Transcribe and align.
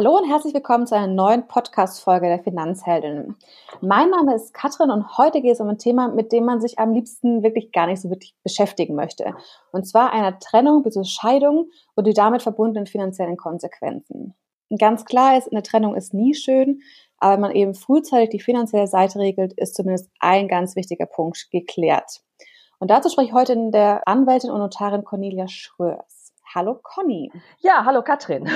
Hallo 0.00 0.16
und 0.16 0.30
herzlich 0.30 0.54
willkommen 0.54 0.86
zu 0.86 0.96
einer 0.96 1.12
neuen 1.12 1.46
Podcast-Folge 1.46 2.26
der 2.26 2.42
Finanzheldin. 2.42 3.36
Mein 3.82 4.08
Name 4.08 4.34
ist 4.34 4.54
Katrin 4.54 4.90
und 4.90 5.18
heute 5.18 5.42
geht 5.42 5.52
es 5.52 5.60
um 5.60 5.68
ein 5.68 5.76
Thema, 5.76 6.08
mit 6.08 6.32
dem 6.32 6.46
man 6.46 6.62
sich 6.62 6.78
am 6.78 6.94
liebsten 6.94 7.42
wirklich 7.42 7.70
gar 7.70 7.86
nicht 7.86 8.00
so 8.00 8.08
wirklich 8.08 8.34
beschäftigen 8.42 8.94
möchte. 8.94 9.34
Und 9.72 9.86
zwar 9.86 10.14
einer 10.14 10.38
Trennung 10.38 10.82
bzw. 10.84 11.04
Scheidung 11.04 11.68
und 11.96 12.06
die 12.06 12.14
damit 12.14 12.40
verbundenen 12.40 12.86
finanziellen 12.86 13.36
Konsequenzen. 13.36 14.34
Ganz 14.78 15.04
klar 15.04 15.36
ist, 15.36 15.52
eine 15.52 15.62
Trennung 15.62 15.94
ist 15.94 16.14
nie 16.14 16.32
schön, 16.32 16.80
aber 17.18 17.34
wenn 17.34 17.40
man 17.40 17.54
eben 17.54 17.74
frühzeitig 17.74 18.30
die 18.30 18.40
finanzielle 18.40 18.86
Seite 18.86 19.18
regelt, 19.18 19.52
ist 19.52 19.74
zumindest 19.74 20.08
ein 20.18 20.48
ganz 20.48 20.76
wichtiger 20.76 21.04
Punkt 21.04 21.48
geklärt. 21.50 22.22
Und 22.78 22.90
dazu 22.90 23.10
spreche 23.10 23.28
ich 23.28 23.34
heute 23.34 23.52
in 23.52 23.70
der 23.70 24.08
Anwältin 24.08 24.50
und 24.50 24.60
Notarin 24.60 25.04
Cornelia 25.04 25.46
Schröers. 25.46 26.32
Hallo 26.54 26.80
Conny. 26.82 27.30
Ja, 27.58 27.84
hallo 27.84 28.00
Katrin. 28.00 28.48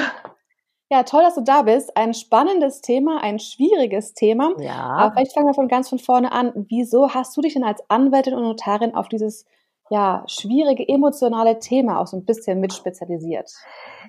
Ja, 0.94 1.02
toll, 1.02 1.22
dass 1.22 1.34
du 1.34 1.40
da 1.40 1.62
bist. 1.62 1.96
Ein 1.96 2.14
spannendes 2.14 2.80
Thema, 2.80 3.20
ein 3.20 3.40
schwieriges 3.40 4.14
Thema. 4.14 4.52
Ja. 4.58 4.74
Aber 4.74 5.12
vielleicht 5.14 5.32
fangen 5.32 5.48
wir 5.48 5.54
von 5.54 5.66
ganz 5.66 5.88
von 5.88 5.98
vorne 5.98 6.30
an. 6.30 6.52
Wieso 6.68 7.12
hast 7.12 7.36
du 7.36 7.40
dich 7.40 7.54
denn 7.54 7.64
als 7.64 7.82
Anwältin 7.90 8.32
und 8.32 8.44
Notarin 8.44 8.94
auf 8.94 9.08
dieses 9.08 9.44
ja, 9.90 10.22
schwierige 10.28 10.88
emotionale 10.88 11.58
Thema 11.58 11.98
auch 11.98 12.06
so 12.06 12.16
ein 12.16 12.24
bisschen 12.24 12.60
mit 12.60 12.72
spezialisiert? 12.72 13.50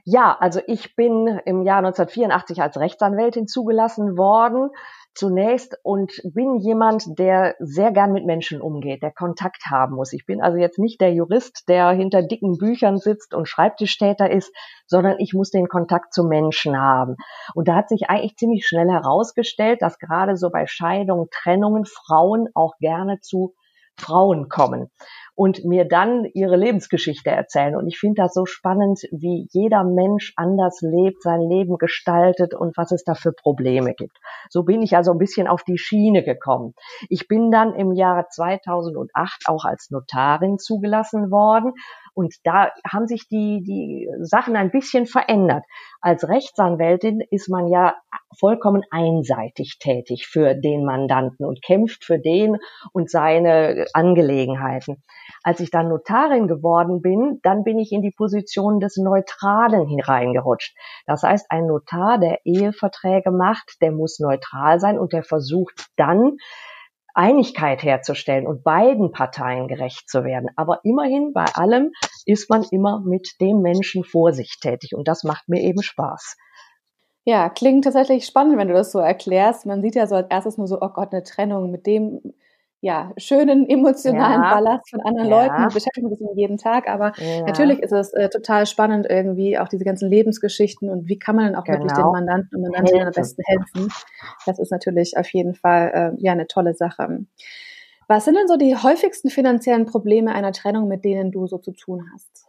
Ja, 0.04 0.38
also 0.40 0.62
ich 0.68 0.96
bin 0.96 1.26
im 1.46 1.64
Jahr 1.64 1.80
1984 1.80 2.62
als 2.62 2.80
Rechtsanwältin 2.80 3.48
zugelassen 3.48 4.16
worden 4.16 4.70
zunächst 5.16 5.78
und 5.84 6.22
bin 6.24 6.60
jemand, 6.60 7.18
der 7.18 7.56
sehr 7.60 7.92
gern 7.92 8.12
mit 8.12 8.26
Menschen 8.26 8.62
umgeht, 8.62 9.02
der 9.02 9.12
Kontakt 9.12 9.64
haben 9.72 9.96
muss. 9.96 10.14
Ich 10.14 10.26
bin 10.26 10.42
also 10.42 10.58
jetzt 10.58 10.78
nicht 10.78 11.02
der 11.02 11.14
Jurist, 11.14 11.64
der 11.68 11.90
hinter 11.92 12.22
dicken 12.22 12.58
Büchern 12.58 12.98
sitzt 12.98 13.34
und 13.34 13.48
Schreibtischtäter 13.48 14.30
ist, 14.30 14.54
sondern 14.86 15.16
ich 15.20 15.34
muss 15.34 15.50
den 15.50 15.68
Kontakt 15.68 16.14
zu 16.14 16.26
Menschen 16.26 16.78
haben. 16.78 17.16
Und 17.54 17.68
da 17.68 17.76
hat 17.76 17.90
sich 17.90 18.10
eigentlich 18.10 18.36
ziemlich 18.36 18.68
schnell 18.68 18.90
herausgestellt, 18.90 19.82
dass 19.82 19.98
gerade 19.98 20.36
so 20.36 20.50
bei 20.50 20.68
Scheidungen, 20.68 21.30
Trennungen 21.32 21.86
Frauen 21.86 22.50
auch 22.54 22.74
gerne 22.80 23.20
zu 23.22 23.56
Frauen 23.98 24.50
kommen 24.50 24.92
und 25.36 25.66
mir 25.66 25.86
dann 25.86 26.26
ihre 26.34 26.56
Lebensgeschichte 26.56 27.30
erzählen. 27.30 27.76
Und 27.76 27.88
ich 27.88 28.00
finde 28.00 28.22
das 28.22 28.34
so 28.34 28.46
spannend, 28.46 29.02
wie 29.12 29.48
jeder 29.52 29.84
Mensch 29.84 30.34
anders 30.38 30.80
lebt, 30.82 31.22
sein 31.22 31.42
Leben 31.42 31.78
gestaltet 31.78 32.54
und 32.54 32.78
was 32.78 32.92
es 32.92 33.04
da 33.04 33.14
für 33.16 33.34
Probleme 33.34 33.94
gibt. 33.94 34.18
So 34.50 34.64
bin 34.64 34.82
ich 34.82 34.96
also 34.96 35.12
ein 35.12 35.18
bisschen 35.18 35.48
auf 35.48 35.64
die 35.64 35.78
Schiene 35.78 36.24
gekommen. 36.24 36.74
Ich 37.10 37.28
bin 37.28 37.52
dann 37.52 37.76
im 37.76 37.92
Jahre 37.92 38.28
2008 38.30 39.44
auch 39.48 39.66
als 39.66 39.92
Notarin 39.92 40.58
zugelassen 40.58 41.32
worden 41.32 41.74
und 42.16 42.34
da 42.46 42.72
haben 42.90 43.08
sich 43.08 43.28
die, 43.28 43.62
die 43.62 44.10
Sachen 44.22 44.56
ein 44.56 44.72
bisschen 44.72 45.06
verändert. 45.06 45.66
Als 46.00 46.28
Rechtsanwältin 46.30 47.22
ist 47.30 47.50
man 47.50 47.68
ja 47.68 47.94
vollkommen 48.40 48.84
einseitig 48.90 49.80
tätig 49.80 50.28
für 50.28 50.56
den 50.56 50.86
Mandanten 50.86 51.46
und 51.46 51.62
kämpft 51.62 52.06
für 52.06 52.18
den 52.18 52.58
und 52.94 53.10
seine 53.10 53.86
Angelegenheiten. 53.94 55.04
Als 55.46 55.60
ich 55.60 55.70
dann 55.70 55.90
Notarin 55.90 56.48
geworden 56.48 57.04
bin, 57.04 57.40
dann 57.44 57.64
bin 57.64 57.78
ich 57.78 57.92
in 57.92 58.02
die 58.02 58.10
Position 58.10 58.80
des 58.80 58.98
Neutralen 58.98 59.86
hineingerutscht. 59.86 60.76
Das 61.06 61.22
heißt, 61.22 61.46
ein 61.52 61.68
Notar, 61.68 62.18
der 62.18 62.40
Eheverträge 62.46 63.30
macht, 63.30 63.80
der 63.80 63.92
muss 63.92 64.18
neutral 64.18 64.80
sein 64.80 64.98
und 64.98 65.14
der 65.14 65.24
versucht 65.24 65.86
dann, 65.98 66.38
Einigkeit 67.14 67.84
herzustellen 67.84 68.48
und 68.48 68.64
beiden 68.64 69.12
Parteien 69.12 69.68
gerecht 69.68 70.10
zu 70.10 70.24
werden. 70.24 70.50
Aber 70.56 70.80
immerhin 70.84 71.32
bei 71.32 71.46
allem 71.54 71.92
ist 72.26 72.50
man 72.50 72.66
immer 72.72 73.00
mit 73.06 73.36
dem 73.40 73.62
Menschen 73.62 74.04
vor 74.04 74.34
sich 74.34 74.58
tätig 74.60 74.96
und 74.96 75.08
das 75.08 75.24
macht 75.24 75.48
mir 75.48 75.62
eben 75.62 75.84
Spaß. 75.84 76.38
Ja, 77.24 77.50
klingt 77.50 77.84
tatsächlich 77.84 78.26
spannend, 78.26 78.58
wenn 78.58 78.68
du 78.68 78.74
das 78.74 78.92
so 78.92 78.98
erklärst. 78.98 79.68
Man 79.68 79.84
sieht 79.84 79.94
ja 79.94 80.08
so 80.08 80.16
als 80.16 80.28
erstes 80.30 80.58
nur 80.58 80.68
so, 80.68 80.82
oh 80.82 80.90
Gott, 80.90 81.14
eine 81.14 81.24
Trennung 81.24 81.70
mit 81.70 81.86
dem 81.86 82.34
ja, 82.86 83.12
schönen 83.18 83.68
emotionalen 83.68 84.44
ja. 84.44 84.54
Ballast 84.54 84.92
von 84.92 85.02
anderen 85.02 85.28
ja. 85.28 85.42
Leuten, 85.42 85.74
beschäftigen 85.74 86.08
sich 86.08 86.20
jeden 86.36 86.58
Tag, 86.58 86.88
aber 86.88 87.14
ja. 87.18 87.44
natürlich 87.44 87.80
ist 87.80 87.92
es 87.92 88.14
äh, 88.14 88.30
total 88.30 88.68
spannend 88.68 89.08
irgendwie, 89.10 89.58
auch 89.58 89.68
diese 89.68 89.84
ganzen 89.84 90.08
Lebensgeschichten 90.08 90.92
und 90.92 91.08
wie 91.08 91.18
kann 91.18 91.36
man 91.36 91.46
dann 91.46 91.56
auch 91.56 91.64
genau. 91.64 91.80
wirklich 91.80 91.94
den 91.94 92.04
genau. 92.04 92.12
Mandanten 92.12 92.58
und 92.58 92.62
Mandantinnen 92.62 93.08
am 93.08 93.12
besten 93.12 93.42
helfen. 93.44 93.92
Das 94.46 94.60
ist 94.60 94.72
natürlich 94.72 95.18
auf 95.18 95.28
jeden 95.34 95.56
Fall 95.56 96.14
äh, 96.16 96.24
ja 96.24 96.34
eine 96.34 96.46
tolle 96.46 96.76
Sache. 96.76 97.26
Was 98.08 98.26
sind 98.26 98.36
denn 98.36 98.48
so 98.48 98.56
die 98.56 98.76
häufigsten 98.76 99.32
finanziellen 99.32 99.88
Probleme 99.88 100.36
einer 100.36 100.52
Trennung, 100.52 100.88
mit 100.88 101.04
denen 101.04 101.32
du 101.32 101.48
so 101.48 101.58
zu 101.58 101.72
tun 101.72 102.06
hast? 102.14 102.46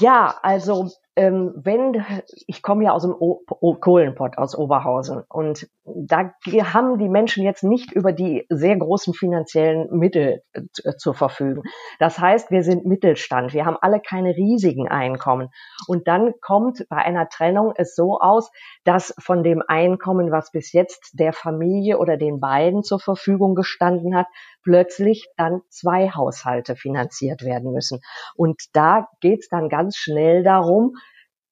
Ja, 0.00 0.36
also 0.42 0.90
ähm, 1.16 1.52
wenn 1.56 2.04
ich 2.46 2.62
komme 2.62 2.84
ja 2.84 2.92
aus 2.92 3.02
dem 3.02 3.12
o 3.12 3.42
o 3.48 3.74
Kohlenpott 3.74 4.36
aus 4.36 4.56
Oberhausen 4.56 5.22
und 5.28 5.68
da 5.84 6.32
haben 6.72 6.98
die 6.98 7.08
Menschen 7.08 7.44
jetzt 7.44 7.62
nicht 7.62 7.92
über 7.92 8.12
die 8.12 8.46
sehr 8.48 8.76
großen 8.76 9.14
finanziellen 9.14 9.96
Mittel 9.96 10.42
äh, 10.52 10.62
zur 10.96 11.14
Verfügung. 11.14 11.64
Das 11.98 12.18
heißt, 12.18 12.50
wir 12.50 12.62
sind 12.64 12.84
Mittelstand, 12.84 13.52
wir 13.52 13.64
haben 13.64 13.76
alle 13.80 14.00
keine 14.00 14.30
riesigen 14.30 14.88
Einkommen 14.88 15.50
und 15.86 16.08
dann 16.08 16.34
kommt 16.40 16.84
bei 16.88 16.96
einer 16.96 17.28
Trennung 17.28 17.72
es 17.76 17.94
so 17.94 18.18
aus, 18.18 18.50
dass 18.84 19.14
von 19.18 19.42
dem 19.42 19.62
Einkommen, 19.66 20.32
was 20.32 20.50
bis 20.50 20.72
jetzt 20.72 21.18
der 21.18 21.32
Familie 21.32 21.98
oder 21.98 22.16
den 22.16 22.40
beiden 22.40 22.82
zur 22.82 22.98
Verfügung 22.98 23.54
gestanden 23.54 24.16
hat, 24.16 24.26
plötzlich 24.64 25.28
dann 25.36 25.60
zwei 25.68 26.10
Haushalte 26.10 26.74
finanziert 26.74 27.44
werden 27.44 27.70
müssen. 27.72 28.00
Und 28.34 28.62
da 28.72 29.08
geht 29.20 29.40
es 29.40 29.48
dann 29.48 29.68
ganz 29.68 29.96
schnell 29.96 30.42
darum, 30.42 30.96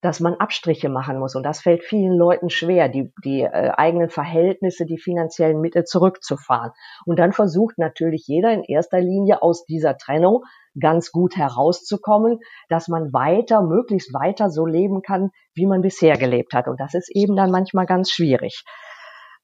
dass 0.03 0.21
man 0.21 0.35
Abstriche 0.35 0.89
machen 0.89 1.19
muss. 1.19 1.35
Und 1.35 1.45
das 1.45 1.61
fällt 1.61 1.85
vielen 1.85 2.19
Leuten 2.19 2.51
schwer, 2.51 2.89
die, 2.89 3.13
die 3.25 3.43
äh, 3.43 3.71
eigenen 3.77 4.11
Verhältnisse, 4.11 4.85
die 4.85 4.99
finanziellen 4.99 5.61
Mittel 5.61 5.85
zurückzufahren. 5.85 6.73
Und 7.07 7.19
dann 7.19 7.33
versucht 7.33 7.79
natürlich 7.79 8.27
jeder 8.27 8.53
in 8.53 8.65
erster 8.65 9.01
Linie 9.01 9.43
aus 9.43 9.65
dieser 9.65 9.97
Trennung 9.97 10.43
ganz 10.79 11.13
gut 11.13 11.37
herauszukommen, 11.37 12.41
dass 12.69 12.89
man 12.89 13.13
weiter, 13.13 13.63
möglichst 13.63 14.13
weiter 14.13 14.51
so 14.51 14.67
leben 14.67 15.03
kann, 15.03 15.31
wie 15.55 15.67
man 15.67 15.83
bisher 15.83 16.17
gelebt 16.17 16.53
hat. 16.53 16.67
Und 16.67 16.81
das 16.81 16.95
ist 16.95 17.11
eben 17.15 17.37
dann 17.37 17.51
manchmal 17.51 17.87
ganz 17.87 18.11
schwierig. 18.11 18.65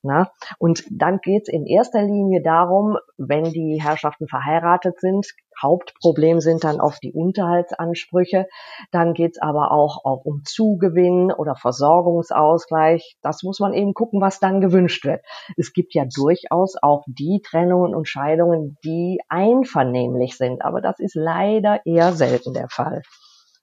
Na? 0.08 0.30
Und 0.58 0.84
dann 0.90 1.18
geht 1.18 1.42
es 1.42 1.48
in 1.48 1.66
erster 1.66 2.02
Linie 2.02 2.40
darum, 2.42 2.96
wenn 3.18 3.44
die 3.44 3.78
Herrschaften 3.78 4.26
verheiratet 4.26 4.98
sind, 5.00 5.26
Hauptproblem 5.60 6.40
sind 6.40 6.64
dann 6.64 6.80
oft 6.80 7.02
die 7.02 7.12
Unterhaltsansprüche. 7.12 8.46
Dann 8.90 9.12
geht 9.12 9.32
es 9.32 9.42
aber 9.42 9.72
auch, 9.72 10.04
auch 10.04 10.24
um 10.24 10.42
Zugewinn 10.44 11.32
oder 11.32 11.56
Versorgungsausgleich. 11.56 13.16
Das 13.22 13.42
muss 13.42 13.60
man 13.60 13.74
eben 13.74 13.92
gucken, 13.92 14.20
was 14.20 14.40
dann 14.40 14.60
gewünscht 14.60 15.04
wird. 15.04 15.22
Es 15.56 15.72
gibt 15.72 15.94
ja 15.94 16.04
durchaus 16.04 16.76
auch 16.80 17.04
die 17.06 17.42
Trennungen 17.44 17.94
und 17.94 18.08
Scheidungen, 18.08 18.78
die 18.84 19.20
einvernehmlich 19.28 20.36
sind, 20.36 20.62
aber 20.62 20.80
das 20.80 20.98
ist 21.00 21.14
leider 21.14 21.84
eher 21.84 22.12
selten 22.12 22.54
der 22.54 22.68
Fall. 22.68 23.02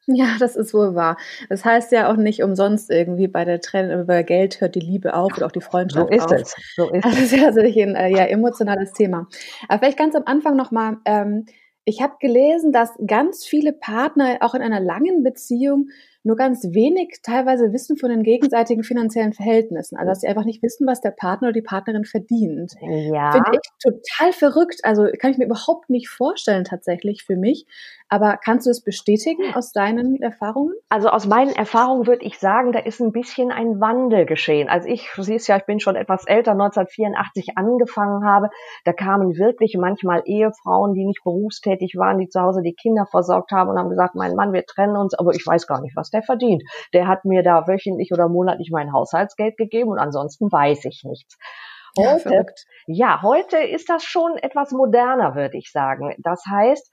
Ja, 0.07 0.35
das 0.39 0.55
ist 0.55 0.73
wohl 0.73 0.93
wahr. 0.93 1.17
Das 1.49 1.65
heißt 1.65 1.91
ja 1.91 2.11
auch 2.11 2.15
nicht 2.15 2.43
umsonst 2.43 2.91
irgendwie 2.91 3.27
bei 3.27 3.43
der 3.43 3.59
Trennung, 3.59 4.05
bei 4.05 4.21
Geld 4.21 4.61
hört 4.61 4.75
die 4.75 4.79
Liebe 4.79 5.15
auf 5.15 5.35
und 5.35 5.43
auch 5.43 5.51
die 5.51 5.61
Freundschaft 5.61 6.09
so 6.09 6.15
ist 6.15 6.25
auf. 6.25 6.31
Es. 6.33 6.55
So 6.75 6.89
ist 6.91 7.05
das 7.05 7.19
ist 7.19 7.31
ja 7.31 7.45
tatsächlich 7.45 7.81
ein 7.81 7.95
äh, 7.95 8.09
ja, 8.09 8.25
emotionales 8.25 8.93
Thema. 8.93 9.27
Aber 9.67 9.79
vielleicht 9.79 9.97
ganz 9.97 10.15
am 10.15 10.23
Anfang 10.25 10.55
nochmal, 10.55 10.97
ähm, 11.05 11.45
ich 11.85 12.01
habe 12.01 12.15
gelesen, 12.19 12.71
dass 12.71 12.91
ganz 13.05 13.45
viele 13.45 13.73
Partner 13.73 14.37
auch 14.41 14.53
in 14.53 14.61
einer 14.61 14.79
langen 14.79 15.23
Beziehung 15.23 15.89
nur 16.25 16.35
ganz 16.35 16.63
wenig 16.63 17.19
teilweise 17.23 17.71
wissen 17.71 17.97
von 17.97 18.09
den 18.09 18.23
gegenseitigen 18.23 18.83
finanziellen 18.83 19.33
Verhältnissen. 19.33 19.95
Also 19.95 20.09
dass 20.09 20.21
sie 20.21 20.27
einfach 20.27 20.43
nicht 20.43 20.63
wissen, 20.63 20.87
was 20.87 20.99
der 20.99 21.11
Partner 21.11 21.49
oder 21.49 21.53
die 21.53 21.61
Partnerin 21.61 22.03
verdient. 22.03 22.73
Ja. 22.81 23.31
Finde 23.31 23.59
ich 23.61 23.69
total 23.79 24.33
verrückt. 24.33 24.79
Also 24.83 25.07
kann 25.19 25.31
ich 25.31 25.37
mir 25.37 25.45
überhaupt 25.45 25.89
nicht 25.89 26.09
vorstellen 26.09 26.63
tatsächlich 26.63 27.23
für 27.23 27.35
mich. 27.35 27.67
Aber 28.07 28.37
kannst 28.37 28.65
du 28.65 28.69
das 28.69 28.81
bestätigen 28.81 29.53
aus 29.55 29.71
deinen 29.71 30.21
Erfahrungen? 30.21 30.73
Also 30.89 31.09
aus 31.09 31.25
meinen 31.25 31.55
Erfahrungen 31.55 32.07
würde 32.07 32.25
ich 32.25 32.39
sagen, 32.39 32.71
da 32.71 32.79
ist 32.79 33.01
ein 33.01 33.11
bisschen 33.11 33.51
ein 33.51 33.79
Wandel 33.79 34.25
geschehen. 34.25 34.69
Also 34.69 34.87
ich, 34.87 35.09
du 35.15 35.23
siehst 35.23 35.47
ja, 35.47 35.57
ich 35.57 35.65
bin 35.65 35.79
schon 35.79 35.95
etwas 35.95 36.25
älter, 36.25 36.51
1984 36.51 37.57
angefangen 37.57 38.25
habe, 38.25 38.49
da 38.83 38.93
kamen 38.93 39.37
wirklich 39.37 39.75
manchmal 39.79 40.21
Ehefrauen, 40.25 40.93
die 40.93 41.05
nicht 41.05 41.23
berufstätig 41.23 41.95
waren, 41.97 42.19
die 42.19 42.29
zu 42.29 42.41
Hause 42.41 42.61
die 42.61 42.73
Kinder 42.73 43.05
versorgt 43.05 43.51
haben 43.51 43.69
und 43.69 43.77
haben 43.77 43.89
gesagt, 43.89 44.15
mein 44.15 44.35
Mann, 44.35 44.53
wir 44.53 44.65
trennen 44.65 44.97
uns, 44.97 45.13
aber 45.13 45.31
ich 45.31 45.45
weiß 45.45 45.67
gar 45.67 45.81
nicht, 45.81 45.95
was 45.95 46.11
der 46.15 46.23
verdient. 46.23 46.63
Der 46.93 47.07
hat 47.07 47.25
mir 47.25 47.43
da 47.43 47.67
wöchentlich 47.67 48.11
oder 48.11 48.29
monatlich 48.29 48.69
mein 48.71 48.93
Haushaltsgeld 48.93 49.57
gegeben 49.57 49.91
und 49.91 49.99
ansonsten 49.99 50.51
weiß 50.51 50.85
ich 50.85 51.03
nichts. 51.03 51.37
Heute, 51.97 52.45
ja, 52.87 53.15
ja, 53.15 53.21
heute 53.21 53.57
ist 53.57 53.89
das 53.89 54.03
schon 54.03 54.37
etwas 54.37 54.71
moderner, 54.71 55.35
würde 55.35 55.57
ich 55.57 55.71
sagen. 55.71 56.15
Das 56.19 56.43
heißt, 56.49 56.91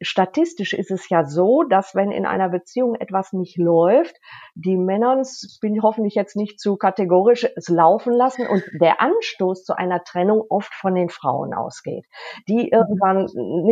statistisch 0.00 0.72
ist 0.72 0.90
es 0.90 1.08
ja 1.08 1.24
so, 1.24 1.62
dass 1.62 1.94
wenn 1.94 2.10
in 2.10 2.26
einer 2.26 2.48
Beziehung 2.48 2.94
etwas 2.96 3.32
nicht 3.32 3.56
läuft, 3.56 4.16
die 4.54 4.76
Männer, 4.76 5.22
bin 5.60 5.74
ich 5.74 5.82
hoffentlich 5.82 6.14
jetzt 6.14 6.36
nicht 6.36 6.60
zu 6.60 6.76
kategorisch, 6.76 7.46
es 7.56 7.68
laufen 7.68 8.12
lassen 8.12 8.46
und 8.46 8.62
der 8.80 9.00
Anstoß 9.00 9.64
zu 9.64 9.76
einer 9.76 10.02
Trennung 10.04 10.42
oft 10.48 10.74
von 10.74 10.94
den 10.94 11.08
Frauen 11.08 11.54
ausgeht, 11.54 12.06
die 12.48 12.68
irgendwann 12.70 13.26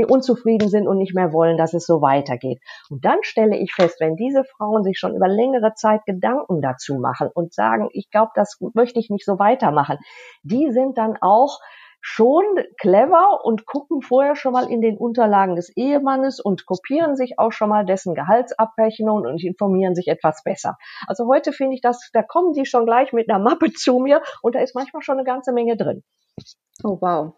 unzufrieden 0.06 0.68
sind 0.68 0.86
und 0.86 0.98
nicht 0.98 1.14
mehr 1.14 1.32
wollen, 1.32 1.56
dass 1.56 1.74
es 1.74 1.86
so 1.86 2.00
weitergeht. 2.02 2.60
Und 2.90 3.04
dann 3.04 3.18
stelle 3.22 3.56
ich 3.56 3.72
fest, 3.72 4.00
wenn 4.00 4.16
diese 4.16 4.44
Frauen 4.44 4.84
sich 4.84 4.98
schon 4.98 5.16
über 5.16 5.28
längere 5.28 5.74
Zeit 5.74 6.04
Gedanken 6.06 6.62
dazu 6.62 6.98
machen 6.98 7.28
und 7.32 7.52
sagen, 7.52 7.88
ich 7.92 8.10
glaube, 8.10 8.32
das 8.34 8.58
möchte 8.74 8.98
ich 8.98 9.10
nicht 9.10 9.24
so 9.24 9.38
weitermachen, 9.38 9.98
die 10.42 10.70
sind 10.70 10.98
dann 10.98 11.16
auch 11.20 11.58
schon 12.02 12.44
clever 12.78 13.44
und 13.44 13.64
gucken 13.64 14.02
vorher 14.02 14.34
schon 14.34 14.52
mal 14.52 14.68
in 14.68 14.80
den 14.80 14.98
Unterlagen 14.98 15.54
des 15.54 15.74
Ehemannes 15.76 16.40
und 16.40 16.66
kopieren 16.66 17.16
sich 17.16 17.38
auch 17.38 17.52
schon 17.52 17.68
mal 17.68 17.86
dessen 17.86 18.14
Gehaltsabrechnung 18.14 19.22
und 19.22 19.42
informieren 19.42 19.94
sich 19.94 20.08
etwas 20.08 20.42
besser. 20.42 20.76
Also 21.06 21.26
heute 21.28 21.52
finde 21.52 21.74
ich 21.74 21.80
das, 21.80 22.10
da 22.12 22.22
kommen 22.22 22.52
die 22.52 22.66
schon 22.66 22.84
gleich 22.84 23.12
mit 23.12 23.30
einer 23.30 23.38
Mappe 23.38 23.72
zu 23.72 24.00
mir 24.00 24.20
und 24.42 24.56
da 24.56 24.60
ist 24.60 24.74
manchmal 24.74 25.02
schon 25.02 25.16
eine 25.16 25.24
ganze 25.24 25.52
Menge 25.52 25.76
drin. 25.76 26.02
Oh 26.82 26.98
wow. 27.00 27.34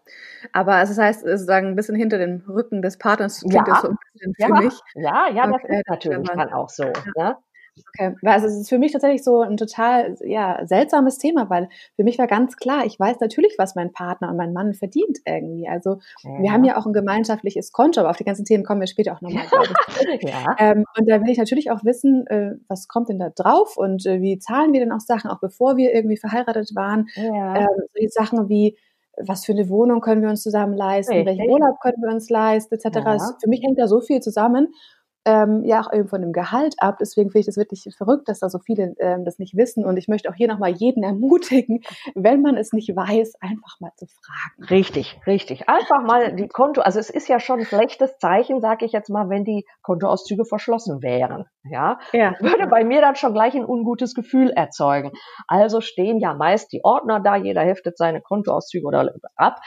Aber 0.51 0.75
also 0.75 0.93
das 0.93 1.03
heißt, 1.03 1.21
sozusagen 1.21 1.67
ein 1.67 1.75
bisschen 1.75 1.95
hinter 1.95 2.17
dem 2.17 2.43
Rücken 2.47 2.81
des 2.81 2.97
Partners 2.97 3.41
klingt 3.41 3.53
ja, 3.53 3.63
das 3.65 3.81
so 3.81 3.89
ein 3.89 3.97
bisschen 4.13 4.33
ja, 4.37 4.47
für 4.47 4.53
mich. 4.63 4.79
Ja, 4.95 5.29
ja, 5.29 5.47
das 5.47 5.61
ist 5.63 5.87
natürlich 5.87 6.27
dann 6.27 6.53
auch 6.53 6.69
so. 6.69 6.85
Ja. 7.15 7.29
Ne? 7.29 7.37
Okay, 7.77 8.15
also 8.23 8.47
es 8.47 8.55
ist 8.55 8.69
für 8.69 8.77
mich 8.77 8.93
tatsächlich 8.93 9.23
so 9.23 9.41
ein 9.41 9.57
total 9.57 10.15
ja, 10.23 10.65
seltsames 10.65 11.17
Thema, 11.17 11.49
weil 11.49 11.67
für 11.95 12.03
mich 12.03 12.17
war 12.17 12.27
ganz 12.27 12.55
klar, 12.55 12.85
ich 12.85 12.97
weiß 12.97 13.19
natürlich, 13.19 13.55
was 13.57 13.75
mein 13.75 13.91
Partner 13.91 14.29
und 14.29 14.37
mein 14.37 14.53
Mann 14.53 14.73
verdient 14.73 15.19
irgendwie. 15.25 15.67
Also 15.67 15.99
ja. 16.23 16.41
wir 16.41 16.51
haben 16.53 16.63
ja 16.63 16.77
auch 16.77 16.85
ein 16.85 16.93
gemeinschaftliches 16.93 17.73
Konto, 17.73 17.99
aber 17.99 18.09
auf 18.09 18.17
die 18.17 18.23
ganzen 18.23 18.45
Themen 18.45 18.63
kommen 18.63 18.79
wir 18.79 18.87
später 18.87 19.13
auch 19.13 19.21
nochmal. 19.21 19.43
ja. 20.21 20.55
ähm, 20.57 20.85
und 20.97 21.09
da 21.09 21.21
will 21.21 21.29
ich 21.29 21.37
natürlich 21.37 21.69
auch 21.69 21.83
wissen, 21.83 22.25
äh, 22.27 22.55
was 22.69 22.87
kommt 22.87 23.09
denn 23.09 23.19
da 23.19 23.29
drauf 23.29 23.75
und 23.75 24.05
äh, 24.05 24.21
wie 24.21 24.39
zahlen 24.39 24.71
wir 24.71 24.79
denn 24.79 24.93
auch 24.93 25.01
Sachen, 25.01 25.29
auch 25.29 25.39
bevor 25.39 25.75
wir 25.75 25.93
irgendwie 25.93 26.17
verheiratet 26.17 26.71
waren. 26.75 27.07
Ja. 27.15 27.57
Ähm, 27.57 28.07
Sachen 28.09 28.47
wie 28.47 28.77
was 29.17 29.45
für 29.45 29.53
eine 29.53 29.69
Wohnung 29.69 30.01
können 30.01 30.21
wir 30.21 30.29
uns 30.29 30.43
zusammen 30.43 30.73
leisten, 30.73 31.13
Richtig. 31.13 31.37
welchen 31.37 31.49
Urlaub 31.49 31.79
können 31.81 32.01
wir 32.01 32.13
uns 32.13 32.29
leisten, 32.29 32.75
etc. 32.75 32.97
Ja. 33.05 33.17
Für 33.41 33.49
mich 33.49 33.61
hängt 33.63 33.79
da 33.79 33.87
so 33.87 34.01
viel 34.01 34.19
zusammen 34.19 34.73
ähm, 35.25 35.63
ja 35.65 35.81
auch 35.81 35.91
eben 35.91 36.07
von 36.07 36.21
dem 36.21 36.31
Gehalt 36.31 36.75
ab. 36.77 36.97
Deswegen 36.99 37.29
finde 37.31 37.41
ich 37.41 37.45
das 37.47 37.57
wirklich 37.57 37.87
verrückt, 37.97 38.29
dass 38.29 38.39
da 38.39 38.49
so 38.49 38.59
viele 38.59 38.95
ähm, 38.99 39.25
das 39.25 39.39
nicht 39.39 39.57
wissen. 39.57 39.83
Und 39.85 39.97
ich 39.97 40.07
möchte 40.07 40.29
auch 40.29 40.35
hier 40.35 40.47
nochmal 40.47 40.71
jeden 40.71 41.03
ermutigen, 41.03 41.81
wenn 42.15 42.41
man 42.41 42.57
es 42.57 42.71
nicht 42.73 42.95
weiß, 42.95 43.33
einfach 43.41 43.79
mal 43.79 43.91
zu 43.97 44.05
fragen. 44.05 44.69
Richtig, 44.69 45.19
richtig. 45.25 45.67
Einfach 45.67 46.03
mal 46.03 46.35
die 46.35 46.47
Konto, 46.47 46.81
also 46.81 46.99
es 46.99 47.09
ist 47.09 47.27
ja 47.27 47.39
schon 47.39 47.59
ein 47.59 47.65
schlechtes 47.65 48.17
Zeichen, 48.19 48.61
sage 48.61 48.85
ich 48.85 48.91
jetzt 48.91 49.09
mal, 49.09 49.29
wenn 49.29 49.43
die 49.43 49.65
Kontoauszüge 49.81 50.45
verschlossen 50.45 51.01
wären. 51.01 51.45
Ja, 51.63 51.99
ja. 52.13 52.35
würde 52.39 52.67
bei 52.67 52.83
mir 52.83 53.01
dann 53.01 53.15
schon 53.15 53.33
gleich 53.33 53.55
ein 53.55 53.65
ungutes 53.65 54.13
Gefühl 54.13 54.51
erzeugen. 54.51 55.11
Also 55.47 55.81
stehen 55.81 56.19
ja 56.19 56.33
meist 56.33 56.71
die 56.71 56.83
Ordner 56.83 57.19
da, 57.19 57.35
jeder 57.35 57.61
heftet 57.61 57.97
seine 57.97 58.21
Kontoauszüge 58.21 58.85
oder 58.85 59.13
ab, 59.35 59.59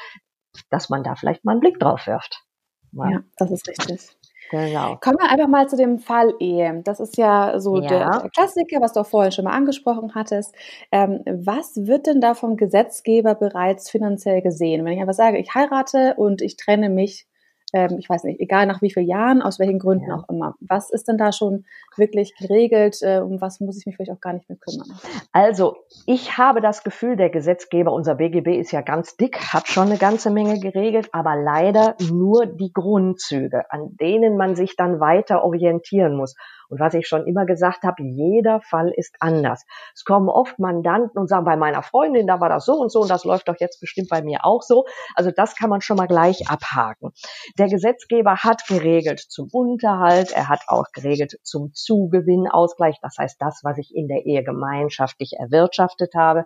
dass 0.70 0.88
man 0.88 1.02
da 1.02 1.16
vielleicht 1.16 1.44
mal 1.44 1.52
einen 1.52 1.61
Blick 1.61 1.81
drauf 1.81 2.06
wirft. 2.06 2.44
Ja, 2.93 3.11
ja 3.11 3.20
das 3.37 3.50
ist 3.50 3.69
richtig. 3.69 4.18
Genau. 4.50 4.97
Kommen 5.00 5.19
wir 5.19 5.31
einfach 5.31 5.49
mal 5.49 5.69
zu 5.69 5.77
dem 5.77 5.99
Fall 5.99 6.35
Ehe. 6.41 6.81
Das 6.85 7.00
ist 7.00 7.17
ja 7.17 7.61
so 7.61 7.81
ja. 7.81 7.89
Der, 7.89 8.31
Klassiker, 8.35 8.81
was 8.81 8.93
du 8.93 9.00
auch 9.00 9.06
vorhin 9.06 9.33
schon 9.33 9.45
mal 9.45 9.53
angesprochen 9.53 10.15
hattest. 10.15 10.55
Ähm, 10.91 11.23
was 11.27 11.87
wird 11.87 12.06
denn 12.06 12.21
da 12.21 12.35
vom 12.35 12.56
Gesetzgeber 12.56 13.35
bereits 13.35 13.91
finanziell 13.91 14.43
gesehen? 14.43 14.85
Wenn 14.85 14.93
ich 14.93 15.00
einfach 15.00 15.15
sage, 15.15 15.39
ich 15.39 15.55
heirate 15.55 16.15
und 16.17 16.43
ich 16.43 16.56
trenne 16.56 16.89
mich 16.89 17.27
ähm, 17.73 17.97
ich 17.99 18.09
weiß 18.09 18.25
nicht, 18.25 18.41
egal 18.41 18.67
nach 18.67 18.81
wie 18.82 18.91
vielen 18.91 19.06
Jahren, 19.06 19.43
aus 19.43 19.59
welchen 19.59 19.79
Gründen 19.79 20.09
ja. 20.09 20.17
auch 20.17 20.29
immer. 20.29 20.55
Was 20.61 20.91
ist 20.91 21.09
denn 21.09 21.19
da 21.19 21.32
schon 21.32 21.65
wirklich 21.97 22.35
geregelt? 22.37 22.99
Äh, 23.03 23.20
um 23.20 23.41
was 23.41 23.61
muss 23.61 23.79
ich 23.79 23.87
mich 23.87 23.97
vielleicht 23.97 24.12
auch 24.12 24.20
gar 24.20 24.32
nicht 24.32 24.49
mehr 24.49 24.59
kümmern? 24.59 24.88
Also, 25.32 25.76
ich 26.06 26.38
habe 26.38 26.61
das 26.61 26.82
Gefühl, 26.82 27.17
der 27.17 27.31
Gesetzgeber, 27.31 27.93
unser 27.93 28.15
BGB 28.15 28.59
ist 28.59 28.73
ja 28.73 28.81
ganz 28.81 29.17
dick, 29.17 29.38
hat 29.53 29.69
schon 29.69 29.88
eine 29.88 29.99
ganze 29.99 30.31
Menge 30.31 30.59
geregelt, 30.61 31.09
aber 31.12 31.37
leider 31.37 31.97
nur 32.11 32.47
die 32.47 32.73
Grundzüge, 32.73 33.71
an 33.71 33.97
denen 34.00 34.37
man 34.37 34.56
sich 34.56 34.76
dann 34.76 35.00
weiter 35.00 35.44
orientieren 35.44 36.17
muss. 36.17 36.35
Und 36.69 36.81
was 36.81 36.94
ich 36.94 37.06
schon 37.06 37.26
immer 37.26 37.47
gesagt 37.47 37.82
habe, 37.85 38.03
jeder 38.03 38.61
Fall 38.61 38.93
ist 38.94 39.17
anders. 39.20 39.65
Es 39.94 40.05
kommen 40.05 40.29
oft 40.29 40.59
Mandanten 40.59 41.19
und 41.19 41.29
sagen, 41.29 41.44
bei 41.44 41.56
meiner 41.56 41.82
Freundin, 41.82 42.26
da 42.26 42.41
war 42.41 42.49
das 42.49 42.65
so 42.65 42.75
und 42.75 42.93
so 42.93 43.00
und 43.00 43.11
das 43.11 43.25
läuft 43.25 43.49
doch 43.49 43.56
jetzt 43.59 43.81
bestimmt 43.81 44.09
bei 44.09 44.23
mir 44.23 44.44
auch 44.44 44.62
so. 44.62 44.85
Also 45.15 45.31
das 45.31 45.56
kann 45.56 45.70
man 45.70 45.81
schon 45.81 45.97
mal 45.97 46.06
gleich 46.06 46.49
abhaken. 46.49 47.11
Der 47.59 47.69
Gesetzgeber 47.69 48.37
hat 48.37 48.67
geregelt 48.67 49.20
zum 49.20 49.49
Unterhalt, 49.53 50.32
er 50.32 50.49
hat 50.49 50.61
auch 50.67 50.87
geregelt 50.93 51.38
zum 51.43 51.73
Zugewinnausgleich, 51.73 52.99
das 53.03 53.17
heißt 53.19 53.41
das, 53.41 53.61
was 53.62 53.79
ich 53.79 53.94
in 53.94 54.09
der 54.09 54.26
Ehe 54.26 54.44
gemeinschaftlich 54.44 55.35
erwirtschaftet 55.38 56.14
habe 56.14 56.44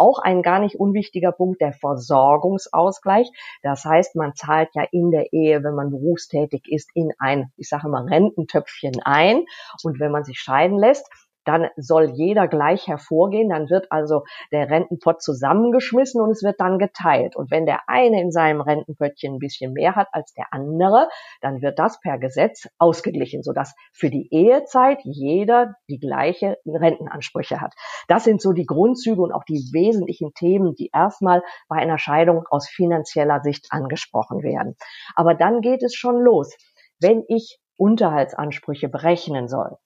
auch 0.00 0.18
ein 0.18 0.42
gar 0.42 0.58
nicht 0.58 0.76
unwichtiger 0.76 1.32
Punkt 1.32 1.60
der 1.60 1.72
Versorgungsausgleich. 1.72 3.30
Das 3.62 3.84
heißt, 3.84 4.16
man 4.16 4.34
zahlt 4.34 4.70
ja 4.74 4.84
in 4.90 5.10
der 5.10 5.32
Ehe, 5.32 5.62
wenn 5.62 5.74
man 5.74 5.90
berufstätig 5.90 6.62
ist, 6.66 6.90
in 6.94 7.12
ein, 7.18 7.52
ich 7.56 7.68
sage 7.68 7.88
mal, 7.88 8.04
Rententöpfchen 8.04 9.00
ein. 9.04 9.44
Und 9.82 10.00
wenn 10.00 10.10
man 10.10 10.24
sich 10.24 10.40
scheiden 10.40 10.78
lässt, 10.78 11.08
dann 11.44 11.68
soll 11.76 12.10
jeder 12.14 12.48
gleich 12.48 12.86
hervorgehen, 12.86 13.48
dann 13.48 13.70
wird 13.70 13.90
also 13.90 14.24
der 14.52 14.68
Rentenpott 14.68 15.22
zusammengeschmissen 15.22 16.20
und 16.20 16.30
es 16.30 16.42
wird 16.42 16.60
dann 16.60 16.78
geteilt. 16.78 17.36
Und 17.36 17.50
wenn 17.50 17.66
der 17.66 17.88
eine 17.88 18.20
in 18.20 18.30
seinem 18.30 18.60
Rentenpöttchen 18.60 19.34
ein 19.34 19.38
bisschen 19.38 19.72
mehr 19.72 19.96
hat 19.96 20.08
als 20.12 20.32
der 20.34 20.46
andere, 20.50 21.08
dann 21.40 21.62
wird 21.62 21.78
das 21.78 22.00
per 22.00 22.18
Gesetz 22.18 22.68
ausgeglichen, 22.78 23.42
sodass 23.42 23.74
für 23.92 24.10
die 24.10 24.28
Ehezeit 24.30 24.98
jeder 25.04 25.74
die 25.88 25.98
gleiche 25.98 26.58
Rentenansprüche 26.66 27.60
hat. 27.60 27.74
Das 28.08 28.24
sind 28.24 28.40
so 28.42 28.52
die 28.52 28.66
Grundzüge 28.66 29.20
und 29.20 29.32
auch 29.32 29.44
die 29.44 29.70
wesentlichen 29.72 30.32
Themen, 30.34 30.74
die 30.74 30.90
erstmal 30.92 31.42
bei 31.68 31.76
einer 31.76 31.98
Scheidung 31.98 32.44
aus 32.50 32.68
finanzieller 32.68 33.40
Sicht 33.40 33.68
angesprochen 33.70 34.42
werden. 34.42 34.76
Aber 35.14 35.34
dann 35.34 35.60
geht 35.60 35.82
es 35.82 35.94
schon 35.94 36.20
los. 36.20 36.54
Wenn 37.00 37.24
ich 37.28 37.58
Unterhaltsansprüche 37.76 38.90
berechnen 38.90 39.48
soll, 39.48 39.76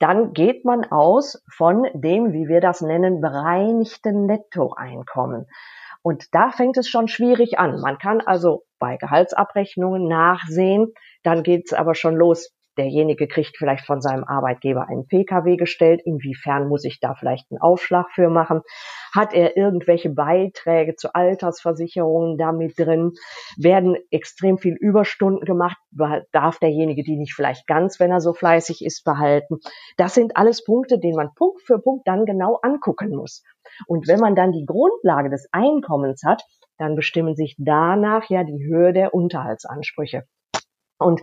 dann 0.00 0.32
geht 0.32 0.64
man 0.64 0.84
aus 0.84 1.42
von 1.48 1.86
dem, 1.94 2.32
wie 2.32 2.48
wir 2.48 2.60
das 2.60 2.80
nennen, 2.80 3.20
bereinigten 3.20 4.26
Nettoeinkommen. 4.26 5.46
Und 6.02 6.34
da 6.34 6.50
fängt 6.50 6.78
es 6.78 6.88
schon 6.88 7.06
schwierig 7.06 7.58
an. 7.58 7.80
Man 7.80 7.98
kann 7.98 8.20
also 8.20 8.64
bei 8.78 8.96
Gehaltsabrechnungen 8.96 10.08
nachsehen, 10.08 10.92
dann 11.22 11.42
geht 11.42 11.66
es 11.66 11.72
aber 11.74 11.94
schon 11.94 12.16
los 12.16 12.50
derjenige 12.80 13.28
kriegt 13.28 13.58
vielleicht 13.58 13.84
von 13.84 14.00
seinem 14.00 14.24
Arbeitgeber 14.24 14.88
einen 14.88 15.06
Pkw 15.06 15.56
gestellt. 15.56 16.00
Inwiefern 16.02 16.66
muss 16.66 16.84
ich 16.84 16.98
da 16.98 17.14
vielleicht 17.14 17.50
einen 17.50 17.60
Aufschlag 17.60 18.10
für 18.10 18.30
machen? 18.30 18.62
Hat 19.14 19.34
er 19.34 19.56
irgendwelche 19.56 20.08
Beiträge 20.08 20.96
zu 20.96 21.14
Altersversicherungen 21.14 22.38
damit 22.38 22.78
drin? 22.78 23.12
Werden 23.58 23.96
extrem 24.10 24.56
viel 24.56 24.74
Überstunden 24.74 25.44
gemacht? 25.44 25.76
Darf 26.32 26.58
derjenige 26.58 27.02
die 27.02 27.16
nicht 27.16 27.34
vielleicht 27.34 27.66
ganz, 27.66 28.00
wenn 28.00 28.10
er 28.10 28.20
so 28.20 28.32
fleißig 28.32 28.82
ist, 28.82 29.04
behalten? 29.04 29.58
Das 29.98 30.14
sind 30.14 30.38
alles 30.38 30.64
Punkte, 30.64 30.98
den 30.98 31.16
man 31.16 31.34
Punkt 31.34 31.60
für 31.60 31.78
Punkt 31.80 32.08
dann 32.08 32.24
genau 32.24 32.58
angucken 32.62 33.14
muss. 33.14 33.44
Und 33.86 34.08
wenn 34.08 34.20
man 34.20 34.34
dann 34.34 34.52
die 34.52 34.64
Grundlage 34.64 35.28
des 35.28 35.48
Einkommens 35.52 36.22
hat, 36.24 36.42
dann 36.78 36.96
bestimmen 36.96 37.36
sich 37.36 37.56
danach 37.58 38.30
ja 38.30 38.42
die 38.42 38.64
Höhe 38.64 38.94
der 38.94 39.12
Unterhaltsansprüche. 39.12 40.24
Und 41.00 41.22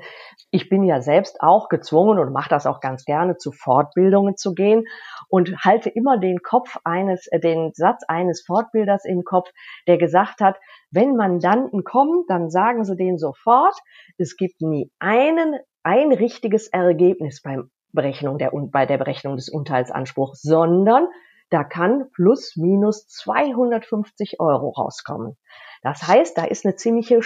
ich 0.52 0.70
bin 0.70 0.84
ja 0.84 1.02
selbst 1.02 1.42
auch 1.42 1.70
gezwungen 1.70 2.20
und 2.20 2.34
mache 2.34 2.50
das 2.50 2.66
auch 2.66 2.80
ganz 2.80 3.06
gerne, 3.06 3.38
zu 3.38 3.52
Fortbildungen 3.52 4.38
zu 4.38 4.54
gehen 4.54 4.86
und 5.30 5.58
halte 5.64 5.90
immer 5.90 6.18
den 6.18 6.42
Kopf 6.42 6.78
eines, 6.84 7.28
äh, 7.28 7.40
den 7.40 7.72
Satz 7.74 8.04
eines 8.08 8.44
Fortbilders 8.46 9.06
im 9.06 9.24
Kopf, 9.24 9.50
der 9.88 9.98
gesagt 9.98 10.42
hat, 10.42 10.58
wenn 10.92 11.16
Mandanten 11.16 11.84
kommen, 11.84 12.26
dann 12.28 12.50
sagen 12.50 12.84
sie 12.86 12.96
denen 12.96 13.18
sofort, 13.18 13.76
es 14.18 14.38
gibt 14.38 14.62
nie 14.62 14.92
einen, 15.00 15.56
ein 15.84 16.12
richtiges 16.12 16.68
Ergebnis 16.68 17.42
beim 17.42 17.70
Berechnung 17.92 18.38
der, 18.38 18.52
bei 18.54 18.86
der 18.86 18.98
Berechnung 18.98 19.36
des 19.36 19.50
Unterhaltsanspruchs, 19.50 20.42
sondern 20.42 21.08
da 21.50 21.64
kann 21.64 22.10
plus 22.14 22.56
minus 22.56 23.08
250 23.08 24.40
Euro 24.40 24.70
rauskommen. 24.70 25.38
Das 25.84 26.04
heißt, 26.08 26.38
da 26.38 26.44
ist 26.44 26.66
eine 26.66 26.76
ziemliche 26.76 27.22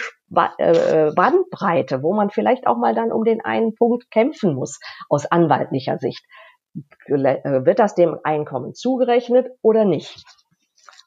äh, 0.58 1.12
Bandbreite, 1.14 2.04
wo 2.04 2.14
man 2.14 2.30
vielleicht 2.30 2.68
auch 2.68 2.78
mal 2.78 2.94
dann 2.94 3.12
um 3.12 3.24
den 3.24 3.44
einen 3.44 3.76
Punkt 3.76 4.12
kämpfen 4.12 4.54
muss 4.54 4.80
aus 5.10 5.26
anwaltlicher 5.26 5.98
Sicht. 5.98 6.24
Äh, 7.08 7.66
wird 7.66 7.80
das 7.80 7.96
dem 7.96 8.18
Einkommen 8.24 8.74
zugerechnet 8.74 9.50
oder 9.62 9.86
nicht? 9.86 10.24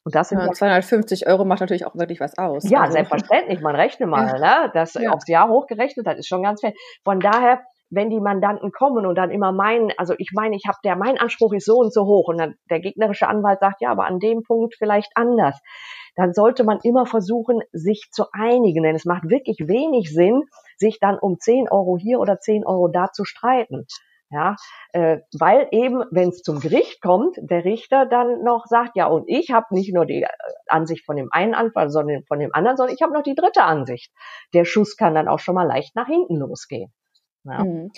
Und 0.04 0.14
das 0.14 0.28
sind 0.28 0.38
ja, 0.38 0.52
250 0.52 1.26
Euro 1.26 1.46
macht 1.46 1.60
natürlich 1.60 1.86
auch 1.86 1.94
wirklich 1.94 2.20
was 2.20 2.36
aus. 2.36 2.68
Ja, 2.68 2.82
also. 2.82 2.92
selbstverständlich. 2.92 3.60
Man 3.60 3.74
rechne 3.74 4.06
mal, 4.06 4.26
ja. 4.40 4.64
ne? 4.64 4.70
Das 4.74 4.94
ja. 4.94 5.10
aufs 5.10 5.28
Jahr 5.28 5.48
hochgerechnet, 5.48 6.06
das 6.06 6.18
ist 6.18 6.28
schon 6.28 6.42
ganz 6.42 6.60
viel. 6.60 6.74
Von 7.04 7.20
daher 7.20 7.62
wenn 7.90 8.10
die 8.10 8.20
Mandanten 8.20 8.72
kommen 8.72 9.06
und 9.06 9.14
dann 9.16 9.30
immer 9.30 9.52
meinen, 9.52 9.92
also 9.96 10.14
ich 10.18 10.30
meine, 10.32 10.56
ich 10.56 10.64
habe 10.66 10.78
der, 10.84 10.96
mein 10.96 11.18
Anspruch 11.18 11.52
ist 11.52 11.66
so 11.66 11.76
und 11.76 11.92
so 11.92 12.04
hoch 12.04 12.28
und 12.28 12.38
dann 12.38 12.54
der 12.70 12.80
gegnerische 12.80 13.28
Anwalt 13.28 13.60
sagt, 13.60 13.80
ja, 13.80 13.90
aber 13.90 14.06
an 14.06 14.18
dem 14.18 14.42
Punkt 14.42 14.74
vielleicht 14.76 15.12
anders, 15.14 15.58
dann 16.16 16.32
sollte 16.32 16.64
man 16.64 16.78
immer 16.82 17.06
versuchen, 17.06 17.60
sich 17.72 18.08
zu 18.12 18.24
einigen, 18.32 18.82
denn 18.82 18.94
es 18.94 19.04
macht 19.04 19.28
wirklich 19.28 19.58
wenig 19.66 20.12
Sinn, 20.12 20.42
sich 20.76 20.98
dann 21.00 21.18
um 21.18 21.38
10 21.38 21.68
Euro 21.70 21.96
hier 21.98 22.20
oder 22.20 22.38
10 22.38 22.66
Euro 22.66 22.88
da 22.88 23.10
zu 23.12 23.24
streiten. 23.24 23.86
Ja, 24.30 24.56
äh, 24.92 25.18
weil 25.38 25.68
eben, 25.70 26.02
wenn 26.10 26.30
es 26.30 26.42
zum 26.42 26.58
Gericht 26.58 27.00
kommt, 27.00 27.36
der 27.38 27.64
Richter 27.64 28.04
dann 28.04 28.42
noch 28.42 28.64
sagt, 28.66 28.96
ja, 28.96 29.06
und 29.06 29.24
ich 29.28 29.52
habe 29.52 29.66
nicht 29.70 29.94
nur 29.94 30.06
die 30.06 30.22
äh, 30.22 30.28
Ansicht 30.66 31.04
von 31.04 31.14
dem 31.16 31.28
einen 31.30 31.54
Anwalt, 31.54 31.92
sondern 31.92 32.24
von 32.24 32.40
dem 32.40 32.50
anderen, 32.52 32.76
sondern 32.76 32.96
ich 32.96 33.02
habe 33.02 33.12
noch 33.12 33.22
die 33.22 33.36
dritte 33.36 33.62
Ansicht. 33.62 34.10
Der 34.52 34.64
Schuss 34.64 34.96
kann 34.96 35.14
dann 35.14 35.28
auch 35.28 35.38
schon 35.38 35.54
mal 35.54 35.68
leicht 35.68 35.94
nach 35.94 36.08
hinten 36.08 36.36
losgehen. 36.36 36.92
Ja. 37.44 37.64
Mhm. 37.64 37.90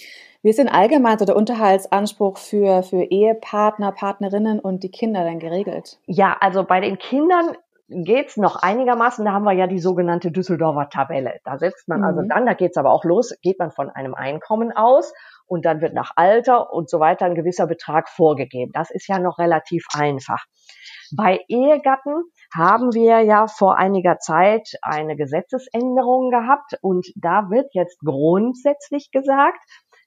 Wie 0.42 0.50
ist 0.50 0.58
denn 0.58 0.68
allgemein 0.68 1.18
so 1.18 1.24
der 1.24 1.36
Unterhaltsanspruch 1.36 2.38
für, 2.38 2.82
für 2.82 3.02
Ehepartner, 3.02 3.92
Partnerinnen 3.92 4.58
und 4.58 4.82
die 4.82 4.90
Kinder 4.90 5.24
dann 5.24 5.38
geregelt? 5.38 5.98
Ja, 6.06 6.36
also 6.40 6.64
bei 6.64 6.80
den 6.80 6.98
Kindern 6.98 7.56
geht's 7.88 8.36
noch 8.36 8.56
einigermaßen. 8.56 9.24
Da 9.24 9.32
haben 9.32 9.44
wir 9.44 9.52
ja 9.52 9.66
die 9.66 9.78
sogenannte 9.78 10.32
Düsseldorfer 10.32 10.88
Tabelle. 10.88 11.40
Da 11.44 11.58
setzt 11.58 11.88
man 11.88 12.02
also 12.02 12.20
mhm. 12.20 12.30
also 12.30 12.34
dann, 12.34 12.46
da 12.46 12.54
geht's 12.54 12.76
aber 12.76 12.90
auch 12.90 13.04
los, 13.04 13.34
geht 13.42 13.58
man 13.58 13.70
von 13.70 13.90
einem 13.90 14.14
Einkommen 14.14 14.72
aus 14.72 15.12
und 15.46 15.64
dann 15.64 15.80
wird 15.80 15.94
nach 15.94 16.12
Alter 16.16 16.72
und 16.72 16.90
so 16.90 16.98
weiter 16.98 17.26
ein 17.26 17.34
gewisser 17.34 17.66
Betrag 17.66 18.08
vorgegeben. 18.08 18.72
Das 18.74 18.90
ist 18.90 19.08
ja 19.08 19.18
noch 19.18 19.38
relativ 19.38 19.86
einfach. 19.94 20.44
Bei 21.16 21.40
Ehegatten 21.48 22.24
haben 22.56 22.94
wir 22.94 23.20
ja 23.20 23.46
vor 23.46 23.76
einiger 23.76 24.18
Zeit 24.18 24.70
eine 24.82 25.16
Gesetzesänderung 25.16 26.30
gehabt 26.30 26.78
und 26.80 27.06
da 27.14 27.50
wird 27.50 27.74
jetzt 27.74 28.00
grundsätzlich 28.00 29.10
gesagt, 29.10 29.58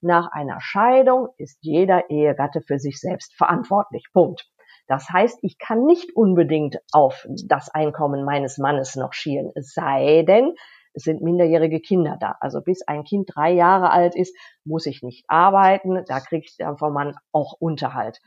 nach 0.02 0.32
einer 0.32 0.60
Scheidung 0.60 1.28
ist 1.38 1.60
jeder 1.62 2.10
Ehegatte 2.10 2.62
für 2.62 2.80
sich 2.80 3.00
selbst 3.00 3.36
verantwortlich. 3.36 4.06
Punkt. 4.14 4.48
Das 4.88 5.10
heißt, 5.10 5.40
ich 5.44 5.60
kann 5.60 5.86
nicht 5.86 6.16
unbedingt 6.16 6.80
auf 6.92 7.28
das 7.46 7.70
Einkommen 7.70 8.26
meines 8.26 8.58
Mannes 8.58 8.96
noch 8.96 9.14
schielen, 9.14 9.52
es 9.54 9.74
sei 9.74 10.24
denn, 10.24 10.56
es 10.94 11.04
sind 11.04 11.22
minderjährige 11.22 11.80
Kinder 11.80 12.18
da. 12.20 12.36
Also 12.40 12.62
bis 12.62 12.82
ein 12.88 13.04
Kind 13.04 13.30
drei 13.34 13.52
Jahre 13.52 13.92
alt 13.92 14.16
ist, 14.16 14.36
muss 14.66 14.88
ich 14.88 15.04
nicht 15.04 15.24
arbeiten. 15.28 16.04
Da 16.08 16.20
kriegt 16.20 16.60
der 16.60 16.76
Mann 16.90 17.16
auch 17.32 17.54
Unterhalt. 17.60 18.20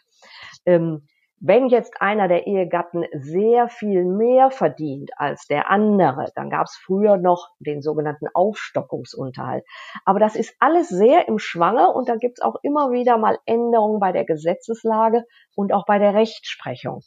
Ähm, 0.64 1.08
wenn 1.44 1.68
jetzt 1.68 2.00
einer 2.00 2.28
der 2.28 2.46
Ehegatten 2.46 3.04
sehr 3.12 3.68
viel 3.68 4.04
mehr 4.04 4.52
verdient 4.52 5.10
als 5.16 5.46
der 5.48 5.70
andere, 5.70 6.30
dann 6.36 6.50
gab 6.50 6.66
es 6.66 6.76
früher 6.76 7.16
noch 7.16 7.48
den 7.58 7.82
sogenannten 7.82 8.28
Aufstockungsunterhalt. 8.32 9.64
Aber 10.04 10.20
das 10.20 10.36
ist 10.36 10.54
alles 10.60 10.88
sehr 10.88 11.26
im 11.26 11.40
Schwange 11.40 11.92
und 11.92 12.08
da 12.08 12.14
gibt 12.14 12.38
es 12.38 12.44
auch 12.44 12.56
immer 12.62 12.92
wieder 12.92 13.18
mal 13.18 13.38
Änderungen 13.44 13.98
bei 13.98 14.12
der 14.12 14.24
Gesetzeslage 14.24 15.24
und 15.56 15.72
auch 15.72 15.84
bei 15.84 15.98
der 15.98 16.14
Rechtsprechung. 16.14 17.00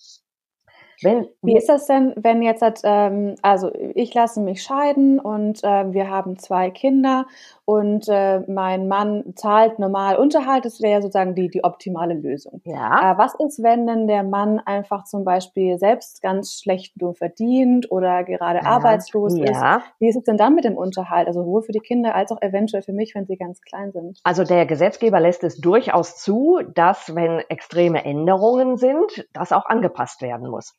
Wenn, 1.01 1.27
Wie 1.41 1.57
ist 1.57 1.67
das 1.67 1.87
denn, 1.87 2.13
wenn 2.15 2.41
jetzt, 2.41 2.63
ähm, 2.83 3.35
also 3.41 3.71
ich 3.73 4.13
lasse 4.13 4.41
mich 4.41 4.63
scheiden 4.63 5.19
und 5.19 5.63
äh, 5.63 5.93
wir 5.93 6.09
haben 6.09 6.37
zwei 6.39 6.71
Kinder 6.71 7.25
und 7.65 8.07
äh, 8.07 8.41
mein 8.47 8.87
Mann 8.87 9.33
zahlt 9.35 9.79
normal 9.79 10.17
Unterhalt, 10.17 10.65
das 10.65 10.81
wäre 10.81 11.01
sozusagen 11.01 11.33
die, 11.33 11.49
die 11.49 11.63
optimale 11.63 12.13
Lösung. 12.13 12.61
Ja. 12.63 13.13
Äh, 13.13 13.17
was 13.17 13.33
ist, 13.35 13.61
wenn 13.63 13.87
denn 13.87 14.07
der 14.07 14.23
Mann 14.23 14.59
einfach 14.59 15.05
zum 15.05 15.23
Beispiel 15.23 15.79
selbst 15.79 16.21
ganz 16.21 16.59
schlecht 16.61 17.01
nur 17.01 17.15
verdient 17.15 17.91
oder 17.91 18.23
gerade 18.23 18.59
ja. 18.59 18.65
arbeitslos 18.65 19.35
ja. 19.37 19.77
ist? 19.77 19.83
Wie 19.99 20.07
ist 20.07 20.15
es 20.15 20.23
denn 20.23 20.37
dann 20.37 20.53
mit 20.53 20.63
dem 20.63 20.77
Unterhalt? 20.77 21.27
Also 21.27 21.41
sowohl 21.41 21.63
für 21.63 21.71
die 21.71 21.79
Kinder 21.79 22.13
als 22.13 22.31
auch 22.31 22.41
eventuell 22.41 22.83
für 22.83 22.93
mich, 22.93 23.15
wenn 23.15 23.25
sie 23.25 23.35
ganz 23.35 23.61
klein 23.61 23.91
sind. 23.91 24.19
Also 24.23 24.43
der 24.43 24.67
Gesetzgeber 24.67 25.19
lässt 25.19 25.43
es 25.43 25.57
durchaus 25.57 26.17
zu, 26.17 26.59
dass 26.75 27.15
wenn 27.15 27.39
extreme 27.49 28.05
Änderungen 28.05 28.77
sind, 28.77 29.27
das 29.33 29.51
auch 29.51 29.65
angepasst 29.65 30.21
werden 30.21 30.49
muss 30.49 30.75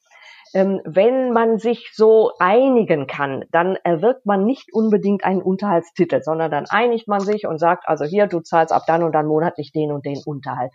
wenn 0.56 1.32
man 1.32 1.58
sich 1.58 1.90
so 1.92 2.32
einigen 2.38 3.06
kann, 3.06 3.44
dann 3.50 3.76
erwirkt 3.84 4.24
man 4.24 4.44
nicht 4.44 4.72
unbedingt 4.72 5.24
einen 5.24 5.42
Unterhaltstitel, 5.42 6.22
sondern 6.22 6.50
dann 6.50 6.64
einigt 6.68 7.08
man 7.08 7.20
sich 7.20 7.46
und 7.46 7.58
sagt, 7.58 7.86
also 7.86 8.04
hier, 8.04 8.26
du 8.26 8.40
zahlst 8.40 8.72
ab 8.72 8.84
dann 8.86 9.02
und 9.02 9.12
dann 9.12 9.26
monatlich 9.26 9.72
den 9.72 9.92
und 9.92 10.06
den 10.06 10.22
Unterhalt. 10.24 10.72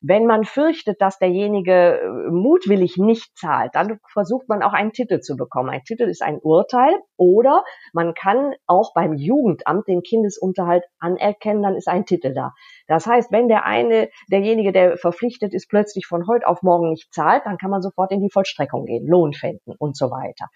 Wenn 0.00 0.26
man 0.26 0.44
fürchtet, 0.44 1.00
dass 1.00 1.18
derjenige 1.18 2.00
äh, 2.00 2.30
mutwillig 2.30 2.96
nicht 2.96 3.36
zahlt, 3.36 3.74
dann 3.74 3.98
versucht 4.12 4.48
man 4.48 4.62
auch 4.62 4.72
einen 4.72 4.92
Titel 4.92 5.20
zu 5.20 5.36
bekommen. 5.36 5.70
Ein 5.70 5.84
Titel 5.84 6.04
ist 6.04 6.22
ein 6.22 6.38
Urteil 6.38 6.94
oder 7.16 7.64
man 7.92 8.14
kann 8.14 8.54
auch 8.66 8.92
beim 8.94 9.14
Jugendamt 9.14 9.88
den 9.88 10.02
Kindesunterhalt 10.02 10.84
anerkennen, 10.98 11.62
dann 11.62 11.76
ist 11.76 11.88
ein 11.88 12.06
Titel 12.06 12.34
da. 12.34 12.52
Das 12.86 13.06
heißt, 13.06 13.32
wenn 13.32 13.48
der 13.48 13.64
eine, 13.64 14.10
derjenige, 14.30 14.72
der 14.72 14.96
verpflichtet 14.96 15.54
ist, 15.54 15.68
plötzlich 15.68 16.06
von 16.06 16.26
heute 16.26 16.46
auf 16.46 16.62
morgen 16.62 16.90
nicht 16.90 17.12
zahlt, 17.12 17.46
dann 17.46 17.58
kann 17.58 17.70
man 17.70 17.82
sofort 17.82 18.12
in 18.12 18.20
die 18.20 18.30
Vollstreckung 18.30 18.84
gehen, 18.86 19.06
Lohn 19.06 19.32
finden 19.32 19.74
und 19.78 19.96
so 19.96 20.10
weiter. 20.10 20.48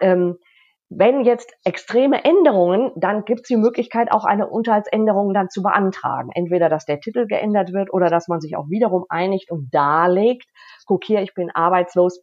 Ähm, 0.00 0.38
wenn 0.90 1.24
jetzt 1.24 1.52
extreme 1.64 2.24
Änderungen, 2.24 2.90
dann 2.96 3.24
gibt 3.24 3.42
es 3.42 3.46
die 3.46 3.56
Möglichkeit, 3.56 4.10
auch 4.10 4.24
eine 4.24 4.48
Unterhaltsänderung 4.48 5.32
dann 5.32 5.48
zu 5.48 5.62
beantragen. 5.62 6.30
Entweder, 6.34 6.68
dass 6.68 6.84
der 6.84 7.00
Titel 7.00 7.26
geändert 7.26 7.72
wird 7.72 7.92
oder 7.92 8.10
dass 8.10 8.26
man 8.26 8.40
sich 8.40 8.56
auch 8.56 8.68
wiederum 8.68 9.04
einigt 9.08 9.52
und 9.52 9.72
darlegt, 9.72 10.46
guck 10.86 11.04
hier, 11.04 11.22
ich 11.22 11.32
bin 11.32 11.50
arbeitslos, 11.50 12.20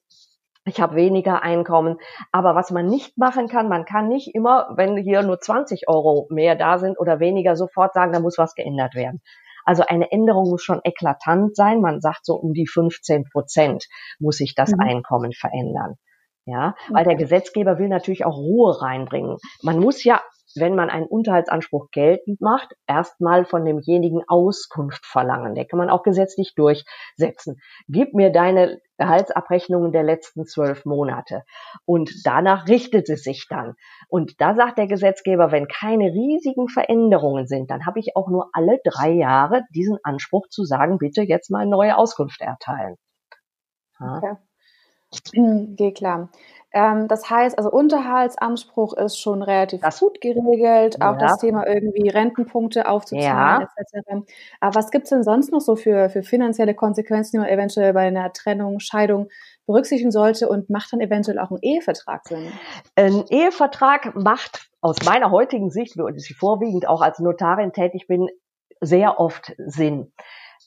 ich 0.66 0.82
habe 0.82 0.96
weniger 0.96 1.44
Einkommen. 1.44 1.98
Aber 2.34 2.56
was 2.56 2.70
man 2.70 2.88
nicht 2.88 3.18
machen 3.18 3.48
kann, 3.48 3.70
man 3.70 3.86
kann 3.86 4.10
nicht 4.10 4.36
immer, 4.36 4.68
wenn 4.76 4.98
hier 4.98 5.24
nur 5.24 5.40
20 5.40 5.88
Euro 5.88 6.28
mehr 6.30 6.56
da 6.56 6.78
sind 6.78 7.00
oder 7.00 7.22
weniger, 7.22 7.56
sofort 7.56 7.94
sagen, 7.94 8.12
da 8.12 8.20
muss 8.20 8.38
was 8.38 8.54
geändert 8.54 8.96
werden. 8.96 9.22
Also 9.64 9.84
eine 9.88 10.12
Änderung 10.12 10.50
muss 10.50 10.64
schon 10.64 10.82
eklatant 10.84 11.56
sein. 11.56 11.80
Man 11.80 12.02
sagt 12.02 12.26
so 12.26 12.36
um 12.36 12.54
die 12.54 12.68
15 12.68 13.24
Prozent 13.32 13.86
muss 14.20 14.38
sich 14.38 14.56
das 14.56 14.72
mhm. 14.72 14.82
Einkommen 14.82 15.32
verändern. 15.32 15.96
Ja, 16.48 16.76
weil 16.90 17.04
der 17.04 17.16
Gesetzgeber 17.16 17.78
will 17.78 17.90
natürlich 17.90 18.24
auch 18.24 18.38
Ruhe 18.38 18.82
reinbringen. 18.82 19.36
Man 19.64 19.80
muss 19.80 20.06
ja, 20.06 20.22
wenn 20.56 20.76
man 20.76 20.90
einen 20.90 21.06
Unterhaltsanspruch 21.06 21.92
geltend 21.92 22.40
macht, 22.40 22.74
erstmal 22.88 23.44
von 23.44 23.66
demjenigen 23.66 24.22
Auskunft 24.30 25.06
verlangen. 25.06 25.56
Der 25.56 25.66
kann 25.66 25.78
man 25.78 25.90
auch 25.90 26.04
gesetzlich 26.04 26.56
durchsetzen. 26.56 27.60
Gib 27.90 28.14
mir 28.14 28.32
deine 28.32 28.80
Gehaltsabrechnungen 28.98 29.92
der 29.92 30.04
letzten 30.04 30.46
zwölf 30.46 30.86
Monate. 30.86 31.44
Und 31.84 32.12
danach 32.24 32.70
richtet 32.70 33.10
es 33.10 33.24
sich 33.24 33.48
dann. 33.50 33.74
Und 34.08 34.40
da 34.40 34.56
sagt 34.56 34.78
der 34.78 34.88
Gesetzgeber, 34.88 35.52
wenn 35.52 35.68
keine 35.68 36.14
riesigen 36.14 36.70
Veränderungen 36.70 37.46
sind, 37.48 37.70
dann 37.70 37.86
habe 37.86 38.00
ich 38.00 38.16
auch 38.16 38.30
nur 38.30 38.50
alle 38.54 38.80
drei 38.86 39.12
Jahre 39.12 39.64
diesen 39.76 39.98
Anspruch 40.02 40.48
zu 40.48 40.64
sagen, 40.64 40.98
bitte 40.98 41.24
jetzt 41.24 41.52
mal 41.52 41.66
neue 41.66 41.98
Auskunft 41.98 42.40
erteilen. 42.40 42.96
Ja. 44.00 44.18
Okay. 44.18 44.47
Geht 45.32 45.98
klar. 45.98 46.30
Ähm, 46.74 47.08
das 47.08 47.30
heißt, 47.30 47.58
also 47.58 47.72
Unterhaltsanspruch 47.72 48.94
ist 48.98 49.20
schon 49.20 49.42
relativ 49.42 49.82
das, 49.82 50.00
gut 50.00 50.20
geregelt, 50.20 51.02
auch 51.02 51.14
ja. 51.14 51.18
das 51.18 51.38
Thema 51.38 51.66
irgendwie 51.66 52.10
Rentenpunkte 52.10 52.88
aufzuzahlen 52.90 53.62
ja. 53.62 53.68
etc. 53.78 54.30
Aber 54.60 54.76
was 54.76 54.92
gibt 54.92 55.06
es 55.06 55.12
denn 55.12 55.24
sonst 55.24 55.52
noch 55.52 55.62
so 55.62 55.78
für, 55.78 56.10
für 56.10 56.24
finanzielle 56.24 56.76
Konsequenzen, 56.76 57.32
die 57.32 57.38
man 57.40 57.48
eventuell 57.48 57.94
bei 57.94 58.08
einer 58.08 58.34
Trennung, 58.34 58.80
Scheidung 58.80 59.30
berücksichtigen 59.66 60.12
sollte 60.12 60.50
und 60.50 60.70
macht 60.70 60.92
dann 60.92 61.00
eventuell 61.00 61.40
auch 61.40 61.52
ein 61.52 61.60
Ehevertrag 61.62 62.28
Sinn? 62.28 62.52
Ein 62.96 63.24
Ehevertrag 63.30 64.14
macht 64.16 64.70
aus 64.82 64.98
meiner 65.06 65.32
heutigen 65.32 65.70
Sicht, 65.70 65.98
wo 65.98 66.08
ich 66.10 66.36
vorwiegend 66.38 66.88
auch 66.88 67.02
als 67.02 67.20
Notarin 67.20 67.72
tätig 67.72 68.08
bin, 68.08 68.28
sehr 68.82 69.20
oft 69.20 69.54
Sinn. 69.58 70.12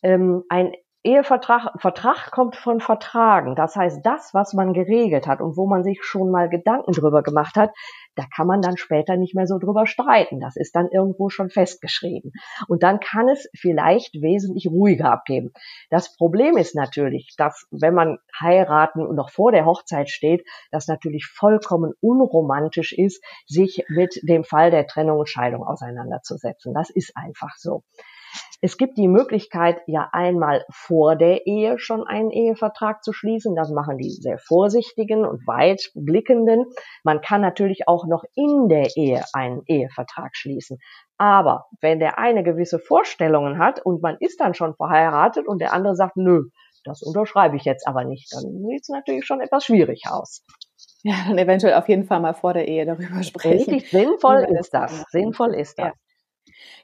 Ähm, 0.02 0.44
ein 0.48 0.72
Ehevertrag, 1.02 1.80
Vertrag 1.80 2.30
kommt 2.30 2.56
von 2.56 2.78
Vertragen. 2.78 3.54
Das 3.54 3.74
heißt, 3.74 4.04
das, 4.04 4.34
was 4.34 4.52
man 4.52 4.74
geregelt 4.74 5.26
hat 5.26 5.40
und 5.40 5.56
wo 5.56 5.66
man 5.66 5.82
sich 5.82 6.00
schon 6.02 6.30
mal 6.30 6.50
Gedanken 6.50 6.92
drüber 6.92 7.22
gemacht 7.22 7.56
hat, 7.56 7.70
da 8.16 8.24
kann 8.36 8.46
man 8.46 8.60
dann 8.60 8.76
später 8.76 9.16
nicht 9.16 9.34
mehr 9.34 9.46
so 9.46 9.58
drüber 9.58 9.86
streiten. 9.86 10.40
Das 10.40 10.56
ist 10.56 10.76
dann 10.76 10.88
irgendwo 10.90 11.30
schon 11.30 11.48
festgeschrieben. 11.48 12.32
Und 12.68 12.82
dann 12.82 13.00
kann 13.00 13.30
es 13.30 13.48
vielleicht 13.58 14.20
wesentlich 14.20 14.68
ruhiger 14.68 15.10
abgeben. 15.10 15.52
Das 15.88 16.14
Problem 16.16 16.58
ist 16.58 16.74
natürlich, 16.74 17.34
dass 17.38 17.66
wenn 17.70 17.94
man 17.94 18.18
heiraten 18.38 19.06
und 19.06 19.16
noch 19.16 19.30
vor 19.30 19.52
der 19.52 19.64
Hochzeit 19.64 20.10
steht, 20.10 20.46
das 20.70 20.86
natürlich 20.86 21.24
vollkommen 21.26 21.94
unromantisch 22.00 22.92
ist, 22.92 23.24
sich 23.46 23.84
mit 23.88 24.20
dem 24.22 24.44
Fall 24.44 24.70
der 24.70 24.86
Trennung 24.86 25.20
und 25.20 25.30
Scheidung 25.30 25.62
auseinanderzusetzen. 25.62 26.74
Das 26.74 26.90
ist 26.90 27.16
einfach 27.16 27.56
so. 27.56 27.84
Es 28.62 28.76
gibt 28.76 28.98
die 28.98 29.08
Möglichkeit, 29.08 29.80
ja 29.86 30.10
einmal 30.12 30.64
vor 30.70 31.16
der 31.16 31.46
Ehe 31.46 31.78
schon 31.78 32.06
einen 32.06 32.30
Ehevertrag 32.30 33.02
zu 33.02 33.12
schließen. 33.12 33.54
Das 33.56 33.70
machen 33.70 33.96
die 33.96 34.10
sehr 34.10 34.38
vorsichtigen 34.38 35.24
und 35.24 35.46
weitblickenden. 35.46 36.66
Man 37.02 37.22
kann 37.22 37.40
natürlich 37.40 37.88
auch 37.88 38.06
noch 38.06 38.22
in 38.34 38.68
der 38.68 38.88
Ehe 38.96 39.24
einen 39.32 39.62
Ehevertrag 39.66 40.36
schließen. 40.36 40.78
Aber 41.16 41.66
wenn 41.80 42.00
der 42.00 42.18
eine 42.18 42.42
gewisse 42.42 42.78
Vorstellungen 42.78 43.58
hat 43.58 43.84
und 43.84 44.02
man 44.02 44.16
ist 44.20 44.40
dann 44.40 44.54
schon 44.54 44.74
verheiratet 44.74 45.48
und 45.48 45.60
der 45.60 45.72
andere 45.72 45.94
sagt, 45.94 46.16
nö, 46.16 46.44
das 46.84 47.02
unterschreibe 47.02 47.56
ich 47.56 47.64
jetzt 47.64 47.86
aber 47.86 48.04
nicht, 48.04 48.32
dann 48.32 48.42
sieht 48.68 48.82
es 48.82 48.88
natürlich 48.88 49.26
schon 49.26 49.40
etwas 49.40 49.64
schwierig 49.64 50.04
aus. 50.10 50.44
Ja, 51.02 51.14
dann 51.26 51.38
eventuell 51.38 51.74
auf 51.74 51.88
jeden 51.88 52.04
Fall 52.04 52.20
mal 52.20 52.34
vor 52.34 52.52
der 52.52 52.68
Ehe 52.68 52.84
darüber 52.84 53.22
sprechen. 53.22 53.70
Richtig 53.70 53.90
sinnvoll 53.90 54.46
ist 54.58 54.72
das. 54.74 55.04
Sinnvoll 55.10 55.54
ist 55.54 55.78
das. 55.78 55.88
Ja. 55.88 55.92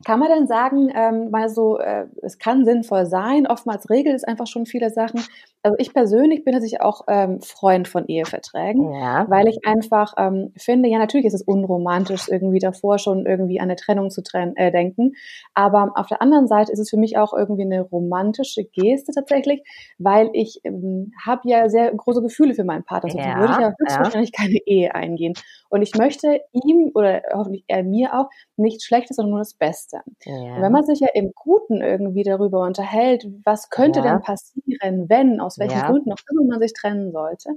Kann 0.05 0.21
man 0.21 0.29
denn 0.29 0.47
sagen, 0.47 0.91
ähm, 0.95 1.31
mal 1.31 1.49
so, 1.49 1.79
äh, 1.79 2.07
es 2.23 2.39
kann 2.39 2.65
sinnvoll 2.65 3.07
sein, 3.07 3.47
oftmals 3.47 3.89
regelt 3.91 4.17
es 4.17 4.25
einfach 4.25 4.47
schon 4.47 4.67
viele 4.67 4.91
Sachen, 4.91 5.23
also 5.67 5.77
ich 5.81 5.93
persönlich 5.93 6.45
bin 6.45 6.53
tatsächlich 6.53 6.81
auch 6.81 7.03
ähm, 7.09 7.41
Freund 7.41 7.89
von 7.89 8.07
Eheverträgen, 8.07 8.93
ja. 8.93 9.27
weil 9.29 9.49
ich 9.49 9.59
einfach 9.67 10.15
ähm, 10.17 10.53
finde, 10.57 10.89
ja 10.89 10.99
natürlich 10.99 11.27
ist 11.27 11.35
es 11.35 11.43
unromantisch, 11.43 12.29
irgendwie 12.29 12.61
davor 12.61 12.99
schon 12.99 13.27
irgendwie 13.27 13.59
an 13.59 13.67
eine 13.67 13.75
Trennung 13.75 14.11
zu 14.11 14.23
trennen, 14.23 14.55
äh, 14.57 14.71
denken, 14.71 15.15
aber 15.55 15.93
auf 15.97 16.07
der 16.07 16.23
anderen 16.23 16.47
Seite 16.47 16.71
ist 16.71 16.79
es 16.79 16.89
für 16.89 16.97
mich 16.97 17.19
auch 17.19 17.33
irgendwie 17.33 17.65
eine 17.65 17.83
romantische 17.83 18.63
Geste 18.63 19.11
tatsächlich, 19.13 19.63
weil 19.99 20.31
ich 20.35 20.61
ähm, 20.63 21.13
habe 21.25 21.43
ja 21.47 21.69
sehr 21.69 21.93
große 21.93 22.23
Gefühle 22.23 22.55
für 22.55 22.63
meinen 22.63 22.85
Partner, 22.85 23.11
sonst 23.11 23.25
ja, 23.25 23.41
würde 23.41 23.53
ich 23.53 23.59
ja 23.59 23.73
höchstwahrscheinlich 23.81 24.33
ja. 24.39 24.45
keine 24.45 24.59
Ehe 24.67 24.95
eingehen. 24.95 25.35
Und 25.69 25.83
ich 25.83 25.97
möchte 25.97 26.41
ihm 26.53 26.93
oder 26.95 27.23
hoffentlich 27.35 27.65
er 27.67 27.83
mir 27.83 28.15
auch 28.15 28.29
nichts 28.57 28.85
Schlechtes, 28.85 29.17
sondern 29.17 29.31
nur 29.31 29.41
das 29.41 29.55
Beste. 29.55 29.99
Und 30.25 30.63
wenn 30.63 30.73
man 30.73 30.85
sich 30.85 31.01
ja 31.01 31.09
im 31.13 31.33
Guten 31.35 31.83
irgendwie 31.83 32.23
darüber 32.23 32.61
unterhält, 32.61 33.27
was 33.45 33.69
könnte 33.69 34.01
denn 34.01 34.21
passieren, 34.21 35.09
wenn, 35.09 35.41
aus 35.41 35.56
welchen 35.59 35.81
Gründen 35.83 36.13
auch 36.13 36.19
immer 36.31 36.45
man 36.45 36.61
sich 36.61 36.73
trennen 36.73 37.13
sollte, 37.13 37.51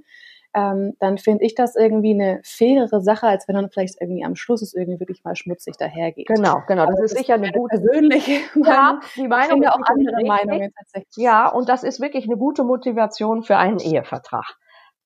ähm, 0.56 0.96
dann 1.00 1.18
finde 1.20 1.46
ich 1.46 1.54
das 1.54 1.76
irgendwie 1.76 2.14
eine 2.14 2.42
fairere 2.44 3.02
Sache, 3.02 3.28
als 3.28 3.48
wenn 3.48 3.56
dann 3.56 3.70
vielleicht 3.70 4.02
irgendwie 4.02 4.26
am 4.26 4.36
Schluss 4.36 4.64
es 4.64 4.74
irgendwie 4.74 5.00
wirklich 5.00 5.24
mal 5.24 5.36
schmutzig 5.36 5.78
dahergeht. 5.78 6.28
Genau, 6.28 6.64
genau. 6.68 6.88
Das, 6.88 6.96
das 6.96 7.12
ist 7.12 7.18
sicher 7.20 7.36
eine 7.36 7.52
gute 7.52 7.80
persönliche 7.80 8.40
Meinung. 8.56 8.66
Ja, 8.66 9.00
die 9.16 9.28
Meinung 9.28 9.62
ich 9.62 9.70
auch 9.70 9.80
andere 9.84 10.26
Meinungen 10.26 10.74
tatsächlich. 10.76 11.18
Ja, 11.18 11.50
und 11.50 11.70
das 11.70 11.84
ist 11.84 12.02
wirklich 12.02 12.26
eine 12.26 12.38
gute 12.38 12.64
Motivation 12.64 13.44
für 13.44 13.58
einen 13.58 13.80
Ehevertrag. 13.80 14.58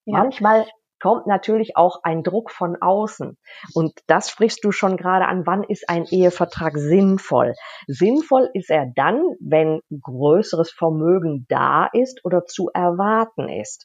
Ja. 0.06 0.18
Manchmal 0.18 0.66
kommt 1.04 1.26
natürlich 1.26 1.76
auch 1.76 2.00
ein 2.02 2.22
Druck 2.22 2.50
von 2.50 2.80
außen. 2.80 3.36
Und 3.74 3.92
das 4.06 4.30
sprichst 4.30 4.64
du 4.64 4.72
schon 4.72 4.96
gerade 4.96 5.26
an, 5.26 5.46
wann 5.46 5.62
ist 5.62 5.90
ein 5.90 6.06
Ehevertrag 6.06 6.78
sinnvoll? 6.78 7.52
Sinnvoll 7.86 8.48
ist 8.54 8.70
er 8.70 8.86
dann, 8.96 9.22
wenn 9.38 9.82
größeres 9.90 10.70
Vermögen 10.70 11.44
da 11.50 11.90
ist 11.92 12.24
oder 12.24 12.46
zu 12.46 12.70
erwarten 12.72 13.50
ist 13.50 13.84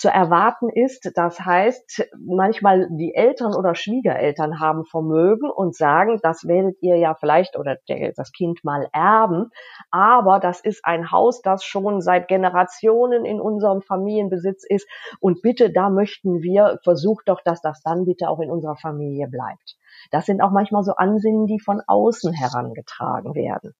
zu 0.00 0.08
erwarten 0.08 0.70
ist. 0.70 1.10
Das 1.14 1.38
heißt, 1.40 2.08
manchmal 2.18 2.88
die 2.90 3.14
Eltern 3.14 3.54
oder 3.54 3.74
Schwiegereltern 3.74 4.58
haben 4.58 4.86
Vermögen 4.86 5.50
und 5.50 5.76
sagen, 5.76 6.18
das 6.22 6.48
werdet 6.48 6.76
ihr 6.80 6.96
ja 6.96 7.14
vielleicht 7.14 7.58
oder 7.58 7.76
das 8.16 8.32
Kind 8.32 8.64
mal 8.64 8.88
erben. 8.94 9.50
Aber 9.90 10.40
das 10.40 10.60
ist 10.60 10.80
ein 10.84 11.10
Haus, 11.10 11.42
das 11.42 11.64
schon 11.64 12.00
seit 12.00 12.28
Generationen 12.28 13.26
in 13.26 13.42
unserem 13.42 13.82
Familienbesitz 13.82 14.64
ist. 14.66 14.88
Und 15.20 15.42
bitte, 15.42 15.70
da 15.70 15.90
möchten 15.90 16.40
wir, 16.40 16.59
versucht 16.82 17.28
doch, 17.28 17.40
dass 17.42 17.60
das 17.60 17.82
dann 17.82 18.04
bitte 18.04 18.28
auch 18.28 18.40
in 18.40 18.50
unserer 18.50 18.76
Familie 18.76 19.28
bleibt. 19.28 19.76
Das 20.10 20.26
sind 20.26 20.40
auch 20.40 20.50
manchmal 20.50 20.82
so 20.82 20.92
Ansinnen, 20.92 21.46
die 21.46 21.60
von 21.60 21.80
außen 21.86 22.32
herangetragen 22.32 23.34
werden. 23.34 23.74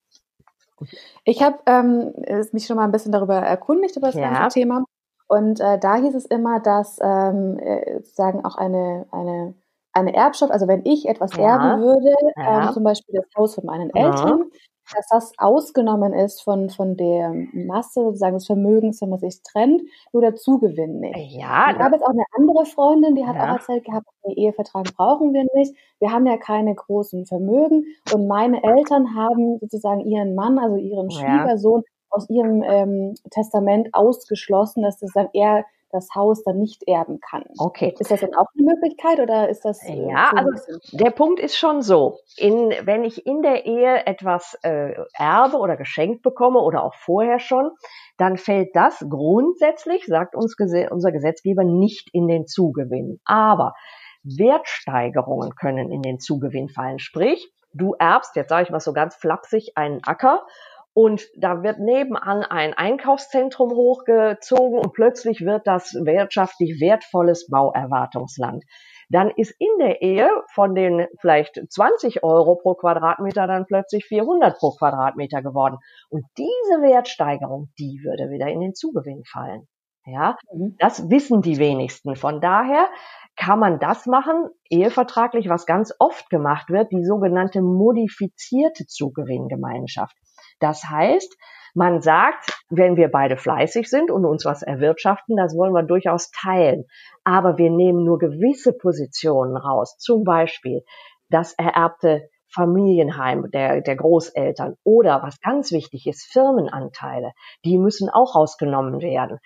Ich 1.24 1.42
habe 1.42 1.58
ähm, 1.66 2.12
mich 2.52 2.66
schon 2.66 2.76
mal 2.76 2.84
ein 2.84 2.92
bisschen 2.92 3.12
darüber 3.12 3.36
erkundigt, 3.36 3.96
über 3.96 4.08
das 4.08 4.16
ja. 4.16 4.32
ganze 4.32 4.60
Thema. 4.60 4.84
Und 5.28 5.60
äh, 5.60 5.78
da 5.78 5.96
hieß 5.96 6.14
es 6.14 6.24
immer, 6.26 6.58
dass 6.60 6.98
ähm, 7.00 7.58
äh, 7.58 7.96
sozusagen 7.98 8.44
auch 8.44 8.56
eine, 8.56 9.06
eine, 9.12 9.54
eine 9.92 10.14
Erbschaft, 10.14 10.50
also 10.50 10.66
wenn 10.66 10.84
ich 10.84 11.08
etwas 11.08 11.36
ja. 11.36 11.42
erben 11.42 11.82
würde, 11.82 12.14
ja. 12.36 12.68
ähm, 12.68 12.72
zum 12.72 12.82
Beispiel 12.82 13.14
das 13.14 13.26
Haus 13.36 13.54
von 13.54 13.64
meinen. 13.64 13.94
Eltern, 13.94 14.50
dass 14.94 15.06
das 15.08 15.32
ausgenommen 15.38 16.12
ist 16.12 16.42
von, 16.42 16.70
von 16.70 16.96
der 16.96 17.32
Masse 17.52 18.02
sozusagen 18.02 18.34
des 18.36 18.46
Vermögens, 18.46 19.00
wenn 19.00 19.10
man 19.10 19.18
sich 19.18 19.42
trennt, 19.42 19.82
nur 20.12 20.22
der 20.22 20.36
Zugewinn 20.36 21.00
nicht. 21.00 21.32
Ja, 21.32 21.70
ich 21.72 21.78
habe 21.78 21.96
jetzt 21.96 22.04
auch 22.04 22.10
eine 22.10 22.24
andere 22.36 22.64
Freundin, 22.66 23.14
die 23.14 23.26
hat 23.26 23.36
auch 23.36 23.54
erzählt 23.54 23.84
gehabt, 23.84 24.06
einen 24.24 24.36
Ehevertrag 24.36 24.94
brauchen 24.96 25.32
wir 25.32 25.46
nicht. 25.54 25.74
Wir 25.98 26.12
haben 26.12 26.26
ja 26.26 26.36
keine 26.36 26.74
großen 26.74 27.26
Vermögen 27.26 27.84
und 28.12 28.26
meine 28.26 28.62
Eltern 28.62 29.14
haben 29.14 29.58
sozusagen 29.60 30.00
ihren 30.00 30.34
Mann, 30.34 30.58
also 30.58 30.76
ihren 30.76 31.10
Schwiegersohn, 31.10 31.82
aus 32.10 32.28
ihrem 32.28 32.62
ähm, 32.62 33.14
Testament 33.30 33.88
ausgeschlossen, 33.92 34.82
dass 34.82 34.98
das 34.98 35.12
dann 35.14 35.28
er 35.32 35.64
das 35.92 36.08
Haus 36.14 36.42
dann 36.44 36.58
nicht 36.58 36.86
erben 36.86 37.20
kann. 37.20 37.44
Okay. 37.58 37.94
Ist 37.98 38.10
das 38.10 38.20
dann 38.20 38.34
auch 38.34 38.46
eine 38.56 38.66
Möglichkeit 38.66 39.20
oder 39.20 39.48
ist 39.48 39.64
das? 39.64 39.82
Äh, 39.84 40.08
ja, 40.08 40.32
also 40.34 40.78
der 40.92 41.10
Punkt 41.10 41.40
ist 41.40 41.56
schon 41.56 41.82
so. 41.82 42.18
In, 42.36 42.72
wenn 42.84 43.04
ich 43.04 43.26
in 43.26 43.42
der 43.42 43.66
Ehe 43.66 44.06
etwas 44.06 44.58
äh, 44.62 44.94
erbe 45.14 45.56
oder 45.58 45.76
geschenkt 45.76 46.22
bekomme 46.22 46.60
oder 46.60 46.84
auch 46.84 46.94
vorher 46.94 47.38
schon, 47.38 47.70
dann 48.16 48.36
fällt 48.36 48.74
das 48.74 49.04
grundsätzlich, 49.08 50.06
sagt 50.06 50.34
uns 50.34 50.56
unser 50.90 51.12
Gesetzgeber, 51.12 51.64
nicht 51.64 52.10
in 52.12 52.28
den 52.28 52.46
Zugewinn. 52.46 53.20
Aber 53.24 53.74
Wertsteigerungen 54.22 55.54
können 55.54 55.90
in 55.90 56.02
den 56.02 56.18
Zugewinn 56.18 56.68
fallen. 56.68 56.98
Sprich, 56.98 57.50
du 57.72 57.94
erbst, 57.98 58.36
jetzt 58.36 58.50
sage 58.50 58.64
ich 58.64 58.70
mal 58.70 58.80
so 58.80 58.92
ganz 58.92 59.16
flapsig, 59.16 59.72
einen 59.76 60.02
Acker 60.04 60.46
und 60.92 61.28
da 61.36 61.62
wird 61.62 61.78
nebenan 61.78 62.42
ein 62.42 62.74
Einkaufszentrum 62.74 63.70
hochgezogen 63.70 64.78
und 64.78 64.92
plötzlich 64.92 65.40
wird 65.40 65.66
das 65.66 65.94
wirtschaftlich 65.94 66.80
wertvolles 66.80 67.48
Bauerwartungsland. 67.48 68.64
Dann 69.08 69.30
ist 69.30 69.54
in 69.58 69.78
der 69.80 70.02
Ehe 70.02 70.30
von 70.52 70.74
den 70.74 71.06
vielleicht 71.20 71.60
20 71.68 72.22
Euro 72.22 72.56
pro 72.56 72.74
Quadratmeter 72.74 73.46
dann 73.46 73.66
plötzlich 73.66 74.04
400 74.04 74.56
pro 74.58 74.70
Quadratmeter 74.70 75.42
geworden. 75.42 75.78
Und 76.10 76.24
diese 76.38 76.80
Wertsteigerung, 76.80 77.70
die 77.78 78.00
würde 78.04 78.30
wieder 78.30 78.48
in 78.48 78.60
den 78.60 78.74
Zugewinn 78.74 79.24
fallen. 79.24 79.66
Ja, 80.06 80.36
mhm. 80.52 80.76
das 80.78 81.10
wissen 81.10 81.42
die 81.42 81.58
wenigsten. 81.58 82.16
Von 82.16 82.40
daher 82.40 82.88
kann 83.36 83.58
man 83.58 83.78
das 83.78 84.06
machen, 84.06 84.48
ehevertraglich, 84.68 85.48
was 85.48 85.66
ganz 85.66 85.92
oft 85.98 86.30
gemacht 86.30 86.70
wird, 86.70 86.92
die 86.92 87.04
sogenannte 87.04 87.62
modifizierte 87.62 88.86
Zugewinngemeinschaft. 88.86 90.16
Das 90.60 90.84
heißt, 90.84 91.36
man 91.74 92.00
sagt, 92.00 92.58
wenn 92.68 92.96
wir 92.96 93.08
beide 93.08 93.36
fleißig 93.36 93.88
sind 93.88 94.10
und 94.10 94.24
uns 94.24 94.44
was 94.44 94.62
erwirtschaften, 94.62 95.36
das 95.36 95.56
wollen 95.56 95.72
wir 95.72 95.82
durchaus 95.82 96.30
teilen. 96.30 96.84
Aber 97.24 97.58
wir 97.58 97.70
nehmen 97.70 98.04
nur 98.04 98.18
gewisse 98.18 98.72
Positionen 98.72 99.56
raus. 99.56 99.96
Zum 99.98 100.24
Beispiel 100.24 100.82
das 101.28 101.52
ererbte 101.54 102.28
Familienheim 102.52 103.50
der, 103.52 103.80
der 103.80 103.96
Großeltern 103.96 104.74
oder 104.82 105.22
was 105.22 105.40
ganz 105.40 105.70
wichtig 105.70 106.06
ist, 106.08 106.24
Firmenanteile, 106.32 107.32
die 107.64 107.78
müssen 107.78 108.08
auch 108.10 108.34
rausgenommen 108.34 109.00
werden. 109.00 109.38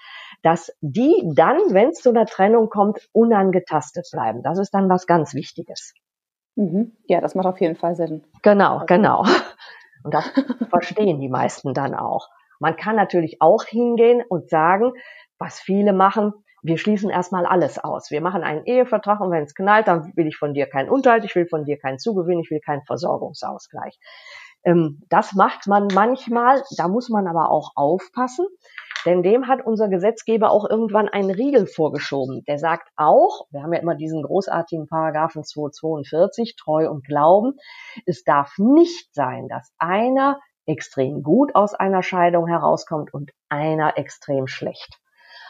Dass 0.43 0.73
die 0.81 1.31
dann, 1.35 1.59
wenn 1.69 1.91
es 1.91 2.01
zu 2.01 2.11
einer 2.11 2.27
Trennung 2.27 2.71
kommt, 2.71 3.07
unangetastet 3.13 4.09
bleiben. 4.11 4.43
Das 4.43 4.59
ist 4.59 4.73
dann 4.73 4.89
was 4.89 5.07
ganz 5.07 5.35
Wichtiges. 5.35 5.93
Mhm. 6.57 6.97
Ja, 7.07 7.21
das 7.21 7.35
macht 7.35 7.47
auf 7.47 7.61
jeden 7.61 7.77
Fall 7.77 7.95
Sinn. 7.95 8.25
Genau, 8.43 8.85
genau. 8.87 9.25
Und 10.05 10.15
das 10.15 10.31
verstehen 10.71 11.21
die 11.21 11.29
meisten 11.29 11.75
dann 11.75 11.95
auch. 11.95 12.29
Man 12.61 12.77
kann 12.77 12.95
natürlich 12.95 13.41
auch 13.41 13.65
hingehen 13.65 14.23
und 14.29 14.49
sagen, 14.49 14.93
was 15.39 15.59
viele 15.59 15.93
machen, 15.93 16.33
wir 16.63 16.79
schließen 16.79 17.11
erstmal 17.11 17.45
alles 17.45 17.79
aus. 17.79 18.11
Wir 18.11 18.23
machen 18.23 18.43
einen 18.43 18.65
Ehevertrag 18.65 19.21
und 19.21 19.31
wenn 19.31 19.43
es 19.43 19.55
knallt, 19.55 19.87
dann 19.87 20.13
will 20.17 20.27
ich 20.27 20.37
von 20.37 20.55
dir 20.55 20.67
keinen 20.67 20.89
Unterhalt, 20.89 21.25
ich 21.25 21.35
will 21.35 21.47
von 21.47 21.65
dir 21.65 21.79
keinen 21.79 21.99
Zugewinn, 21.99 22.41
ich 22.41 22.51
will 22.51 22.61
keinen 22.61 22.83
Versorgungsausgleich. 22.85 23.99
Ähm, 24.65 25.03
das 25.11 25.35
macht 25.35 25.67
man 25.67 25.89
manchmal, 25.93 26.63
da 26.79 26.89
muss 26.89 27.11
man 27.11 27.27
aber 27.27 27.51
auch 27.51 27.73
aufpassen, 27.75 28.47
denn 29.05 29.23
dem 29.23 29.49
hat 29.49 29.65
unser 29.65 29.89
Gesetzgeber 29.89 30.51
auch 30.51 30.69
irgendwann 30.69 31.09
einen 31.09 31.31
Riegel 31.31 31.67
vorgeschoben. 31.67 32.43
Der 32.47 32.59
sagt 32.59 32.89
auch, 32.97 33.47
wir 33.51 33.63
haben 33.63 33.73
ja 33.73 33.81
immer 33.81 33.95
diesen 33.95 34.23
großartigen 34.23 34.87
Paragraphen 34.87 35.45
242, 35.45 36.57
Treu 36.57 36.89
und 36.89 37.05
Glauben, 37.05 37.55
es 38.07 38.25
darf 38.25 38.55
nicht 38.59 39.15
sein, 39.15 39.49
dass 39.49 39.73
einer 39.79 40.41
extrem 40.67 41.23
gut 41.23 41.55
aus 41.55 41.75
einer 41.75 42.03
Scheidung 42.03 42.47
herauskommt 42.47 43.13
und 43.13 43.33
einer 43.49 43.99
extrem 43.99 44.47
schlecht. 44.47 44.99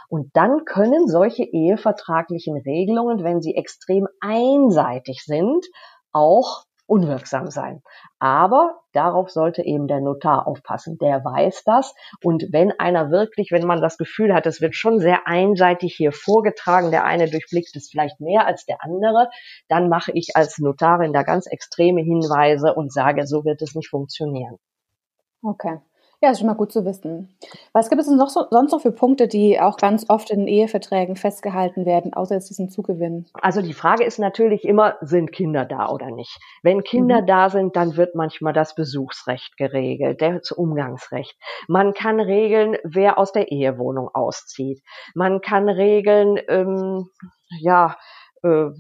Und 0.09 0.31
dann 0.35 0.65
können 0.65 1.09
solche 1.09 1.45
ehevertraglichen 1.45 2.57
Regelungen, 2.57 3.25
wenn 3.25 3.41
sie 3.41 3.55
extrem 3.55 4.07
einseitig 4.21 5.25
sind, 5.25 5.67
auch 6.13 6.65
unwirksam 6.87 7.51
sein. 7.51 7.83
Aber 8.19 8.81
darauf 8.93 9.31
sollte 9.31 9.63
eben 9.63 9.87
der 9.87 10.01
Notar 10.01 10.47
aufpassen. 10.47 10.99
Der 10.99 11.25
weiß 11.25 11.63
das. 11.65 11.95
Und 12.23 12.47
wenn 12.51 12.73
einer 12.79 13.11
wirklich, 13.11 13.51
wenn 13.51 13.67
man 13.67 13.81
das 13.81 13.99
Gefühl 13.99 14.35
hat, 14.35 14.47
es 14.47 14.61
wird 14.61 14.75
schon 14.75 14.99
sehr 14.99 15.27
einseitig 15.27 15.95
hier 15.95 16.13
vorgetragen, 16.13 16.91
der 16.91 17.05
eine 17.05 17.31
durchblickt 17.31 17.75
es 17.77 17.89
vielleicht 17.91 18.21
mehr 18.21 18.47
als 18.47 18.67
der 18.67 18.83
andere, 18.83 19.29
dann 19.69 19.89
mache 19.89 20.13
ich 20.13 20.31
als 20.35 20.59
Notarin 20.59 21.13
da 21.13 21.23
ganz 21.23 21.47
extreme 21.47 22.03
Hinweise 22.03 22.75
und 22.75 22.93
sage, 22.93 23.27
so 23.27 23.45
wird 23.45 23.63
es 23.63 23.75
nicht 23.75 23.89
funktionieren. 23.89 24.59
Okay. 25.43 25.79
Ja, 26.25 26.31
ist 26.31 26.39
schon 26.39 26.47
mal 26.47 26.55
gut 26.55 26.73
zu 26.73 26.87
wissen. 26.87 27.37
Was 27.75 27.91
gibt 27.91 28.01
es 28.01 28.09
denn 28.09 28.17
noch 28.17 28.31
so, 28.31 28.47
sonst 28.51 28.73
noch 28.73 28.81
für 28.81 28.93
Punkte, 28.93 29.29
die 29.29 29.61
auch 29.61 29.77
ganz 29.77 30.07
oft 30.09 30.31
in 30.31 30.47
Eheverträgen 30.47 31.17
festgehalten 31.17 31.85
werden, 31.85 32.15
außer 32.15 32.37
jetzt 32.37 32.49
diesen 32.49 32.71
Zugewinn? 32.71 33.27
Also 33.35 33.61
die 33.61 33.75
Frage 33.75 34.05
ist 34.05 34.19
natürlich 34.19 34.65
immer, 34.65 34.97
sind 35.03 35.33
Kinder 35.33 35.67
da 35.67 35.91
oder 35.91 36.11
nicht? 36.11 36.39
Wenn 36.63 36.83
Kinder 36.83 37.21
mhm. 37.21 37.27
da 37.27 37.51
sind, 37.51 37.77
dann 37.77 37.99
wird 37.99 38.15
manchmal 38.15 38.55
das 38.55 38.75
Besuchsrecht 38.75 39.59
geregelt, 39.59 40.23
das 40.23 40.51
Umgangsrecht. 40.51 41.37
Man 41.69 41.93
kann 41.93 42.19
regeln, 42.19 42.79
wer 42.85 43.19
aus 43.19 43.33
der 43.33 43.53
Ehewohnung 43.53 44.09
auszieht. 44.15 44.81
Man 45.15 45.43
kann 45.43 45.69
regeln, 45.69 46.39
ähm, 46.49 47.11
ja, 47.61 47.97
äh, 48.45 48.71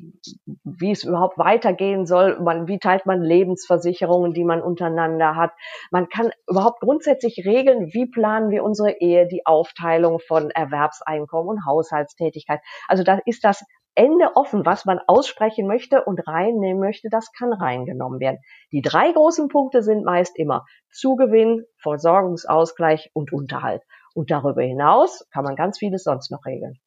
wie 0.62 0.90
es 0.90 1.05
überhaupt 1.05 1.38
weitergehen 1.38 2.05
soll. 2.05 2.38
Man, 2.40 2.68
wie 2.68 2.79
teilt 2.79 3.07
man 3.07 3.22
Lebensversicherungen, 3.22 4.35
die 4.35 4.44
man 4.44 4.62
untereinander 4.62 5.37
hat. 5.37 5.53
Man 5.90 6.09
kann 6.09 6.31
überhaupt 6.48 6.81
grundsätzlich 6.81 7.44
regeln, 7.46 7.88
wie 7.92 8.07
planen 8.07 8.50
wir 8.50 8.62
unsere 8.62 9.00
Ehe, 9.00 9.27
die 9.27 9.46
Aufteilung 9.46 10.20
von 10.20 10.50
Erwerbseinkommen 10.50 11.48
und 11.48 11.66
Haushaltstätigkeit. 11.66 12.61
Also 12.88 13.05
da 13.05 13.18
ist 13.24 13.42
das 13.42 13.64
Ende 13.96 14.33
offen, 14.35 14.66
was 14.66 14.85
man 14.85 14.98
aussprechen 15.07 15.66
möchte 15.66 16.05
und 16.05 16.27
reinnehmen 16.27 16.81
möchte, 16.81 17.09
das 17.11 17.33
kann 17.33 17.53
reingenommen 17.53 18.20
werden. 18.20 18.38
Die 18.72 18.83
drei 18.83 19.12
großen 19.12 19.48
Punkte 19.48 19.83
sind 19.83 20.05
meist 20.05 20.37
immer 20.37 20.66
Zugewinn, 20.90 21.64
Versorgungsausgleich 21.81 23.11
und 23.14 23.33
Unterhalt. 23.33 23.83
Und 24.14 24.31
darüber 24.31 24.62
hinaus 24.62 25.27
kann 25.33 25.44
man 25.44 25.57
ganz 25.57 25.79
vieles 25.79 26.03
sonst 26.03 26.31
noch 26.31 26.44
regeln. 26.44 26.81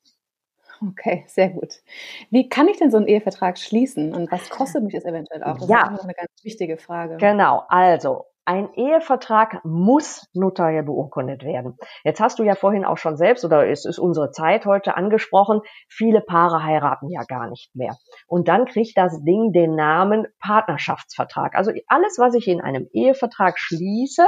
Okay, 0.82 1.24
sehr 1.28 1.50
gut. 1.50 1.82
Wie 2.30 2.50
kann 2.50 2.68
ich 2.68 2.78
denn 2.78 2.92
so 2.92 2.98
einen 2.98 3.08
Ehevertrag 3.08 3.58
schließen 3.58 4.14
und 4.14 4.32
was 4.32 4.50
kostet 4.50 4.84
mich 4.84 4.94
das 4.94 5.06
eventuell 5.06 5.44
auch? 5.44 5.58
Das 5.58 5.70
ja. 5.70 5.92
ist 5.94 6.04
eine 6.04 6.14
ganz 6.14 6.30
wichtige 6.44 6.78
Frage. 6.78 7.18
Genau, 7.18 7.64
also 7.68 8.26
ein 8.48 8.74
Ehevertrag 8.76 9.60
muss 9.66 10.30
notariell 10.34 10.84
beurkundet 10.84 11.44
werden. 11.44 11.78
Jetzt 12.06 12.22
hast 12.22 12.40
du 12.40 12.44
ja 12.44 12.56
vorhin 12.56 12.86
auch 12.86 12.98
schon 12.98 13.18
selbst, 13.18 13.44
oder 13.44 13.68
es 13.68 13.84
ist 13.84 14.00
unsere 14.00 14.32
Zeit 14.32 14.66
heute 14.66 14.96
angesprochen, 14.96 15.60
viele 15.90 16.22
Paare 16.22 16.64
heiraten 16.64 17.10
ja 17.10 17.24
gar 17.28 17.50
nicht 17.50 17.76
mehr. 17.76 17.98
Und 18.26 18.48
dann 18.48 18.66
kriegt 18.66 18.98
das 18.98 19.22
Ding 19.24 19.52
den 19.52 19.76
Namen 19.76 20.28
Partnerschaftsvertrag. 20.40 21.56
Also 21.56 21.74
alles, 21.88 22.20
was 22.20 22.36
ich 22.36 22.48
in 22.48 22.62
einem 22.62 22.88
Ehevertrag 22.94 23.60
schließe, 23.60 24.26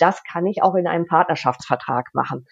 das 0.00 0.24
kann 0.24 0.46
ich 0.46 0.62
auch 0.62 0.74
in 0.74 0.86
einem 0.86 1.06
Partnerschaftsvertrag 1.06 2.08
machen. 2.14 2.46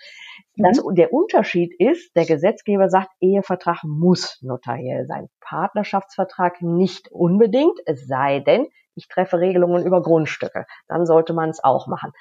Das, 0.56 0.84
mhm. 0.84 0.96
der 0.96 1.14
Unterschied 1.14 1.72
ist, 1.78 2.14
der 2.14 2.26
Gesetzgeber 2.26 2.90
sagt, 2.90 3.08
Ehevertrag 3.20 3.84
muss 3.84 4.38
notariell 4.42 5.06
sein. 5.06 5.28
Partnerschaftsvertrag 5.40 6.60
nicht 6.60 7.10
unbedingt, 7.10 7.78
es 7.86 8.06
sei 8.06 8.40
denn, 8.40 8.66
ich 8.96 9.08
treffe 9.08 9.38
Regelungen 9.38 9.86
über 9.86 10.02
Grundstücke. 10.02 10.66
Dann 10.88 11.06
sollte 11.06 11.32
man 11.32 11.50
es 11.50 11.62
auch 11.62 11.86
machen. 11.86 12.12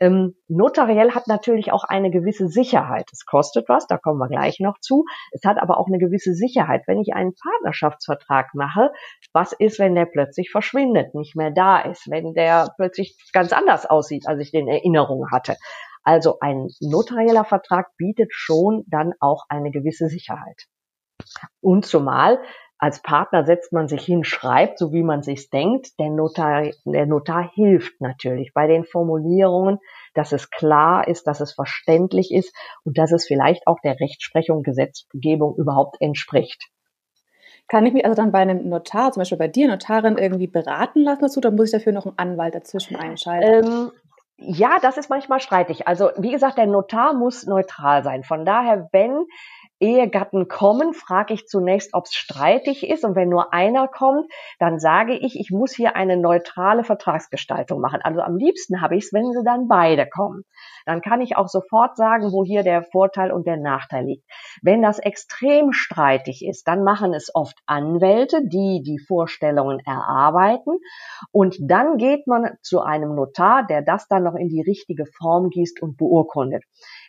Ähm, 0.00 0.34
notariell 0.48 1.12
hat 1.12 1.28
natürlich 1.28 1.70
auch 1.70 1.84
eine 1.84 2.10
gewisse 2.10 2.48
Sicherheit. 2.48 3.08
Es 3.12 3.24
kostet 3.26 3.68
was, 3.68 3.86
da 3.86 3.96
kommen 3.96 4.18
wir 4.18 4.28
gleich 4.28 4.58
noch 4.58 4.78
zu. 4.80 5.04
Es 5.30 5.44
hat 5.44 5.58
aber 5.60 5.78
auch 5.78 5.86
eine 5.86 5.98
gewisse 5.98 6.34
Sicherheit. 6.34 6.82
Wenn 6.86 7.00
ich 7.00 7.14
einen 7.14 7.34
Partnerschaftsvertrag 7.34 8.54
mache, 8.54 8.90
was 9.32 9.52
ist, 9.52 9.78
wenn 9.78 9.94
der 9.94 10.06
plötzlich 10.06 10.50
verschwindet, 10.50 11.14
nicht 11.14 11.36
mehr 11.36 11.52
da 11.52 11.78
ist, 11.80 12.10
wenn 12.10 12.34
der 12.34 12.72
plötzlich 12.76 13.16
ganz 13.32 13.52
anders 13.52 13.86
aussieht, 13.86 14.26
als 14.26 14.40
ich 14.40 14.50
den 14.50 14.66
Erinnerungen 14.66 15.30
hatte. 15.30 15.56
Also 16.02 16.38
ein 16.40 16.68
notarieller 16.80 17.44
Vertrag 17.44 17.96
bietet 17.96 18.28
schon 18.32 18.84
dann 18.88 19.12
auch 19.20 19.44
eine 19.48 19.70
gewisse 19.70 20.08
Sicherheit. 20.08 20.66
Und 21.60 21.86
zumal 21.86 22.40
als 22.84 23.00
Partner 23.00 23.46
setzt 23.46 23.72
man 23.72 23.88
sich 23.88 24.04
hin, 24.04 24.24
schreibt, 24.24 24.78
so 24.78 24.92
wie 24.92 25.02
man 25.02 25.22
sich 25.22 25.48
denkt. 25.48 25.98
Der 25.98 26.10
Notar, 26.10 26.70
der 26.84 27.06
Notar 27.06 27.50
hilft 27.54 27.98
natürlich 28.02 28.52
bei 28.52 28.66
den 28.66 28.84
Formulierungen, 28.84 29.78
dass 30.12 30.32
es 30.32 30.50
klar 30.50 31.08
ist, 31.08 31.26
dass 31.26 31.40
es 31.40 31.54
verständlich 31.54 32.30
ist 32.30 32.54
und 32.84 32.98
dass 32.98 33.10
es 33.10 33.26
vielleicht 33.26 33.66
auch 33.66 33.78
der 33.82 33.98
Rechtsprechung, 33.98 34.62
Gesetzgebung 34.62 35.56
überhaupt 35.56 35.96
entspricht. 36.00 36.62
Kann 37.68 37.86
ich 37.86 37.94
mich 37.94 38.04
also 38.04 38.16
dann 38.16 38.32
bei 38.32 38.40
einem 38.40 38.68
Notar, 38.68 39.12
zum 39.12 39.22
Beispiel 39.22 39.38
bei 39.38 39.48
dir, 39.48 39.66
Notarin, 39.66 40.18
irgendwie 40.18 40.46
beraten 40.46 41.00
lassen 41.00 41.22
dazu, 41.22 41.38
oder 41.38 41.52
muss 41.52 41.68
ich 41.68 41.72
dafür 41.72 41.92
noch 41.92 42.04
einen 42.04 42.18
Anwalt 42.18 42.54
dazwischen 42.54 42.96
einschalten? 42.96 43.64
Ähm, 43.64 43.92
ja, 44.36 44.78
das 44.82 44.98
ist 44.98 45.08
manchmal 45.08 45.40
streitig. 45.40 45.88
Also 45.88 46.10
wie 46.18 46.32
gesagt, 46.32 46.58
der 46.58 46.66
Notar 46.66 47.14
muss 47.14 47.46
neutral 47.46 48.04
sein. 48.04 48.24
Von 48.24 48.44
daher, 48.44 48.90
wenn 48.92 49.24
Ehegatten 49.84 50.48
kommen, 50.48 50.94
frage 50.94 51.34
ich 51.34 51.46
zunächst, 51.46 51.92
ob 51.92 52.06
es 52.06 52.14
streitig 52.14 52.88
ist. 52.88 53.04
Und 53.04 53.14
wenn 53.16 53.28
nur 53.28 53.52
einer 53.52 53.86
kommt, 53.86 54.32
dann 54.58 54.78
sage 54.78 55.14
ich, 55.14 55.38
ich 55.38 55.50
muss 55.50 55.74
hier 55.74 55.94
eine 55.94 56.16
neutrale 56.16 56.84
Vertragsgestaltung 56.84 57.82
machen. 57.82 58.00
Also 58.02 58.22
am 58.22 58.36
liebsten 58.36 58.80
habe 58.80 58.96
ich 58.96 59.04
es, 59.04 59.12
wenn 59.12 59.30
sie 59.32 59.44
dann 59.44 59.68
beide 59.68 60.06
kommen. 60.08 60.44
Dann 60.86 61.02
kann 61.02 61.20
ich 61.20 61.36
auch 61.36 61.48
sofort 61.48 61.96
sagen, 61.98 62.32
wo 62.32 62.44
hier 62.44 62.62
der 62.62 62.82
Vorteil 62.82 63.30
und 63.30 63.46
der 63.46 63.58
Nachteil 63.58 64.06
liegt. 64.06 64.24
Wenn 64.62 64.80
das 64.80 64.98
extrem 64.98 65.72
streitig 65.72 66.44
ist, 66.46 66.66
dann 66.66 66.82
machen 66.82 67.12
es 67.12 67.30
oft 67.34 67.58
Anwälte, 67.66 68.40
die 68.46 68.82
die 68.82 68.98
Vorstellungen 68.98 69.80
erarbeiten. 69.84 70.78
Und 71.30 71.56
dann 71.60 71.98
geht 71.98 72.26
man 72.26 72.56
zu 72.62 72.80
einem 72.80 73.14
Notar, 73.14 73.66
der 73.66 73.82
das 73.82 74.08
dann 74.08 74.22
noch 74.22 74.34
in 74.34 74.48
die 74.48 74.62
richtige 74.62 75.04
Form 75.04 75.50
gießt 75.50 75.82
und 75.82 75.98
beurkundet. 75.98 76.64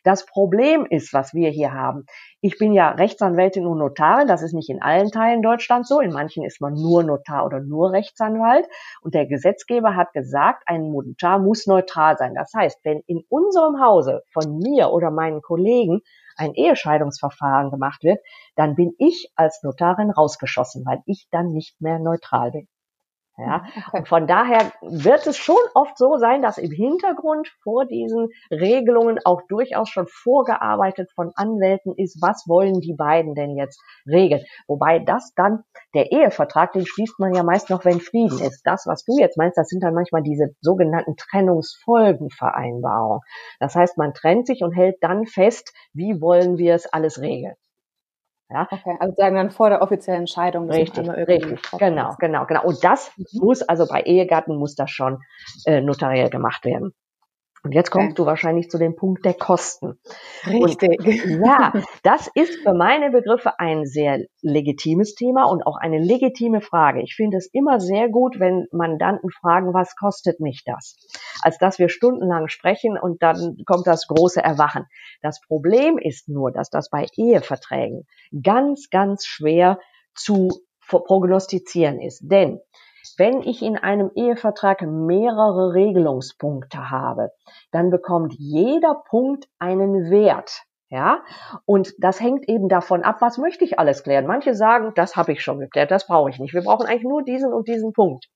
Das 0.05 0.23
Problem 0.27 0.85
ist, 0.87 1.13
was 1.13 1.33
wir 1.33 1.49
hier 1.49 1.73
haben. 1.73 2.05
Ich 2.39 2.59
bin 2.59 2.73
ja 2.73 2.91
Rechtsanwältin 2.91 3.65
und 3.65 3.79
Notarin. 3.79 4.27
Das 4.27 4.43
ist 4.43 4.53
nicht 4.53 4.69
in 4.69 4.79
allen 4.79 5.09
Teilen 5.09 5.41
Deutschlands 5.41 5.89
so. 5.89 5.99
In 5.99 6.13
manchen 6.13 6.45
ist 6.45 6.61
man 6.61 6.75
nur 6.75 7.01
Notar 7.01 7.43
oder 7.43 7.59
nur 7.59 7.91
Rechtsanwalt. 7.91 8.67
Und 9.01 9.15
der 9.15 9.25
Gesetzgeber 9.25 9.95
hat 9.95 10.13
gesagt, 10.13 10.61
ein 10.67 10.91
Notar 10.91 11.39
muss 11.39 11.65
neutral 11.65 12.17
sein. 12.17 12.35
Das 12.35 12.53
heißt, 12.55 12.81
wenn 12.83 13.01
in 13.07 13.23
unserem 13.29 13.81
Hause 13.81 14.21
von 14.31 14.59
mir 14.59 14.91
oder 14.91 15.09
meinen 15.09 15.41
Kollegen 15.41 16.01
ein 16.37 16.53
Ehescheidungsverfahren 16.53 17.71
gemacht 17.71 18.03
wird, 18.03 18.19
dann 18.55 18.75
bin 18.75 18.93
ich 18.99 19.31
als 19.35 19.63
Notarin 19.63 20.11
rausgeschossen, 20.11 20.85
weil 20.85 21.01
ich 21.07 21.27
dann 21.31 21.51
nicht 21.51 21.81
mehr 21.81 21.97
neutral 21.97 22.51
bin. 22.51 22.67
Ja, 23.37 23.65
und 23.91 24.07
von 24.07 24.27
daher 24.27 24.71
wird 24.81 25.27
es 25.27 25.37
schon 25.37 25.57
oft 25.73 25.97
so 25.97 26.15
sein, 26.17 26.41
dass 26.41 26.57
im 26.57 26.71
Hintergrund 26.71 27.49
vor 27.63 27.85
diesen 27.85 28.29
Regelungen 28.49 29.19
auch 29.25 29.41
durchaus 29.49 29.89
schon 29.89 30.07
vorgearbeitet 30.07 31.11
von 31.15 31.33
Anwälten 31.35 31.93
ist, 31.97 32.21
was 32.21 32.45
wollen 32.47 32.79
die 32.79 32.93
beiden 32.93 33.35
denn 33.35 33.57
jetzt 33.57 33.81
regeln. 34.07 34.41
Wobei 34.67 34.99
das 34.99 35.33
dann, 35.35 35.65
der 35.93 36.13
Ehevertrag, 36.13 36.71
den 36.71 36.85
schließt 36.85 37.19
man 37.19 37.33
ja 37.33 37.43
meist 37.43 37.69
noch, 37.69 37.83
wenn 37.83 37.99
Frieden 37.99 38.39
ist. 38.39 38.61
Das, 38.63 38.85
was 38.87 39.03
du 39.03 39.17
jetzt 39.19 39.37
meinst, 39.37 39.57
das 39.57 39.67
sind 39.67 39.83
dann 39.83 39.93
manchmal 39.93 40.23
diese 40.23 40.55
sogenannten 40.61 41.17
Trennungsfolgenvereinbarungen. 41.17 43.19
Das 43.59 43.75
heißt, 43.75 43.97
man 43.97 44.13
trennt 44.13 44.47
sich 44.47 44.63
und 44.63 44.71
hält 44.71 44.95
dann 45.01 45.25
fest, 45.25 45.73
wie 45.91 46.21
wollen 46.21 46.57
wir 46.57 46.73
es 46.73 46.85
alles 46.85 47.19
regeln. 47.19 47.55
Ja? 48.49 48.67
Okay, 48.69 48.95
also 48.99 49.15
sagen 49.15 49.35
dann 49.35 49.51
vor 49.51 49.69
der 49.69 49.81
offiziellen 49.81 50.21
Entscheidung. 50.21 50.69
Richtig, 50.69 51.09
richtig, 51.09 51.59
genau, 51.77 52.15
genau, 52.19 52.45
genau. 52.45 52.63
Und 52.63 52.83
das 52.83 53.11
mhm. 53.17 53.39
muss, 53.41 53.61
also 53.63 53.87
bei 53.87 54.01
Ehegatten 54.01 54.55
muss 54.55 54.75
das 54.75 54.91
schon 54.91 55.23
äh, 55.65 55.81
notariell 55.81 56.29
gemacht 56.29 56.65
werden. 56.65 56.93
Und 57.65 57.73
jetzt 57.73 57.89
kommst 57.89 58.11
okay. 58.11 58.15
du 58.17 58.25
wahrscheinlich 58.27 58.69
zu 58.69 58.77
dem 58.77 58.95
Punkt 58.95 59.25
der 59.25 59.33
Kosten. 59.33 59.99
Richtig. 60.45 60.99
Und, 60.99 61.43
ja, 61.43 61.73
das 62.03 62.29
ist 62.35 62.61
für 62.61 62.75
meine 62.75 63.09
Begriffe 63.09 63.59
ein 63.59 63.87
sehr 63.87 64.19
legitimes 64.43 65.15
Thema 65.15 65.45
und 65.45 65.65
auch 65.65 65.75
eine 65.75 65.97
legitime 65.97 66.61
Frage. 66.61 67.01
Ich 67.01 67.15
finde 67.15 67.37
es 67.37 67.49
immer 67.51 67.79
sehr 67.79 68.07
gut, 68.07 68.39
wenn 68.39 68.67
Mandanten 68.71 69.31
fragen, 69.31 69.73
was 69.73 69.95
kostet 69.95 70.39
mich 70.39 70.61
das? 70.63 70.95
Als 71.41 71.57
dass 71.57 71.79
wir 71.79 71.89
stundenlang 71.89 72.49
sprechen 72.49 72.99
und 73.01 73.23
dann 73.23 73.57
kommt 73.65 73.87
das 73.87 74.05
große 74.05 74.43
Erwachen. 74.43 74.85
Das 75.23 75.41
Problem 75.41 75.97
ist 75.97 76.29
nur, 76.29 76.51
dass 76.51 76.69
das 76.69 76.91
bei 76.91 77.07
Eheverträgen 77.17 78.05
ganz, 78.43 78.89
ganz 78.91 79.25
schwer 79.25 79.79
zu 80.13 80.49
prognostizieren 80.87 81.99
ist. 81.99 82.21
Denn 82.21 82.59
wenn 83.17 83.41
ich 83.41 83.61
in 83.61 83.77
einem 83.77 84.11
Ehevertrag 84.15 84.81
mehrere 84.81 85.73
Regelungspunkte 85.73 86.89
habe, 86.89 87.31
dann 87.71 87.89
bekommt 87.89 88.33
jeder 88.37 89.03
Punkt 89.09 89.47
einen 89.59 90.09
Wert. 90.09 90.63
Ja, 90.89 91.23
und 91.65 91.93
das 91.97 92.21
hängt 92.21 92.47
eben 92.47 92.69
davon 92.69 93.03
ab, 93.03 93.17
was 93.19 93.39
möchte 93.39 93.65
ich 93.65 93.79
alles 93.79 94.03
klären. 94.03 94.27
Manche 94.27 94.53
sagen, 94.53 94.91
das 94.95 95.15
habe 95.15 95.31
ich 95.31 95.41
schon 95.41 95.59
geklärt, 95.59 95.89
das 95.89 96.05
brauche 96.05 96.29
ich 96.29 96.39
nicht. 96.39 96.53
Wir 96.53 96.61
brauchen 96.61 96.85
eigentlich 96.85 97.03
nur 97.03 97.23
diesen 97.23 97.51
und 97.53 97.67
diesen 97.67 97.91
Punkt. 97.91 98.27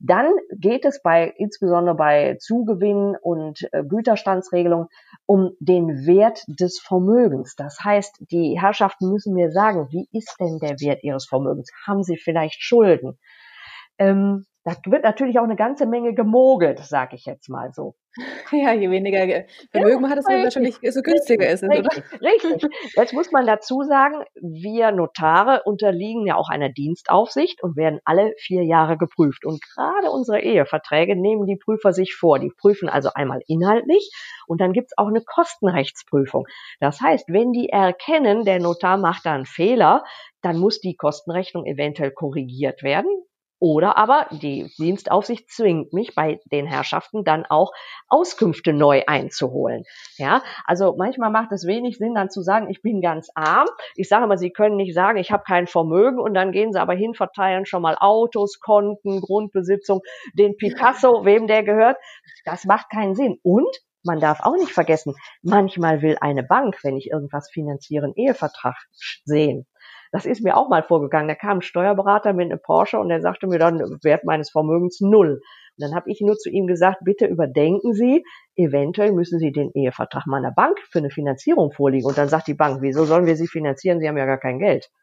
Dann 0.00 0.32
geht 0.58 0.84
es 0.84 1.02
bei, 1.02 1.32
insbesondere 1.36 1.94
bei 1.94 2.36
Zugewinn 2.40 3.16
und 3.20 3.68
äh, 3.72 3.84
Güterstandsregelung, 3.84 4.88
um 5.26 5.52
den 5.60 6.06
Wert 6.06 6.42
des 6.46 6.80
Vermögens. 6.80 7.54
Das 7.56 7.78
heißt, 7.84 8.24
die 8.30 8.58
Herrschaften 8.60 9.10
müssen 9.10 9.34
mir 9.34 9.50
sagen, 9.50 9.88
wie 9.90 10.08
ist 10.12 10.36
denn 10.40 10.58
der 10.58 10.80
Wert 10.80 11.02
ihres 11.02 11.26
Vermögens? 11.26 11.70
Haben 11.86 12.02
sie 12.02 12.16
vielleicht 12.16 12.62
Schulden? 12.62 13.18
Ähm, 13.98 14.44
da 14.64 14.74
wird 14.86 15.04
natürlich 15.04 15.38
auch 15.38 15.44
eine 15.44 15.56
ganze 15.56 15.84
Menge 15.84 16.14
gemogelt, 16.14 16.78
sage 16.78 17.16
ich 17.16 17.26
jetzt 17.26 17.50
mal 17.50 17.72
so. 17.72 17.94
Ja, 18.52 18.72
je 18.72 18.90
weniger 18.90 19.44
Vermögen 19.72 20.00
man 20.00 20.10
hat, 20.10 20.18
desto 20.18 20.30
wahrscheinlich 20.30 20.76
so 20.76 21.02
günstiger 21.02 21.48
ist 21.50 21.64
es, 21.64 21.68
richtig, 21.68 22.04
oder? 22.12 22.30
Richtig. 22.30 22.70
Jetzt 22.94 23.12
muss 23.12 23.32
man 23.32 23.44
dazu 23.46 23.82
sagen, 23.82 24.24
wir 24.40 24.92
Notare 24.92 25.62
unterliegen 25.64 26.26
ja 26.26 26.36
auch 26.36 26.48
einer 26.48 26.68
Dienstaufsicht 26.68 27.62
und 27.62 27.76
werden 27.76 28.00
alle 28.04 28.32
vier 28.38 28.64
Jahre 28.64 28.96
geprüft. 28.96 29.44
Und 29.44 29.60
gerade 29.60 30.10
unsere 30.10 30.40
Eheverträge 30.40 31.16
nehmen 31.20 31.46
die 31.46 31.56
Prüfer 31.56 31.92
sich 31.92 32.14
vor. 32.14 32.38
Die 32.38 32.52
prüfen 32.56 32.88
also 32.88 33.10
einmal 33.14 33.40
inhaltlich 33.48 34.10
und 34.46 34.60
dann 34.60 34.72
gibt's 34.72 34.96
auch 34.96 35.08
eine 35.08 35.22
Kostenrechtsprüfung. 35.22 36.46
Das 36.80 37.00
heißt, 37.00 37.28
wenn 37.28 37.52
die 37.52 37.68
erkennen, 37.68 38.44
der 38.44 38.60
Notar 38.60 38.96
macht 38.96 39.26
da 39.26 39.34
einen 39.34 39.44
Fehler, 39.46 40.04
dann 40.40 40.58
muss 40.58 40.80
die 40.80 40.94
Kostenrechnung 40.94 41.66
eventuell 41.66 42.12
korrigiert 42.12 42.82
werden 42.82 43.10
Oder 43.64 43.96
aber 43.96 44.26
die 44.30 44.70
Dienstaufsicht 44.76 45.50
zwingt 45.50 45.94
mich 45.94 46.14
bei 46.14 46.38
den 46.52 46.66
Herrschaften 46.66 47.24
dann 47.24 47.46
auch 47.46 47.72
Auskünfte 48.08 48.74
neu 48.74 49.04
einzuholen. 49.06 49.84
Ja, 50.18 50.42
also 50.66 50.94
manchmal 50.98 51.30
macht 51.30 51.50
es 51.50 51.66
wenig 51.66 51.96
Sinn, 51.96 52.12
dann 52.12 52.28
zu 52.28 52.42
sagen, 52.42 52.68
ich 52.68 52.82
bin 52.82 53.00
ganz 53.00 53.30
arm. 53.34 53.66
Ich 53.96 54.10
sage 54.10 54.26
mal, 54.26 54.36
Sie 54.36 54.50
können 54.50 54.76
nicht 54.76 54.92
sagen, 54.92 55.16
ich 55.16 55.32
habe 55.32 55.44
kein 55.46 55.66
Vermögen 55.66 56.18
und 56.18 56.34
dann 56.34 56.52
gehen 56.52 56.74
Sie 56.74 56.78
aber 56.78 56.92
hin, 56.92 57.14
verteilen 57.14 57.64
schon 57.64 57.80
mal 57.80 57.96
Autos, 57.98 58.60
Konten, 58.60 59.22
Grundbesitzung, 59.22 60.02
den 60.34 60.58
Picasso, 60.58 61.24
wem 61.24 61.46
der 61.46 61.62
gehört. 61.62 61.96
Das 62.44 62.66
macht 62.66 62.90
keinen 62.90 63.14
Sinn. 63.14 63.38
Und 63.42 63.74
man 64.02 64.20
darf 64.20 64.40
auch 64.42 64.56
nicht 64.56 64.72
vergessen, 64.72 65.14
manchmal 65.40 66.02
will 66.02 66.18
eine 66.20 66.42
Bank, 66.42 66.76
wenn 66.82 66.98
ich 66.98 67.10
irgendwas 67.10 67.48
finanziere, 67.50 68.04
einen 68.04 68.14
Ehevertrag 68.14 68.76
sehen. 69.24 69.66
Das 70.14 70.26
ist 70.26 70.44
mir 70.44 70.56
auch 70.56 70.68
mal 70.68 70.84
vorgegangen. 70.84 71.26
Da 71.26 71.34
kam 71.34 71.58
ein 71.58 71.62
Steuerberater 71.62 72.34
mit 72.34 72.48
einem 72.48 72.60
Porsche 72.62 73.00
und 73.00 73.08
der 73.08 73.20
sagte 73.20 73.48
mir 73.48 73.58
dann, 73.58 73.80
Wert 74.04 74.22
meines 74.22 74.48
Vermögens 74.48 75.00
null. 75.00 75.40
Und 75.76 75.82
dann 75.82 75.92
habe 75.92 76.08
ich 76.08 76.20
nur 76.20 76.36
zu 76.36 76.50
ihm 76.50 76.68
gesagt, 76.68 76.98
bitte 77.04 77.26
überdenken 77.26 77.94
Sie, 77.94 78.24
eventuell 78.54 79.10
müssen 79.10 79.40
Sie 79.40 79.50
den 79.50 79.72
Ehevertrag 79.72 80.28
meiner 80.28 80.52
Bank 80.52 80.78
für 80.88 81.00
eine 81.00 81.10
Finanzierung 81.10 81.72
vorlegen. 81.72 82.06
Und 82.06 82.16
dann 82.16 82.28
sagt 82.28 82.46
die 82.46 82.54
Bank, 82.54 82.80
wieso 82.80 83.04
sollen 83.06 83.26
wir 83.26 83.34
Sie 83.34 83.48
finanzieren? 83.48 83.98
Sie 83.98 84.08
haben 84.08 84.16
ja 84.16 84.24
gar 84.24 84.38
kein 84.38 84.60
Geld. 84.60 84.88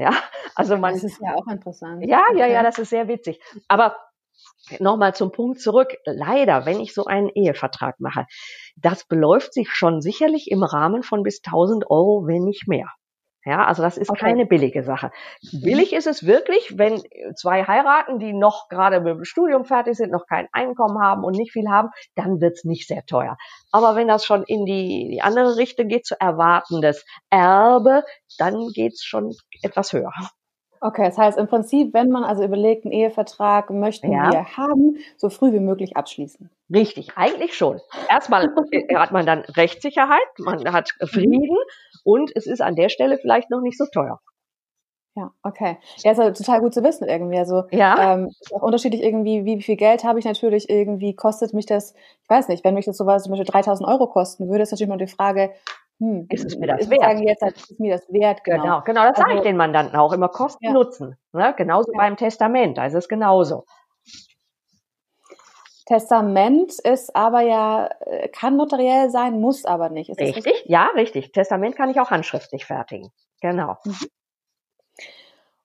Ja, 0.00 0.12
also 0.54 0.76
man. 0.76 0.94
Das 0.94 1.02
ist 1.02 1.20
ja 1.20 1.34
auch 1.34 1.48
interessant. 1.48 2.04
Ja, 2.06 2.22
ja, 2.36 2.46
ja, 2.46 2.62
das 2.62 2.78
ist 2.78 2.90
sehr 2.90 3.08
witzig. 3.08 3.40
Aber 3.66 3.96
nochmal 4.78 5.12
zum 5.12 5.32
Punkt 5.32 5.60
zurück. 5.60 5.96
Leider, 6.04 6.66
wenn 6.66 6.78
ich 6.78 6.94
so 6.94 7.06
einen 7.06 7.28
Ehevertrag 7.30 7.98
mache, 7.98 8.26
das 8.76 9.08
beläuft 9.08 9.52
sich 9.52 9.70
schon 9.70 10.00
sicherlich 10.00 10.52
im 10.52 10.62
Rahmen 10.62 11.02
von 11.02 11.24
bis 11.24 11.40
1000 11.44 11.90
Euro, 11.90 12.28
wenn 12.28 12.44
nicht 12.44 12.68
mehr. 12.68 12.88
Ja, 13.44 13.64
also 13.64 13.82
das 13.82 13.96
ist 13.96 14.10
okay. 14.10 14.20
keine 14.20 14.46
billige 14.46 14.82
Sache. 14.82 15.10
Mhm. 15.52 15.62
Billig 15.62 15.92
ist 15.92 16.06
es 16.06 16.26
wirklich, 16.26 16.76
wenn 16.76 17.02
zwei 17.36 17.64
heiraten, 17.64 18.18
die 18.18 18.32
noch 18.32 18.68
gerade 18.68 19.00
mit 19.00 19.16
dem 19.16 19.24
Studium 19.24 19.64
fertig 19.64 19.96
sind, 19.96 20.10
noch 20.10 20.26
kein 20.26 20.48
Einkommen 20.52 21.00
haben 21.00 21.24
und 21.24 21.36
nicht 21.36 21.52
viel 21.52 21.68
haben, 21.68 21.90
dann 22.14 22.40
wird's 22.40 22.64
nicht 22.64 22.86
sehr 22.88 23.04
teuer. 23.06 23.36
Aber 23.70 23.96
wenn 23.96 24.08
das 24.08 24.24
schon 24.24 24.42
in 24.42 24.64
die, 24.64 25.08
die 25.10 25.22
andere 25.22 25.56
Richtung 25.56 25.88
geht, 25.88 26.04
zu 26.04 26.20
erwartendes 26.20 27.04
Erbe, 27.30 28.02
dann 28.38 28.68
geht's 28.74 29.04
schon 29.04 29.34
etwas 29.62 29.92
höher. 29.92 30.12
Okay, 30.80 31.04
das 31.04 31.18
heißt 31.18 31.38
im 31.38 31.48
Prinzip, 31.48 31.92
wenn 31.94 32.10
man 32.10 32.24
also 32.24 32.44
überlegt, 32.44 32.84
einen 32.84 32.92
Ehevertrag 32.92 33.70
möchten 33.70 34.12
ja. 34.12 34.30
wir 34.30 34.56
haben, 34.56 34.98
so 35.16 35.28
früh 35.28 35.52
wie 35.52 35.60
möglich 35.60 35.96
abschließen. 35.96 36.50
Richtig, 36.72 37.10
eigentlich 37.16 37.54
schon. 37.54 37.80
Erstmal 38.08 38.48
hat 38.94 39.12
man 39.12 39.26
dann 39.26 39.40
Rechtssicherheit, 39.40 40.28
man 40.38 40.72
hat 40.72 40.90
Frieden 41.04 41.56
und 42.04 42.30
es 42.34 42.46
ist 42.46 42.60
an 42.60 42.76
der 42.76 42.88
Stelle 42.88 43.18
vielleicht 43.18 43.50
noch 43.50 43.60
nicht 43.60 43.78
so 43.78 43.86
teuer. 43.92 44.20
Ja, 45.18 45.32
okay. 45.42 45.78
Ja, 46.04 46.12
ist 46.12 46.18
ja 46.18 46.30
total 46.30 46.60
gut 46.60 46.72
zu 46.72 46.84
wissen 46.84 47.08
irgendwie. 47.08 47.38
Also 47.38 47.64
ja. 47.72 48.14
ähm, 48.14 48.28
ist 48.40 48.54
auch 48.54 48.62
unterschiedlich 48.62 49.02
irgendwie, 49.02 49.44
wie 49.44 49.60
viel 49.60 49.74
Geld 49.74 50.04
habe 50.04 50.20
ich 50.20 50.24
natürlich 50.24 50.70
irgendwie, 50.70 51.16
kostet 51.16 51.52
mich 51.54 51.66
das, 51.66 51.94
ich 52.22 52.30
weiß 52.30 52.46
nicht, 52.46 52.64
wenn 52.64 52.74
mich 52.74 52.84
das 52.84 52.96
sowas 52.96 53.24
zum 53.24 53.32
Beispiel 53.32 53.50
3000 53.50 53.88
Euro 53.88 54.06
kosten 54.06 54.48
würde, 54.48 54.62
ist 54.62 54.70
natürlich 54.70 54.88
mal 54.88 54.96
die 54.96 55.08
Frage, 55.08 55.50
hm, 56.00 56.26
ist 56.30 56.44
es 56.44 56.56
mir 56.56 56.68
das 56.68 56.88
wert? 56.88 57.20
Jetzt 57.20 57.42
halt, 57.42 57.56
ist 57.56 57.80
mir 57.80 57.92
das 57.92 58.12
wert, 58.12 58.44
genau. 58.44 58.62
Genau, 58.62 58.80
genau 58.82 59.02
das 59.02 59.16
also, 59.16 59.22
sage 59.22 59.34
ich 59.36 59.40
den 59.42 59.56
Mandanten 59.56 59.96
auch 59.96 60.12
immer, 60.12 60.28
Kosten 60.28 60.66
ja. 60.66 60.72
Nutzen. 60.72 61.16
Ne? 61.32 61.54
Genauso 61.56 61.92
ja. 61.92 61.98
beim 61.98 62.16
Testament, 62.16 62.78
da 62.78 62.86
ist 62.86 62.94
es 62.94 63.08
genauso. 63.08 63.64
Testament 65.86 66.78
ist 66.80 67.16
aber 67.16 67.40
ja, 67.40 67.88
äh, 68.00 68.28
kann 68.28 68.56
notariell 68.56 69.10
sein, 69.10 69.40
muss 69.40 69.64
aber 69.64 69.88
nicht. 69.88 70.10
Richtig? 70.10 70.36
richtig? 70.36 70.64
Ja, 70.66 70.88
richtig. 70.94 71.32
Testament 71.32 71.76
kann 71.76 71.90
ich 71.90 71.98
auch 71.98 72.10
handschriftlich 72.10 72.66
fertigen. 72.66 73.10
Genau. 73.40 73.78
Mhm. 73.84 73.96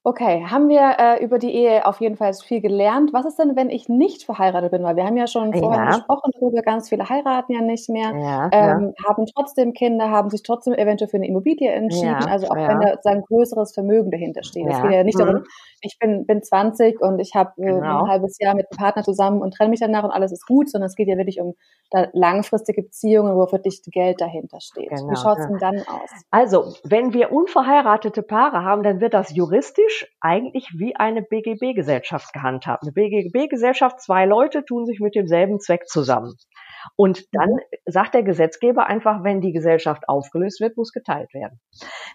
Okay, 0.06 0.44
haben 0.44 0.68
wir 0.68 0.96
äh, 0.98 1.24
über 1.24 1.38
die 1.38 1.54
Ehe 1.54 1.86
auf 1.86 1.98
jeden 1.98 2.16
Fall 2.16 2.34
viel 2.34 2.60
gelernt. 2.60 3.14
Was 3.14 3.24
ist 3.24 3.38
denn, 3.38 3.56
wenn 3.56 3.70
ich 3.70 3.88
nicht 3.88 4.24
verheiratet 4.24 4.70
bin? 4.70 4.82
Weil 4.82 4.96
wir 4.96 5.04
haben 5.06 5.16
ja 5.16 5.26
schon 5.26 5.54
vorher 5.54 5.82
ja. 5.82 5.96
gesprochen 5.96 6.30
darüber, 6.34 6.60
ganz 6.60 6.90
viele 6.90 7.08
heiraten 7.08 7.54
ja 7.54 7.62
nicht 7.62 7.88
mehr, 7.88 8.14
ja, 8.14 8.50
ähm, 8.52 8.92
ja. 8.98 9.08
haben 9.08 9.24
trotzdem 9.34 9.72
Kinder, 9.72 10.10
haben 10.10 10.28
sich 10.28 10.42
trotzdem 10.42 10.74
eventuell 10.74 11.08
für 11.08 11.16
eine 11.16 11.26
Immobilie 11.26 11.70
entschieden, 11.70 12.26
also 12.28 12.48
auch 12.48 12.54
wenn 12.54 12.80
da 12.80 12.98
ein 13.10 13.22
größeres 13.22 13.72
Vermögen 13.72 14.10
dahinter 14.10 14.42
steht. 14.42 14.66
Es 14.66 14.82
geht 14.82 14.92
ja 14.92 15.04
nicht 15.04 15.18
mhm. 15.18 15.24
darum, 15.24 15.44
ich 15.80 15.98
bin, 15.98 16.26
bin 16.26 16.42
20 16.42 17.00
und 17.00 17.18
ich 17.18 17.34
habe 17.34 17.52
äh, 17.62 17.64
genau. 17.64 18.02
ein 18.02 18.10
halbes 18.10 18.36
Jahr 18.38 18.54
mit 18.54 18.66
einem 18.70 18.76
Partner 18.76 19.04
zusammen 19.04 19.40
und 19.40 19.54
trenne 19.54 19.70
mich 19.70 19.80
danach 19.80 20.04
und 20.04 20.10
alles 20.10 20.32
ist 20.32 20.46
gut, 20.46 20.68
sondern 20.68 20.88
es 20.88 20.96
geht 20.96 21.08
ja 21.08 21.16
wirklich 21.16 21.40
um 21.40 21.54
langfristige 22.12 22.82
Beziehungen, 22.82 23.36
wo 23.36 23.50
wirklich 23.52 23.80
Geld 23.86 24.20
dahinter 24.20 24.60
steht. 24.60 24.90
Genau, 24.90 25.10
Wie 25.10 25.16
schaut 25.16 25.38
es 25.38 25.46
denn 25.46 25.58
dann 25.58 25.78
aus? 25.78 26.10
Also, 26.30 26.74
wenn 26.82 27.12
wir 27.14 27.32
unverheiratete 27.32 28.22
Paare 28.22 28.64
haben, 28.64 28.82
dann 28.82 29.00
wird 29.00 29.14
das 29.14 29.34
juristisch 29.34 29.93
juristisch 29.94 30.06
eigentlich 30.20 30.68
wie 30.76 30.96
eine 30.96 31.22
BGB-Gesellschaft 31.22 32.32
gehandhabt. 32.32 32.82
Eine 32.82 32.92
BGB-Gesellschaft, 32.92 34.00
zwei 34.00 34.24
Leute 34.24 34.64
tun 34.64 34.86
sich 34.86 35.00
mit 35.00 35.14
demselben 35.14 35.60
Zweck 35.60 35.86
zusammen. 35.88 36.34
Und 36.96 37.24
dann 37.32 37.50
mhm. 37.50 37.60
sagt 37.86 38.14
der 38.14 38.22
Gesetzgeber 38.22 38.86
einfach, 38.86 39.24
wenn 39.24 39.40
die 39.40 39.52
Gesellschaft 39.52 40.08
aufgelöst 40.08 40.60
wird, 40.60 40.76
muss 40.76 40.92
geteilt 40.92 41.32
werden. 41.34 41.60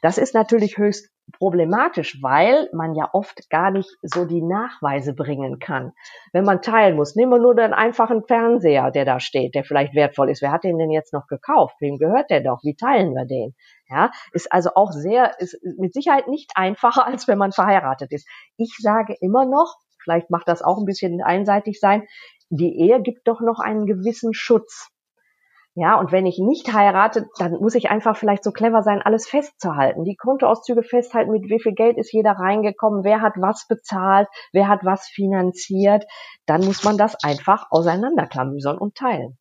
Das 0.01 0.17
ist 0.17 0.34
natürlich 0.34 0.77
höchst 0.77 1.10
problematisch, 1.32 2.19
weil 2.21 2.69
man 2.73 2.95
ja 2.95 3.10
oft 3.13 3.49
gar 3.49 3.71
nicht 3.71 3.89
so 4.01 4.25
die 4.25 4.41
Nachweise 4.41 5.13
bringen 5.13 5.60
kann. 5.60 5.93
Wenn 6.34 6.43
man 6.43 6.62
teilen 6.62 6.95
muss, 6.95 7.15
nehmen 7.15 7.32
wir 7.32 7.39
nur 7.39 7.55
den 7.55 7.73
einfachen 7.73 8.23
Fernseher, 8.23 8.91
der 8.91 9.05
da 9.05 9.19
steht, 9.19 9.55
der 9.55 9.63
vielleicht 9.63 9.93
wertvoll 9.93 10.29
ist. 10.29 10.41
Wer 10.41 10.51
hat 10.51 10.63
den 10.63 10.77
denn 10.77 10.91
jetzt 10.91 11.13
noch 11.13 11.27
gekauft? 11.27 11.75
Wem 11.79 11.97
gehört 11.97 12.29
der 12.29 12.41
doch? 12.41 12.60
Wie 12.63 12.75
teilen 12.75 13.13
wir 13.13 13.25
den? 13.25 13.53
Ja, 13.89 14.12
ist 14.34 14.51
also 14.51 14.71
auch 14.75 14.91
sehr, 14.91 15.39
ist 15.39 15.60
mit 15.77 15.93
Sicherheit 15.93 16.27
nicht 16.27 16.51
einfacher, 16.55 17.05
als 17.08 17.27
wenn 17.27 17.38
man 17.38 17.51
verheiratet 17.51 18.12
ist. 18.12 18.27
Ich 18.58 18.75
sage 18.79 19.15
immer 19.19 19.45
noch, 19.45 19.75
vielleicht 20.03 20.29
macht 20.29 20.47
das 20.47 20.62
auch 20.62 20.77
ein 20.77 20.86
bisschen 20.86 21.21
einseitig 21.21 21.79
sein, 21.79 22.03
die 22.49 22.79
Ehe 22.79 23.01
gibt 23.01 23.27
doch 23.27 23.41
noch 23.41 23.59
einen 23.59 23.85
gewissen 23.85 24.33
Schutz. 24.33 24.89
Ja, 25.75 25.97
und 25.97 26.12
wenn 26.12 26.25
ich 26.25 26.39
nicht 26.39 26.73
heirate, 26.73 27.27
dann 27.38 27.53
muss 27.53 27.75
ich 27.75 27.89
einfach 27.89 28.17
vielleicht 28.17 28.43
so 28.43 28.51
clever 28.51 28.81
sein, 28.81 29.01
alles 29.01 29.29
festzuhalten. 29.29 30.03
Die 30.03 30.15
Kontoauszüge 30.15 30.83
festhalten, 30.83 31.31
mit 31.31 31.43
wie 31.43 31.62
viel 31.62 31.73
Geld 31.73 31.97
ist 31.97 32.12
jeder 32.12 32.31
reingekommen, 32.31 33.03
wer 33.03 33.21
hat 33.21 33.33
was 33.38 33.65
bezahlt, 33.67 34.27
wer 34.51 34.67
hat 34.67 34.83
was 34.83 35.07
finanziert. 35.07 36.03
Dann 36.47 36.65
muss 36.65 36.83
man 36.83 36.97
das 36.97 37.15
einfach 37.23 37.67
auseinanderklamüsern 37.69 38.77
und 38.77 38.95
teilen. 38.95 39.38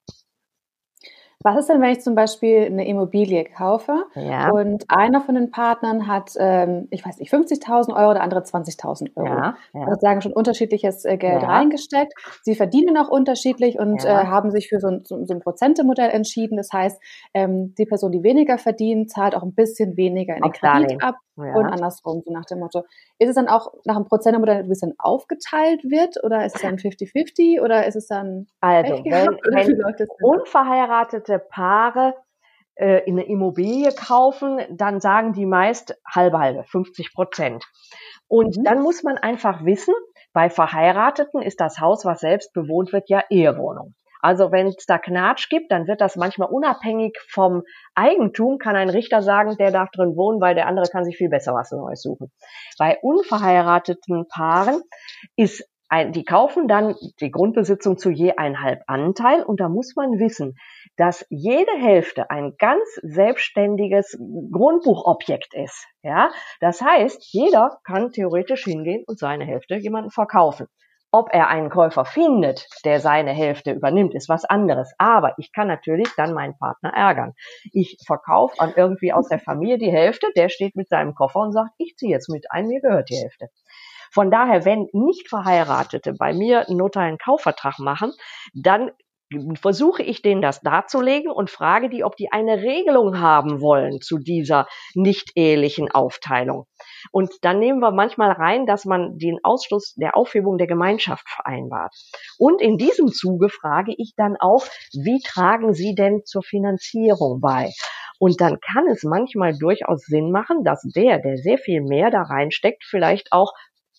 Was 1.44 1.56
ist 1.56 1.68
denn, 1.68 1.80
wenn 1.80 1.92
ich 1.92 2.00
zum 2.00 2.16
Beispiel 2.16 2.64
eine 2.64 2.88
Immobilie 2.88 3.44
kaufe 3.44 4.06
ja. 4.16 4.50
und 4.50 4.84
einer 4.88 5.20
von 5.20 5.36
den 5.36 5.52
Partnern 5.52 6.08
hat, 6.08 6.32
ähm, 6.36 6.88
ich 6.90 7.06
weiß 7.06 7.18
nicht, 7.18 7.32
50.000 7.32 7.94
Euro, 7.94 8.12
der 8.12 8.22
andere 8.22 8.40
20.000 8.40 9.16
Euro. 9.16 9.28
Ja, 9.28 9.56
ja. 9.72 9.88
Sozusagen 9.88 10.20
schon 10.20 10.32
unterschiedliches 10.32 11.04
äh, 11.04 11.16
Geld 11.16 11.42
ja. 11.42 11.48
reingesteckt. 11.48 12.12
Sie 12.42 12.56
verdienen 12.56 12.96
auch 12.96 13.08
unterschiedlich 13.08 13.78
und 13.78 14.02
ja. 14.02 14.22
äh, 14.22 14.26
haben 14.26 14.50
sich 14.50 14.68
für 14.68 14.80
so 14.80 14.88
ein, 14.88 15.04
so, 15.04 15.14
ein 15.16 15.38
Prozentemodell 15.38 16.10
entschieden. 16.10 16.56
Das 16.56 16.72
heißt, 16.72 17.00
ähm, 17.34 17.72
die 17.78 17.86
Person, 17.86 18.10
die 18.10 18.24
weniger 18.24 18.58
verdient, 18.58 19.08
zahlt 19.08 19.36
auch 19.36 19.44
ein 19.44 19.54
bisschen 19.54 19.96
weniger 19.96 20.34
in 20.34 20.42
den 20.42 20.52
Kredit 20.52 21.02
ab 21.04 21.18
und 21.38 21.66
andersrum, 21.66 22.22
so 22.24 22.32
nach 22.32 22.44
dem 22.46 22.58
Motto. 22.58 22.84
Ist 23.18 23.28
es 23.28 23.36
dann 23.36 23.48
auch 23.48 23.72
nach 23.84 23.96
einem 23.96 24.06
Prozentemodell 24.06 24.58
ein 24.58 24.68
bisschen 24.68 24.94
aufgeteilt 24.98 25.84
wird 25.84 26.22
oder 26.24 26.44
ist 26.44 26.56
es 26.56 26.62
dann 26.62 26.76
50-50 26.76 27.62
oder 27.62 27.86
ist 27.86 27.94
es 27.94 28.08
dann 28.08 28.48
Also, 28.60 28.94
wenn, 29.04 29.26
wenn 29.54 29.66
unverheiratete 31.28 31.38
Paare 31.38 32.14
äh, 32.74 33.04
in 33.06 33.18
eine 33.18 33.28
Immobilie 33.28 33.92
kaufen, 33.92 34.60
dann 34.70 35.00
sagen 35.00 35.32
die 35.32 35.46
meist 35.46 35.96
halbe 36.06 36.38
halbe, 36.38 36.64
50 36.64 37.12
Prozent. 37.12 37.64
Und 38.28 38.56
mhm. 38.56 38.64
dann 38.64 38.80
muss 38.80 39.02
man 39.02 39.18
einfach 39.18 39.64
wissen, 39.64 39.94
bei 40.32 40.50
Verheirateten 40.50 41.42
ist 41.42 41.60
das 41.60 41.80
Haus, 41.80 42.04
was 42.04 42.20
selbst 42.20 42.52
bewohnt 42.52 42.92
wird, 42.92 43.08
ja 43.08 43.22
Ehewohnung. 43.30 43.94
Also 44.20 44.50
wenn 44.50 44.66
es 44.66 44.84
da 44.84 44.98
Knatsch 44.98 45.48
gibt, 45.48 45.70
dann 45.70 45.86
wird 45.86 46.00
das 46.00 46.16
manchmal 46.16 46.48
unabhängig 46.48 47.16
vom 47.28 47.62
Eigentum, 47.94 48.58
kann 48.58 48.74
ein 48.74 48.90
Richter 48.90 49.22
sagen, 49.22 49.56
der 49.58 49.70
darf 49.70 49.90
drin 49.90 50.16
wohnen, 50.16 50.40
weil 50.40 50.56
der 50.56 50.66
andere 50.66 50.86
kann 50.90 51.04
sich 51.04 51.16
viel 51.16 51.28
besser 51.28 51.54
was 51.54 51.70
Neues 51.70 52.02
suchen. 52.02 52.32
Bei 52.78 52.98
unverheirateten 53.00 54.26
Paaren 54.28 54.82
ist 55.36 55.64
ein, 55.88 56.12
die 56.12 56.24
kaufen 56.24 56.68
dann 56.68 56.94
die 57.20 57.30
Grundbesitzung 57.30 57.96
zu 57.96 58.10
je 58.10 58.32
einhalb 58.32 58.82
Anteil 58.86 59.42
und 59.42 59.60
da 59.60 59.68
muss 59.68 59.94
man 59.96 60.18
wissen, 60.18 60.56
dass 60.98 61.24
jede 61.30 61.72
Hälfte 61.80 62.28
ein 62.28 62.56
ganz 62.58 62.82
selbstständiges 63.02 64.18
Grundbuchobjekt 64.52 65.54
ist. 65.54 65.86
Ja, 66.02 66.30
das 66.60 66.82
heißt, 66.82 67.32
jeder 67.32 67.78
kann 67.84 68.10
theoretisch 68.10 68.64
hingehen 68.64 69.04
und 69.06 69.18
seine 69.18 69.46
Hälfte 69.46 69.76
jemanden 69.76 70.10
verkaufen. 70.10 70.66
Ob 71.10 71.32
er 71.32 71.48
einen 71.48 71.70
Käufer 71.70 72.04
findet, 72.04 72.66
der 72.84 73.00
seine 73.00 73.30
Hälfte 73.30 73.72
übernimmt, 73.72 74.14
ist 74.14 74.28
was 74.28 74.44
anderes. 74.44 74.92
Aber 74.98 75.32
ich 75.38 75.52
kann 75.52 75.66
natürlich 75.66 76.08
dann 76.16 76.34
meinen 76.34 76.58
Partner 76.58 76.90
ärgern. 76.90 77.32
Ich 77.72 77.96
verkaufe 78.04 78.60
an 78.60 78.74
irgendwie 78.76 79.14
aus 79.14 79.28
der 79.28 79.38
Familie 79.38 79.78
die 79.78 79.90
Hälfte, 79.90 80.26
der 80.36 80.50
steht 80.50 80.76
mit 80.76 80.88
seinem 80.88 81.14
Koffer 81.14 81.40
und 81.40 81.52
sagt, 81.52 81.70
ich 81.78 81.96
ziehe 81.96 82.12
jetzt 82.12 82.28
mit 82.28 82.50
ein, 82.50 82.66
mir 82.66 82.82
gehört 82.82 83.08
die 83.08 83.16
Hälfte. 83.16 83.48
Von 84.10 84.30
daher, 84.30 84.64
wenn 84.64 84.88
nicht 84.92 85.28
Verheiratete 85.28 86.12
bei 86.12 86.34
mir 86.34 86.68
einen 86.68 86.78
notariellen 86.78 87.18
Kaufvertrag 87.18 87.78
machen, 87.78 88.12
dann 88.52 88.90
versuche 89.60 90.02
ich 90.02 90.22
denen 90.22 90.42
das 90.42 90.60
darzulegen 90.60 91.30
und 91.30 91.50
frage 91.50 91.88
die, 91.90 92.04
ob 92.04 92.16
die 92.16 92.32
eine 92.32 92.62
Regelung 92.62 93.20
haben 93.20 93.60
wollen 93.60 94.00
zu 94.00 94.18
dieser 94.18 94.66
nicht 94.94 95.32
ehelichen 95.34 95.90
Aufteilung. 95.90 96.66
Und 97.12 97.32
dann 97.42 97.58
nehmen 97.58 97.80
wir 97.80 97.90
manchmal 97.90 98.32
rein, 98.32 98.66
dass 98.66 98.84
man 98.84 99.18
den 99.18 99.38
Ausschluss 99.42 99.94
der 99.96 100.16
Aufhebung 100.16 100.58
der 100.58 100.66
Gemeinschaft 100.66 101.28
vereinbart. 101.28 101.94
Und 102.38 102.60
in 102.60 102.78
diesem 102.78 103.08
Zuge 103.08 103.48
frage 103.48 103.94
ich 103.96 104.14
dann 104.16 104.36
auch, 104.38 104.64
wie 104.92 105.20
tragen 105.20 105.74
Sie 105.74 105.94
denn 105.94 106.22
zur 106.24 106.42
Finanzierung 106.42 107.40
bei? 107.40 107.70
Und 108.18 108.40
dann 108.40 108.58
kann 108.60 108.86
es 108.88 109.04
manchmal 109.04 109.56
durchaus 109.56 110.02
Sinn 110.04 110.32
machen, 110.32 110.64
dass 110.64 110.82
der, 110.82 111.18
der 111.20 111.36
sehr 111.36 111.58
viel 111.58 111.82
mehr 111.82 112.10
da 112.10 112.22
reinsteckt, 112.22 112.84
vielleicht 112.84 113.32
auch 113.32 113.52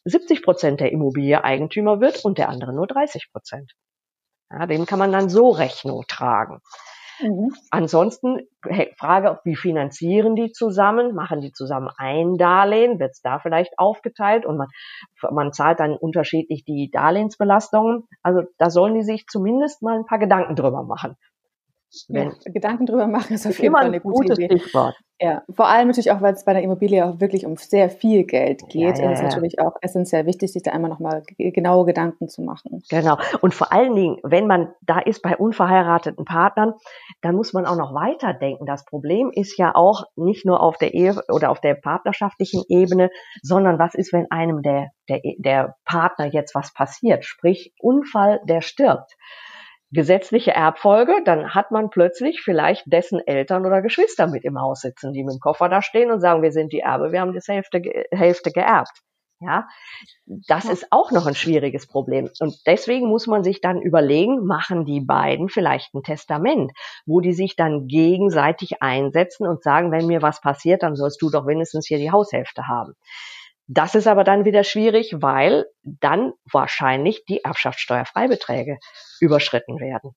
70 0.05 0.43
Prozent 0.43 0.79
der 0.79 0.91
Immobilie 0.91 1.43
Eigentümer 1.43 2.01
wird 2.01 2.25
und 2.25 2.37
der 2.37 2.49
andere 2.49 2.73
nur 2.73 2.87
30 2.87 3.31
Prozent. 3.31 3.73
Ja, 4.51 4.65
dem 4.65 4.85
kann 4.85 4.99
man 4.99 5.11
dann 5.11 5.29
so 5.29 5.49
Rechnung 5.49 6.05
tragen. 6.07 6.61
Mhm. 7.21 7.53
Ansonsten 7.69 8.47
Frage, 8.97 9.39
wie 9.43 9.55
finanzieren 9.55 10.35
die 10.35 10.51
zusammen? 10.51 11.13
Machen 11.13 11.41
die 11.41 11.51
zusammen 11.51 11.89
ein 11.97 12.37
Darlehen? 12.37 12.99
Wird 12.99 13.11
es 13.11 13.21
da 13.21 13.39
vielleicht 13.39 13.77
aufgeteilt 13.77 14.45
und 14.45 14.57
man, 14.57 14.67
man 15.31 15.51
zahlt 15.51 15.79
dann 15.79 15.97
unterschiedlich 15.97 16.63
die 16.63 16.89
Darlehensbelastungen? 16.91 18.07
Also 18.23 18.43
da 18.57 18.69
sollen 18.69 18.95
die 18.95 19.03
sich 19.03 19.25
zumindest 19.27 19.81
mal 19.81 19.97
ein 19.97 20.05
paar 20.05 20.19
Gedanken 20.19 20.55
drüber 20.55 20.83
machen. 20.83 21.15
Wenn 22.07 22.29
ja, 22.29 22.51
Gedanken 22.51 22.85
drüber 22.85 23.07
machen 23.07 23.33
ist 23.33 23.47
auf 23.47 23.59
jeden 23.59 23.73
Fall 23.73 23.85
eine 23.85 23.99
gute 23.99 24.33
Idee. 24.33 24.59
Stichwort. 24.59 24.95
Ja, 25.21 25.43
vor 25.53 25.67
allem 25.67 25.87
natürlich 25.87 26.11
auch, 26.11 26.21
weil 26.21 26.33
es 26.33 26.45
bei 26.45 26.53
der 26.53 26.63
Immobilie 26.63 27.05
auch 27.05 27.19
wirklich 27.19 27.45
um 27.45 27.57
sehr 27.57 27.89
viel 27.89 28.23
Geld 28.23 28.69
geht, 28.69 28.99
ja, 28.99 29.03
ja, 29.03 29.11
ist 29.11 29.21
natürlich 29.21 29.59
auch 29.59 29.73
essentiell 29.81 30.25
wichtig, 30.25 30.53
sich 30.53 30.63
da 30.63 30.71
einmal 30.71 30.89
nochmal 30.89 31.23
genaue 31.37 31.85
Gedanken 31.85 32.29
zu 32.29 32.41
machen. 32.41 32.81
Genau. 32.89 33.17
Und 33.41 33.53
vor 33.53 33.73
allen 33.73 33.95
Dingen, 33.95 34.17
wenn 34.23 34.47
man 34.47 34.73
da 34.81 34.99
ist 34.99 35.21
bei 35.21 35.35
unverheirateten 35.35 36.23
Partnern, 36.23 36.73
dann 37.21 37.35
muss 37.35 37.51
man 37.51 37.65
auch 37.65 37.75
noch 37.75 37.93
weiterdenken. 37.93 38.65
Das 38.65 38.85
Problem 38.85 39.29
ist 39.33 39.57
ja 39.57 39.75
auch 39.75 40.05
nicht 40.15 40.45
nur 40.45 40.61
auf 40.61 40.77
der 40.77 40.93
Ehe 40.93 41.21
oder 41.27 41.49
auf 41.49 41.59
der 41.59 41.73
partnerschaftlichen 41.73 42.63
Ebene, 42.69 43.09
sondern 43.41 43.77
was 43.77 43.95
ist, 43.95 44.13
wenn 44.13 44.31
einem 44.31 44.61
der, 44.61 44.87
der, 45.09 45.19
der 45.37 45.75
Partner 45.83 46.27
jetzt 46.27 46.55
was 46.55 46.73
passiert? 46.73 47.25
Sprich, 47.25 47.73
Unfall, 47.81 48.39
der 48.45 48.61
stirbt 48.61 49.17
gesetzliche 49.91 50.51
Erbfolge, 50.51 51.21
dann 51.25 51.53
hat 51.55 51.71
man 51.71 51.89
plötzlich 51.89 52.41
vielleicht 52.41 52.83
dessen 52.85 53.19
Eltern 53.25 53.65
oder 53.65 53.81
Geschwister 53.81 54.27
mit 54.27 54.43
im 54.43 54.59
Haus 54.59 54.81
sitzen, 54.81 55.13
die 55.13 55.23
mit 55.23 55.35
dem 55.35 55.39
Koffer 55.39 55.69
da 55.69 55.81
stehen 55.81 56.11
und 56.11 56.19
sagen, 56.19 56.41
wir 56.41 56.51
sind 56.51 56.71
die 56.73 56.79
Erbe, 56.79 57.11
wir 57.11 57.21
haben 57.21 57.33
die 57.33 57.39
Hälfte, 57.39 57.81
Hälfte 58.11 58.51
geerbt. 58.51 59.01
Ja, 59.41 59.69
das 60.25 60.65
ist 60.65 60.87
auch 60.91 61.11
noch 61.11 61.25
ein 61.25 61.33
schwieriges 61.33 61.87
Problem. 61.87 62.29
Und 62.41 62.57
deswegen 62.67 63.07
muss 63.07 63.25
man 63.25 63.41
sich 63.41 63.61
dann 63.61 63.81
überlegen, 63.81 64.45
machen 64.45 64.83
die 64.83 64.99
beiden 64.99 65.47
vielleicht 65.47 65.93
ein 65.93 66.03
Testament, 66.03 66.73
wo 67.05 67.21
die 67.21 67.31
sich 67.31 67.55
dann 67.55 67.87
gegenseitig 67.87 68.81
einsetzen 68.81 69.47
und 69.47 69.63
sagen, 69.63 69.93
wenn 69.93 70.07
mir 70.07 70.21
was 70.21 70.41
passiert, 70.41 70.83
dann 70.83 70.97
sollst 70.97 71.21
du 71.21 71.29
doch 71.29 71.47
wenigstens 71.47 71.87
hier 71.87 71.99
die 71.99 72.11
Haushälfte 72.11 72.67
haben. 72.67 72.95
Das 73.71 73.93
ist 73.93 74.07
aber 74.07 74.23
dann 74.23 74.45
wieder 74.45 74.63
schwierig, 74.63 75.13
weil 75.19 75.67
dann 75.83 76.33
wahrscheinlich 76.51 77.23
die 77.25 77.43
Erbschaftssteuerfreibeträge 77.43 78.79
überschritten 79.19 79.79
werden. 79.79 80.15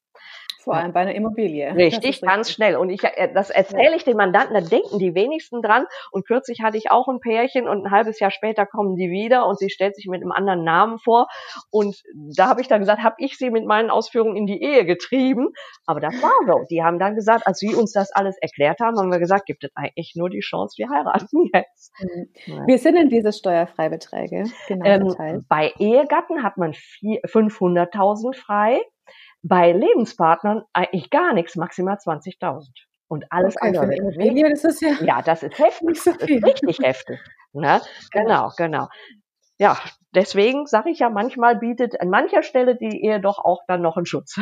Vor 0.62 0.74
allem 0.74 0.92
bei 0.92 1.00
einer 1.00 1.14
Immobilie. 1.14 1.74
Richtig, 1.74 2.20
ganz 2.20 2.48
richtig. 2.48 2.54
schnell. 2.54 2.76
Und 2.76 2.90
ich, 2.90 3.02
äh, 3.02 3.32
das 3.32 3.50
erzähle 3.50 3.96
ich 3.96 4.04
den 4.04 4.16
Mandanten, 4.16 4.54
da 4.54 4.60
denken 4.60 4.98
die 4.98 5.14
wenigsten 5.14 5.62
dran. 5.62 5.86
Und 6.10 6.26
kürzlich 6.26 6.60
hatte 6.62 6.76
ich 6.76 6.90
auch 6.90 7.08
ein 7.08 7.20
Pärchen 7.20 7.68
und 7.68 7.86
ein 7.86 7.90
halbes 7.90 8.20
Jahr 8.20 8.30
später 8.30 8.66
kommen 8.66 8.96
die 8.96 9.10
wieder 9.10 9.46
und 9.46 9.58
sie 9.58 9.70
stellt 9.70 9.96
sich 9.96 10.06
mit 10.06 10.22
einem 10.22 10.32
anderen 10.32 10.64
Namen 10.64 10.98
vor. 10.98 11.26
Und 11.70 12.02
da 12.36 12.48
habe 12.48 12.60
ich 12.60 12.68
dann 12.68 12.80
gesagt, 12.80 13.02
habe 13.02 13.16
ich 13.18 13.36
sie 13.38 13.50
mit 13.50 13.66
meinen 13.66 13.90
Ausführungen 13.90 14.36
in 14.36 14.46
die 14.46 14.62
Ehe 14.62 14.84
getrieben. 14.84 15.48
Aber 15.86 16.00
das 16.00 16.14
war 16.22 16.32
so. 16.46 16.64
Die 16.70 16.82
haben 16.82 16.98
dann 16.98 17.14
gesagt, 17.14 17.46
als 17.46 17.58
sie 17.58 17.74
uns 17.74 17.92
das 17.92 18.12
alles 18.12 18.36
erklärt 18.38 18.80
haben, 18.80 18.98
haben 18.98 19.10
wir 19.10 19.18
gesagt, 19.18 19.46
gibt 19.46 19.64
es 19.64 19.70
eigentlich 19.74 20.14
nur 20.14 20.30
die 20.30 20.40
Chance, 20.40 20.76
wir 20.78 20.88
heiraten 20.88 21.50
jetzt. 21.52 21.92
Mhm. 22.00 22.66
Wie 22.66 22.78
sind 22.78 22.94
denn 22.94 23.08
diese 23.08 23.32
Steuerfreibeträge 23.32 24.44
genau 24.68 25.14
ähm, 25.18 25.44
Bei 25.48 25.72
Ehegatten 25.78 26.42
hat 26.42 26.56
man 26.56 26.72
500.000 26.72 28.34
frei 28.34 28.80
bei 29.42 29.72
Lebenspartnern 29.72 30.62
eigentlich 30.72 31.10
gar 31.10 31.32
nichts, 31.34 31.56
maximal 31.56 31.96
20.000. 31.96 32.68
Und 33.08 33.30
alles 33.30 33.56
okay, 33.56 33.68
andere. 33.68 33.86
Für 33.86 33.94
Immobilie, 33.94 34.48
das 34.48 34.64
ist 34.64 34.80
ja, 34.80 34.92
ja, 35.02 35.22
das 35.22 35.42
ist 35.42 35.58
heftig. 35.58 36.00
So 36.00 36.12
das 36.12 36.22
ist 36.22 36.44
richtig 36.44 36.78
heftig. 36.78 37.20
Ne? 37.52 37.82
Genau, 38.10 38.50
genau. 38.56 38.88
Ja, 39.58 39.78
deswegen 40.14 40.66
sage 40.66 40.90
ich 40.90 41.00
ja, 41.00 41.10
manchmal 41.10 41.56
bietet 41.56 42.00
an 42.00 42.08
mancher 42.08 42.42
Stelle 42.42 42.74
die 42.74 43.04
Ehe 43.04 43.20
doch 43.20 43.38
auch 43.38 43.62
dann 43.68 43.82
noch 43.82 43.96
einen 43.96 44.06
Schutz. 44.06 44.36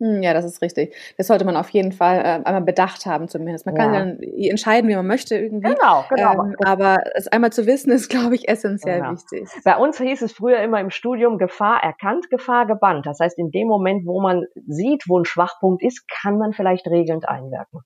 Hm, 0.00 0.22
ja, 0.22 0.32
das 0.32 0.44
ist 0.44 0.62
richtig. 0.62 0.94
Das 1.16 1.26
sollte 1.26 1.44
man 1.44 1.56
auf 1.56 1.70
jeden 1.70 1.90
Fall 1.90 2.18
äh, 2.18 2.44
einmal 2.44 2.62
bedacht 2.62 3.04
haben 3.04 3.26
zumindest. 3.28 3.66
Man 3.66 3.74
kann 3.74 3.92
ja. 3.92 3.98
dann 3.98 4.20
entscheiden, 4.20 4.88
wie 4.88 4.94
man 4.94 5.06
möchte 5.06 5.36
irgendwie. 5.36 5.74
Genau, 5.74 6.04
genau. 6.08 6.44
Ähm, 6.44 6.56
aber 6.64 6.98
es 7.14 7.26
einmal 7.26 7.52
zu 7.52 7.66
wissen, 7.66 7.90
ist, 7.90 8.08
glaube 8.08 8.36
ich, 8.36 8.48
essentiell 8.48 9.00
genau. 9.00 9.12
wichtig. 9.12 9.48
Bei 9.64 9.76
uns 9.76 9.98
hieß 9.98 10.22
es 10.22 10.32
früher 10.32 10.60
immer 10.60 10.80
im 10.80 10.90
Studium 10.90 11.36
Gefahr 11.38 11.82
erkannt, 11.82 12.30
Gefahr 12.30 12.66
gebannt. 12.66 13.06
Das 13.06 13.18
heißt, 13.18 13.38
in 13.38 13.50
dem 13.50 13.66
Moment, 13.66 14.06
wo 14.06 14.20
man 14.20 14.46
sieht, 14.66 15.04
wo 15.08 15.18
ein 15.18 15.24
Schwachpunkt 15.24 15.82
ist, 15.82 16.06
kann 16.08 16.38
man 16.38 16.52
vielleicht 16.52 16.86
regelnd 16.86 17.28
einwirken. 17.28 17.80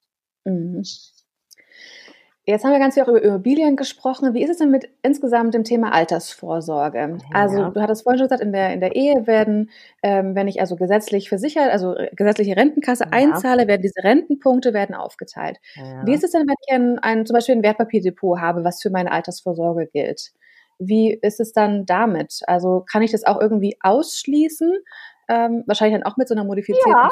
Mhm. 0.45 0.83
Jetzt 2.45 2.65
haben 2.65 2.73
wir 2.73 2.81
ganz 2.81 2.95
viel 2.95 3.05
auch 3.05 3.09
über 3.09 3.23
Immobilien 3.23 3.77
gesprochen. 3.77 4.35
Wie 4.35 4.43
ist 4.43 4.51
es 4.51 4.59
denn 4.59 4.73
mit 4.73 4.89
insgesamt 5.03 5.55
dem 5.55 5.63
Thema 5.63 5.93
Altersvorsorge? 5.93 7.19
Also 7.33 7.59
ja. 7.59 7.71
du 7.71 7.81
hattest 7.81 8.03
vorhin 8.03 8.19
schon 8.19 8.27
gesagt, 8.27 8.43
in 8.43 8.53
der, 8.53 8.73
in 8.73 8.81
der 8.81 8.97
Ehe 8.97 9.29
werden, 9.29 9.71
ähm, 10.03 10.35
wenn 10.35 10.49
ich 10.49 10.61
also 10.61 10.75
gesetzlich 10.75 11.29
versichert, 11.29 11.71
also 11.71 11.95
gesetzliche 12.17 12.57
Rentenkasse 12.57 13.05
ja. 13.05 13.11
einzahle, 13.13 13.69
werden 13.69 13.83
diese 13.83 14.03
Rentenpunkte 14.03 14.75
werden 14.75 14.97
aufgeteilt. 14.97 15.59
Ja. 15.77 16.05
Wie 16.05 16.15
ist 16.15 16.25
es 16.25 16.33
denn, 16.33 16.43
wenn 16.49 16.57
ich 16.67 16.75
ein, 16.75 16.99
ein, 16.99 17.27
zum 17.27 17.35
Beispiel 17.35 17.55
ein 17.55 17.63
Wertpapierdepot 17.63 18.41
habe, 18.41 18.65
was 18.65 18.83
für 18.83 18.91
meine 18.91 19.13
Altersvorsorge 19.13 19.87
gilt? 19.87 20.33
Wie 20.81 21.13
ist 21.15 21.39
es 21.39 21.53
dann 21.53 21.87
damit? 21.87 22.41
Also 22.49 22.85
kann 22.91 23.03
ich 23.03 23.13
das 23.13 23.23
auch 23.23 23.41
irgendwie 23.41 23.77
ausschließen? 23.83 24.79
Ähm, 25.33 25.65
wahrscheinlich 25.67 25.99
dann 25.99 26.13
auch 26.13 26.19
mit 26.19 26.29
so 26.29 26.35
einer 26.35 26.45
modifizierten 26.45 26.93
ja, 26.93 27.09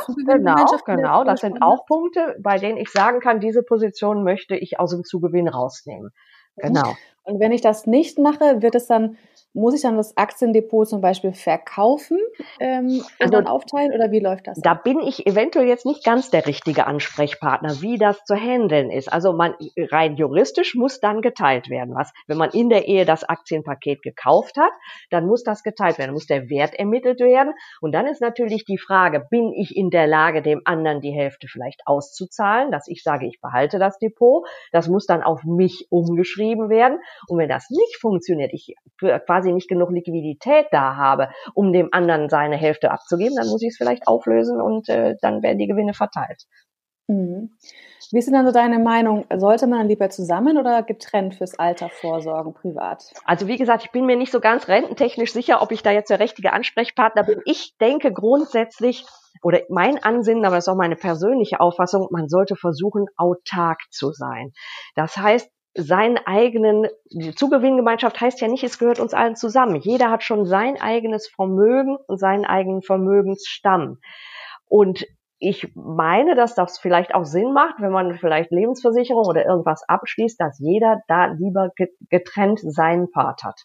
Genau, 0.85 0.85
genau. 0.85 1.24
Das 1.24 1.40
sind 1.40 1.62
auch 1.62 1.87
Punkte, 1.87 2.37
bei 2.42 2.59
denen 2.59 2.76
ich 2.76 2.90
sagen 2.90 3.20
kann, 3.20 3.40
diese 3.40 3.62
Position 3.62 4.24
möchte 4.24 4.56
ich 4.56 4.78
aus 4.78 4.90
dem 4.90 5.04
Zugewinn 5.04 5.48
rausnehmen. 5.48 6.11
Genau. 6.56 6.94
Und 7.22 7.40
wenn 7.40 7.52
ich 7.52 7.62
das 7.62 7.87
nicht 7.87 8.18
mache, 8.18 8.61
wird 8.61 8.74
es 8.74 8.87
dann 8.87 9.16
muss 9.52 9.74
ich 9.74 9.82
dann 9.82 9.96
das 9.96 10.16
Aktiendepot 10.16 10.88
zum 10.88 11.00
Beispiel 11.00 11.32
verkaufen 11.32 12.18
ähm, 12.60 12.86
und 12.86 13.04
also, 13.18 13.32
dann 13.32 13.46
aufteilen 13.46 13.92
oder 13.92 14.10
wie 14.10 14.20
läuft 14.20 14.46
das? 14.46 14.58
Da 14.62 14.74
bin 14.74 15.00
ich 15.00 15.26
eventuell 15.26 15.66
jetzt 15.66 15.86
nicht 15.86 16.04
ganz 16.04 16.30
der 16.30 16.46
richtige 16.46 16.86
Ansprechpartner, 16.86 17.80
wie 17.80 17.98
das 17.98 18.24
zu 18.24 18.34
handeln 18.34 18.90
ist. 18.90 19.12
Also 19.12 19.32
man 19.32 19.54
rein 19.76 20.16
juristisch 20.16 20.74
muss 20.74 21.00
dann 21.00 21.20
geteilt 21.20 21.68
werden. 21.68 21.94
Was, 21.94 22.12
wenn 22.26 22.38
man 22.38 22.50
in 22.50 22.68
der 22.68 22.86
Ehe 22.86 23.04
das 23.04 23.24
Aktienpaket 23.24 24.02
gekauft 24.02 24.56
hat, 24.56 24.72
dann 25.10 25.26
muss 25.26 25.42
das 25.42 25.62
geteilt 25.62 25.98
werden, 25.98 26.12
muss 26.12 26.26
der 26.26 26.48
Wert 26.48 26.74
ermittelt 26.74 27.20
werden. 27.20 27.52
Und 27.80 27.92
dann 27.92 28.06
ist 28.06 28.20
natürlich 28.20 28.64
die 28.64 28.78
Frage, 28.78 29.26
bin 29.30 29.52
ich 29.52 29.76
in 29.76 29.90
der 29.90 30.06
Lage, 30.06 30.42
dem 30.42 30.62
anderen 30.64 31.00
die 31.00 31.12
Hälfte 31.12 31.48
vielleicht 31.48 31.82
auszuzahlen, 31.86 32.70
dass 32.70 32.86
ich 32.86 33.02
sage, 33.02 33.26
ich 33.26 33.40
behalte 33.40 33.78
das 33.78 33.98
Depot. 33.98 34.46
Das 34.70 34.88
muss 34.88 35.06
dann 35.06 35.22
auf 35.22 35.42
mich 35.44 35.86
umgeschrieben 35.90 36.68
werden. 36.68 37.00
Und 37.26 37.38
wenn 37.38 37.48
das 37.48 37.68
nicht 37.70 37.96
funktioniert, 38.00 38.52
ich 38.52 38.74
quasi 39.26 39.39
quasi 39.40 39.53
nicht 39.53 39.68
genug 39.68 39.90
Liquidität 39.90 40.66
da 40.70 40.96
habe, 40.96 41.31
um 41.55 41.72
dem 41.72 41.88
anderen 41.92 42.29
seine 42.29 42.57
Hälfte 42.57 42.90
abzugeben, 42.90 43.37
dann 43.37 43.48
muss 43.48 43.62
ich 43.62 43.70
es 43.70 43.76
vielleicht 43.76 44.07
auflösen 44.07 44.61
und 44.61 44.88
äh, 44.88 45.16
dann 45.20 45.42
werden 45.42 45.59
die 45.59 45.66
Gewinne 45.66 45.94
verteilt. 45.94 46.44
Mhm. 47.09 47.57
Wie 48.12 48.18
ist 48.18 48.26
denn 48.26 48.35
dann 48.35 48.46
so 48.46 48.53
deine 48.53 48.79
Meinung? 48.79 49.24
Sollte 49.37 49.66
man 49.66 49.87
lieber 49.87 50.11
zusammen 50.11 50.59
oder 50.59 50.83
getrennt 50.83 51.37
fürs 51.37 51.59
Alter 51.59 51.88
vorsorgen, 51.88 52.55
privat? 52.55 53.12
Also 53.24 53.46
wie 53.46 53.57
gesagt, 53.57 53.85
ich 53.85 53.92
bin 53.92 54.05
mir 54.05 54.16
nicht 54.16 54.33
so 54.33 54.40
ganz 54.40 54.68
rententechnisch 54.68 55.33
sicher, 55.33 55.62
ob 55.62 55.70
ich 55.70 55.83
da 55.83 55.92
jetzt 55.92 56.11
der 56.11 56.18
richtige 56.18 56.53
Ansprechpartner 56.53 57.22
bin. 57.22 57.40
Ich 57.44 57.76
denke 57.81 58.12
grundsätzlich, 58.12 59.07
oder 59.42 59.61
mein 59.68 60.03
Ansinnen, 60.03 60.44
aber 60.44 60.57
das 60.57 60.64
ist 60.64 60.72
auch 60.72 60.76
meine 60.76 60.96
persönliche 60.96 61.61
Auffassung, 61.61 62.09
man 62.11 62.29
sollte 62.29 62.57
versuchen, 62.57 63.07
autark 63.16 63.79
zu 63.90 64.12
sein. 64.12 64.53
Das 64.96 65.16
heißt, 65.16 65.48
seinen 65.74 66.18
eigenen, 66.18 66.88
die 67.11 67.35
Zugewinngemeinschaft 67.35 68.20
heißt 68.20 68.40
ja 68.40 68.48
nicht, 68.48 68.64
es 68.64 68.78
gehört 68.78 69.00
uns 69.00 69.14
allen 69.14 69.37
zusammen. 69.37 69.76
Jeder 69.76 70.11
hat 70.11 70.24
schon 70.24 70.44
sein 70.44 70.80
eigenes 70.80 71.28
Vermögen 71.28 71.96
und 72.06 72.18
seinen 72.18 72.44
eigenen 72.44 72.83
Vermögensstamm. 72.83 73.98
Und 74.66 75.06
ich 75.38 75.72
meine, 75.74 76.35
dass 76.35 76.54
das 76.54 76.78
vielleicht 76.78 77.14
auch 77.14 77.24
Sinn 77.24 77.52
macht, 77.52 77.76
wenn 77.80 77.92
man 77.92 78.18
vielleicht 78.18 78.50
Lebensversicherung 78.50 79.24
oder 79.24 79.46
irgendwas 79.46 79.83
abschließt, 79.88 80.38
dass 80.40 80.59
jeder 80.59 81.02
da 81.09 81.26
lieber 81.26 81.70
getrennt 82.11 82.61
seinen 82.62 83.11
Part 83.11 83.42
hat. 83.42 83.64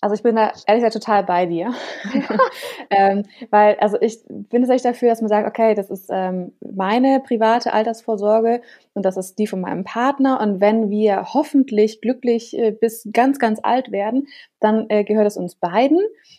Also 0.00 0.14
ich 0.14 0.22
bin 0.22 0.36
da 0.36 0.52
ehrlich 0.66 0.84
gesagt 0.84 0.94
total 0.94 1.24
bei 1.24 1.46
dir. 1.46 1.72
ähm, 2.90 3.24
weil, 3.50 3.76
also 3.76 3.96
ich 4.00 4.22
bin 4.28 4.62
tatsächlich 4.62 4.82
dafür, 4.82 5.08
dass 5.08 5.22
man 5.22 5.28
sagt, 5.28 5.48
okay, 5.48 5.74
das 5.74 5.88
ist 5.88 6.10
ähm, 6.12 6.52
meine 6.60 7.22
private 7.26 7.72
Altersvorsorge 7.72 8.60
und 8.94 9.04
das 9.04 9.16
ist 9.16 9.38
die 9.38 9.46
von 9.46 9.60
meinem 9.60 9.84
Partner. 9.84 10.40
Und 10.40 10.60
wenn 10.60 10.88
wir 10.88 11.34
hoffentlich 11.34 12.00
glücklich 12.00 12.56
äh, 12.56 12.70
bis 12.70 13.08
ganz, 13.12 13.38
ganz 13.38 13.58
alt 13.62 13.90
werden, 13.90 14.28
dann 14.60 14.86
äh, 14.88 15.04
gehört 15.04 15.26
es 15.26 15.36
uns 15.36 15.56
beiden. 15.56 15.98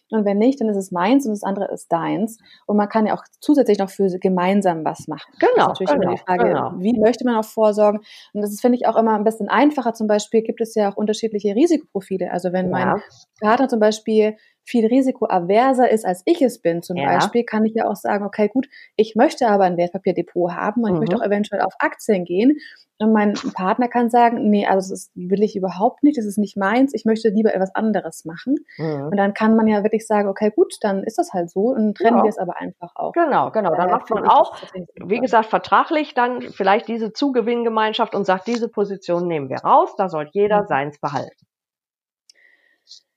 Und 0.09 0.23
wenn 0.23 0.37
nicht, 0.37 0.61
dann 0.61 0.69
ist 0.69 0.77
es 0.77 0.91
meins 0.91 1.25
und 1.25 1.33
das 1.33 1.43
andere 1.43 1.71
ist 1.71 1.91
deins. 1.91 2.37
Und 2.65 2.77
man 2.77 2.87
kann 2.87 3.05
ja 3.05 3.15
auch 3.15 3.23
zusätzlich 3.41 3.77
noch 3.77 3.89
für 3.89 4.07
gemeinsam 4.19 4.85
was 4.85 5.07
machen. 5.07 5.33
Genau. 5.39 5.51
Das 5.55 5.63
ist 5.63 5.67
natürlich 5.67 5.91
genau, 5.91 6.03
immer 6.03 6.15
die 6.15 6.21
Frage, 6.21 6.45
genau. 6.45 6.71
wie 6.77 6.99
möchte 6.99 7.25
man 7.25 7.35
auch 7.35 7.45
vorsorgen? 7.45 7.99
Und 8.33 8.41
das 8.41 8.51
ist, 8.51 8.61
finde 8.61 8.77
ich, 8.77 8.87
auch 8.87 8.95
immer 8.95 9.15
ein 9.15 9.25
bisschen 9.25 9.49
einfacher. 9.49 9.93
Zum 9.93 10.07
Beispiel 10.07 10.41
gibt 10.41 10.61
es 10.61 10.75
ja 10.75 10.91
auch 10.91 10.95
unterschiedliche 10.95 11.55
Risikoprofile. 11.55 12.31
Also 12.31 12.53
wenn 12.53 12.69
mein 12.69 12.87
Ja. 12.87 13.01
Partner 13.41 13.67
zum 13.67 13.81
Beispiel 13.81 14.37
viel 14.65 14.85
risikoaverser 14.87 15.89
ist, 15.89 16.05
als 16.05 16.21
ich 16.25 16.41
es 16.41 16.59
bin, 16.59 16.81
zum 16.81 16.97
Ja. 16.97 17.13
Beispiel, 17.13 17.43
kann 17.43 17.65
ich 17.65 17.73
ja 17.75 17.87
auch 17.87 17.95
sagen, 17.95 18.25
okay, 18.25 18.49
gut, 18.49 18.67
ich 18.95 19.15
möchte 19.15 19.47
aber 19.47 19.63
ein 19.65 19.77
Wertpapierdepot 19.77 20.51
haben 20.53 20.83
und 20.83 20.89
ich 20.89 20.93
Mhm. 20.95 20.99
möchte 21.01 21.15
auch 21.17 21.23
eventuell 21.25 21.61
auf 21.61 21.73
Aktien 21.79 22.25
gehen. 22.25 22.57
Und 22.97 23.11
mein 23.11 23.33
Partner 23.55 23.89
kann 23.89 24.09
sagen, 24.09 24.49
nee, 24.49 24.65
also 24.65 24.93
das 24.93 25.11
will 25.15 25.43
ich 25.43 25.57
überhaupt 25.57 26.01
nicht, 26.03 26.17
das 26.17 26.23
ist 26.25 26.37
nicht 26.37 26.55
meins, 26.55 26.93
ich 26.93 27.03
möchte 27.03 27.27
lieber 27.27 27.53
etwas 27.53 27.75
anderes 27.75 28.23
machen. 28.23 28.55
Mhm. 28.77 29.07
Und 29.11 29.17
dann 29.17 29.33
kann 29.33 29.55
man 29.57 29.67
ja 29.67 29.83
wirklich 29.83 30.07
sagen, 30.07 30.29
okay, 30.29 30.49
gut, 30.55 30.73
dann 30.79 31.03
ist 31.03 31.17
das 31.17 31.33
halt 31.33 31.49
so 31.49 31.73
und 31.73 31.97
trennen 31.97 32.17
Ja. 32.19 32.23
wir 32.23 32.29
es 32.29 32.37
aber 32.37 32.57
einfach 32.59 32.95
auch. 32.95 33.11
Genau, 33.11 33.51
genau. 33.51 33.71
Dann 33.71 33.89
Daher 33.89 33.97
macht 33.97 34.09
man 34.11 34.23
ich 34.23 34.29
auch, 34.31 34.55
wie 35.03 35.19
gesagt, 35.19 35.47
vertraglich 35.49 36.13
dann 36.13 36.41
vielleicht 36.41 36.87
diese 36.87 37.11
Zugewinngemeinschaft 37.11 38.15
und 38.15 38.23
sagt, 38.25 38.47
diese 38.47 38.69
Position 38.69 39.27
nehmen 39.27 39.49
wir 39.49 39.57
raus, 39.57 39.93
da 39.97 40.07
soll 40.07 40.29
jeder 40.31 40.61
Mhm. 40.61 40.67
seins 40.67 40.99
behalten. 41.01 41.44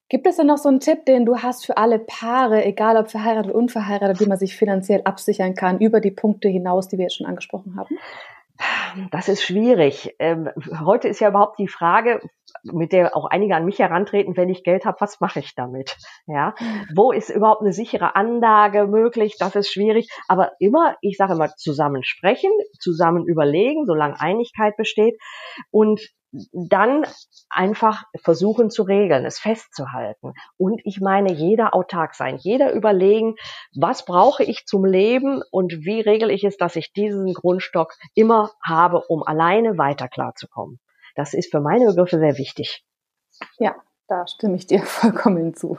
Gibt 0.09 0.27
es 0.27 0.37
denn 0.37 0.47
noch 0.47 0.57
so 0.57 0.69
einen 0.69 0.81
Tipp, 0.81 1.05
den 1.05 1.27
du 1.27 1.39
hast 1.39 1.67
für 1.67 1.77
alle 1.77 1.99
Paare, 1.99 2.65
egal 2.65 2.97
ob 2.97 3.11
verheiratet 3.11 3.51
oder 3.51 3.59
unverheiratet, 3.59 4.21
wie 4.21 4.29
man 4.29 4.39
sich 4.39 4.57
finanziell 4.57 5.03
absichern 5.05 5.55
kann, 5.55 5.81
über 5.81 6.01
die 6.01 6.11
Punkte 6.11 6.49
hinaus, 6.49 6.89
die 6.89 6.97
wir 6.97 7.05
jetzt 7.05 7.17
schon 7.17 7.27
angesprochen 7.27 7.77
haben? 7.77 7.99
Das 9.11 9.29
ist 9.29 9.43
schwierig. 9.43 10.17
Ähm, 10.19 10.51
heute 10.85 11.09
ist 11.09 11.21
ja 11.21 11.29
überhaupt 11.29 11.59
die 11.59 11.69
Frage, 11.69 12.21
mit 12.65 12.93
der 12.93 13.17
auch 13.17 13.27
einige 13.27 13.55
an 13.55 13.65
mich 13.65 13.79
herantreten, 13.79 14.37
wenn 14.37 14.49
ich 14.49 14.65
Geld 14.65 14.85
habe, 14.85 14.97
was 15.01 15.21
mache 15.21 15.39
ich 15.41 15.55
damit? 15.55 15.97
Ja, 16.27 16.55
wo 16.95 17.13
ist 17.13 17.31
überhaupt 17.31 17.61
eine 17.61 17.73
sichere 17.73 18.17
Anlage 18.17 18.87
möglich? 18.87 19.37
Das 19.39 19.55
ist 19.55 19.71
schwierig. 19.71 20.09
Aber 20.27 20.53
immer, 20.59 20.97
ich 21.03 21.17
sage 21.17 21.35
immer, 21.35 21.55
zusammen 21.55 22.03
sprechen, 22.03 22.51
zusammen 22.81 23.27
überlegen, 23.27 23.85
solange 23.87 24.21
Einigkeit 24.21 24.77
besteht 24.77 25.21
und 25.71 26.01
dann 26.53 27.07
einfach 27.49 28.05
versuchen 28.23 28.71
zu 28.71 28.83
regeln, 28.83 29.25
es 29.25 29.39
festzuhalten. 29.39 30.35
Und 30.57 30.81
ich 30.85 31.01
meine, 31.01 31.33
jeder 31.33 31.75
autark 31.75 32.15
sein, 32.15 32.37
jeder 32.39 32.73
überlegen, 32.73 33.37
was 33.75 34.05
brauche 34.05 34.45
ich 34.45 34.67
zum 34.67 34.85
Leben 34.85 35.43
und 35.51 35.85
wie 35.85 36.01
regel 36.01 36.31
ich 36.31 36.45
es, 36.45 36.57
dass 36.57 36.77
ich 36.77 36.93
diesen 36.93 37.33
Grundstock 37.33 37.95
immer 38.15 38.51
habe, 38.63 39.03
um 39.09 39.23
alleine 39.23 39.79
weiter 39.79 40.09
klarzukommen. 40.09 40.79
Das 41.15 41.35
ist 41.35 41.51
für 41.51 41.61
meine 41.61 41.87
Begriffe 41.87 42.19
sehr 42.19 42.37
wichtig. 42.37 42.85
Ja, 43.59 43.75
da 44.07 44.27
stimme 44.27 44.57
ich 44.57 44.67
dir 44.67 44.83
vollkommen 44.85 45.55
zu. 45.55 45.79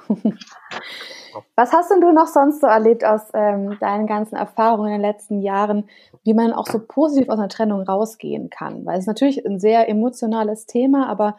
Was 1.56 1.74
hast 1.74 1.92
denn 1.92 2.02
du 2.02 2.12
noch 2.12 2.28
sonst 2.28 2.62
so 2.62 2.68
erlebt 2.68 3.04
aus 3.06 3.22
ähm, 3.34 3.78
deinen 3.80 4.08
ganzen 4.08 4.36
Erfahrungen 4.36 4.94
in 4.94 5.02
den 5.02 5.10
letzten 5.10 5.42
Jahren, 5.42 5.90
wie 6.24 6.34
man 6.34 6.54
auch 6.54 6.68
so 6.68 6.80
positiv 6.80 7.30
aus 7.30 7.40
einer 7.40 7.50
Trennung 7.50 7.82
rausgehen 7.82 8.50
kann? 8.50 8.86
Weil 8.86 8.96
es 8.96 9.02
ist 9.02 9.08
natürlich 9.08 9.46
ein 9.46 9.60
sehr 9.60 9.90
emotionales 9.90 10.66
Thema, 10.66 11.08
aber 11.08 11.38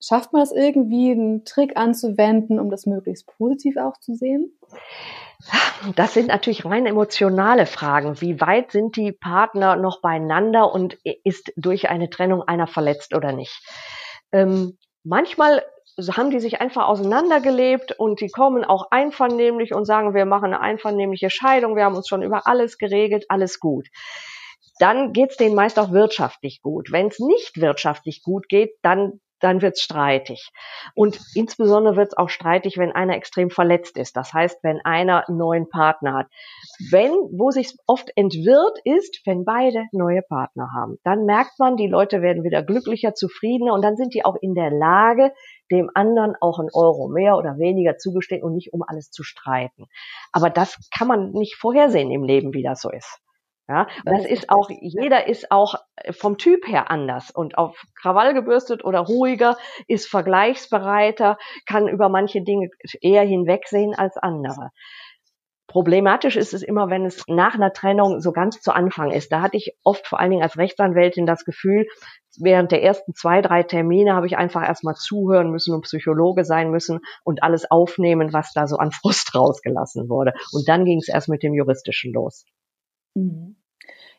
schafft 0.00 0.32
man 0.32 0.42
es 0.42 0.52
irgendwie, 0.52 1.12
einen 1.12 1.44
Trick 1.44 1.76
anzuwenden, 1.76 2.58
um 2.58 2.70
das 2.70 2.86
möglichst 2.86 3.26
positiv 3.26 3.76
auch 3.76 3.98
zu 3.98 4.14
sehen? 4.14 4.58
Das 5.96 6.12
sind 6.14 6.28
natürlich 6.28 6.64
rein 6.64 6.86
emotionale 6.86 7.66
Fragen. 7.66 8.20
Wie 8.20 8.40
weit 8.40 8.72
sind 8.72 8.96
die 8.96 9.12
Partner 9.12 9.76
noch 9.76 10.02
beieinander 10.02 10.72
und 10.72 10.98
ist 11.24 11.52
durch 11.56 11.88
eine 11.88 12.10
Trennung 12.10 12.42
einer 12.42 12.66
verletzt 12.66 13.14
oder 13.14 13.32
nicht? 13.32 13.62
Ähm, 14.32 14.76
manchmal 15.02 15.62
haben 16.16 16.30
die 16.30 16.40
sich 16.40 16.60
einfach 16.60 16.88
auseinandergelebt 16.88 17.92
und 17.98 18.20
die 18.20 18.28
kommen 18.28 18.64
auch 18.64 18.90
einvernehmlich 18.90 19.74
und 19.74 19.84
sagen, 19.84 20.14
wir 20.14 20.26
machen 20.26 20.46
eine 20.46 20.60
einvernehmliche 20.60 21.30
Scheidung, 21.30 21.76
wir 21.76 21.84
haben 21.84 21.96
uns 21.96 22.08
schon 22.08 22.22
über 22.22 22.46
alles 22.46 22.78
geregelt, 22.78 23.26
alles 23.28 23.60
gut. 23.60 23.88
Dann 24.78 25.12
geht's 25.12 25.36
denen 25.36 25.54
meist 25.54 25.78
auch 25.78 25.92
wirtschaftlich 25.92 26.62
gut. 26.62 26.90
Wenn 26.90 27.08
es 27.08 27.18
nicht 27.18 27.60
wirtschaftlich 27.60 28.22
gut 28.22 28.48
geht, 28.48 28.72
dann 28.82 29.20
dann 29.40 29.62
wird's 29.62 29.82
streitig. 29.82 30.50
Und 30.94 31.20
insbesondere 31.34 31.96
wird's 31.96 32.16
auch 32.16 32.28
streitig, 32.28 32.78
wenn 32.78 32.92
einer 32.92 33.16
extrem 33.16 33.50
verletzt 33.50 33.96
ist. 33.96 34.16
Das 34.16 34.32
heißt, 34.32 34.58
wenn 34.62 34.80
einer 34.84 35.28
einen 35.28 35.38
neuen 35.38 35.68
Partner 35.68 36.14
hat. 36.14 36.26
Wenn, 36.90 37.10
wo 37.10 37.50
sich 37.50 37.76
oft 37.86 38.10
entwirrt, 38.16 38.78
ist, 38.84 39.20
wenn 39.26 39.44
beide 39.44 39.84
neue 39.92 40.22
Partner 40.22 40.70
haben. 40.74 40.98
Dann 41.04 41.24
merkt 41.24 41.58
man, 41.58 41.76
die 41.76 41.88
Leute 41.88 42.22
werden 42.22 42.44
wieder 42.44 42.62
glücklicher, 42.62 43.14
zufriedener 43.14 43.74
und 43.74 43.82
dann 43.82 43.96
sind 43.96 44.14
die 44.14 44.24
auch 44.24 44.36
in 44.40 44.54
der 44.54 44.70
Lage, 44.70 45.32
dem 45.70 45.90
anderen 45.94 46.34
auch 46.40 46.58
einen 46.58 46.70
Euro 46.72 47.08
mehr 47.08 47.36
oder 47.36 47.58
weniger 47.58 47.96
zugestehen 47.96 48.42
und 48.42 48.54
nicht 48.54 48.72
um 48.72 48.82
alles 48.86 49.10
zu 49.10 49.22
streiten. 49.22 49.86
Aber 50.32 50.50
das 50.50 50.78
kann 50.96 51.08
man 51.08 51.32
nicht 51.32 51.56
vorhersehen 51.56 52.10
im 52.10 52.24
Leben, 52.24 52.54
wie 52.54 52.62
das 52.62 52.80
so 52.80 52.90
ist. 52.90 53.20
Ja, 53.70 53.86
das 54.04 54.26
ist 54.26 54.50
auch, 54.50 54.68
jeder 54.68 55.28
ist 55.28 55.52
auch 55.52 55.76
vom 56.10 56.38
Typ 56.38 56.66
her 56.66 56.90
anders 56.90 57.30
und 57.30 57.56
auf 57.56 57.80
Krawall 57.94 58.34
gebürstet 58.34 58.84
oder 58.84 58.98
ruhiger, 58.98 59.56
ist 59.86 60.08
vergleichsbereiter, 60.08 61.38
kann 61.66 61.86
über 61.86 62.08
manche 62.08 62.42
Dinge 62.42 62.70
eher 63.00 63.22
hinwegsehen 63.22 63.94
als 63.94 64.16
andere. 64.16 64.70
Problematisch 65.68 66.34
ist 66.34 66.52
es 66.52 66.64
immer, 66.64 66.90
wenn 66.90 67.06
es 67.06 67.22
nach 67.28 67.54
einer 67.54 67.72
Trennung 67.72 68.20
so 68.20 68.32
ganz 68.32 68.60
zu 68.60 68.72
Anfang 68.74 69.12
ist. 69.12 69.30
Da 69.30 69.40
hatte 69.40 69.56
ich 69.56 69.76
oft 69.84 70.04
vor 70.04 70.18
allen 70.18 70.32
Dingen 70.32 70.42
als 70.42 70.58
Rechtsanwältin 70.58 71.24
das 71.24 71.44
Gefühl, 71.44 71.86
während 72.40 72.72
der 72.72 72.82
ersten 72.82 73.14
zwei, 73.14 73.40
drei 73.40 73.62
Termine 73.62 74.16
habe 74.16 74.26
ich 74.26 74.36
einfach 74.36 74.66
erstmal 74.66 74.96
zuhören 74.96 75.52
müssen 75.52 75.72
und 75.72 75.82
Psychologe 75.82 76.44
sein 76.44 76.72
müssen 76.72 76.98
und 77.22 77.44
alles 77.44 77.70
aufnehmen, 77.70 78.32
was 78.32 78.52
da 78.52 78.66
so 78.66 78.78
an 78.78 78.90
Frust 78.90 79.32
rausgelassen 79.36 80.08
wurde. 80.08 80.32
Und 80.50 80.68
dann 80.68 80.84
ging 80.84 80.98
es 80.98 81.08
erst 81.08 81.28
mit 81.28 81.44
dem 81.44 81.54
Juristischen 81.54 82.12
los. 82.12 82.46
Mhm. 83.14 83.59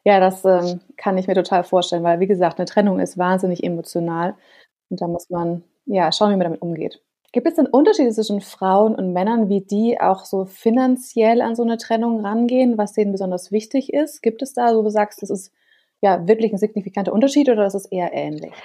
Ja, 0.06 0.20
das 0.20 0.44
ähm, 0.46 0.80
kann 0.98 1.18
ich 1.18 1.28
mir 1.28 1.36
total 1.36 1.64
vorstellen, 1.64 2.04
weil 2.04 2.20
wie 2.20 2.28
gesagt, 2.28 2.58
eine 2.60 2.66
Trennung 2.66 3.00
ist 3.00 3.18
wahnsinnig 3.20 3.64
emotional 3.64 4.36
und 4.90 5.02
da 5.02 5.08
muss 5.08 5.30
man 5.30 5.64
ja 5.86 6.12
schauen, 6.12 6.32
wie 6.32 6.38
man 6.38 6.46
damit 6.46 6.62
umgeht. 6.62 7.04
Gibt 7.34 7.48
es 7.48 7.56
denn 7.56 7.68
Unterschiede 7.68 8.12
zwischen 8.12 8.42
Frauen 8.42 8.96
und 8.96 9.14
Männern, 9.14 9.50
wie 9.50 9.62
die 9.62 10.00
auch 10.02 10.26
so 10.26 10.46
finanziell 10.46 11.42
an 11.42 11.56
so 11.56 11.64
eine 11.64 11.78
Trennung 11.78 12.22
rangehen, 12.26 12.78
was 12.78 12.94
denen 12.94 13.12
besonders 13.14 13.52
wichtig 13.52 13.94
ist? 13.94 14.22
Gibt 14.24 14.42
es 14.42 14.54
da, 14.54 14.74
so 14.74 14.84
du 14.84 14.90
sagst, 14.90 15.22
das 15.22 15.30
ist 15.30 15.52
ja 16.02 16.28
wirklich 16.28 16.52
ein 16.52 16.58
signifikanter 16.58 17.14
Unterschied 17.14 17.50
oder 17.50 17.66
ist 17.68 17.76
es 17.76 17.86
eher 17.86 18.12
ähnlich? 18.14 18.64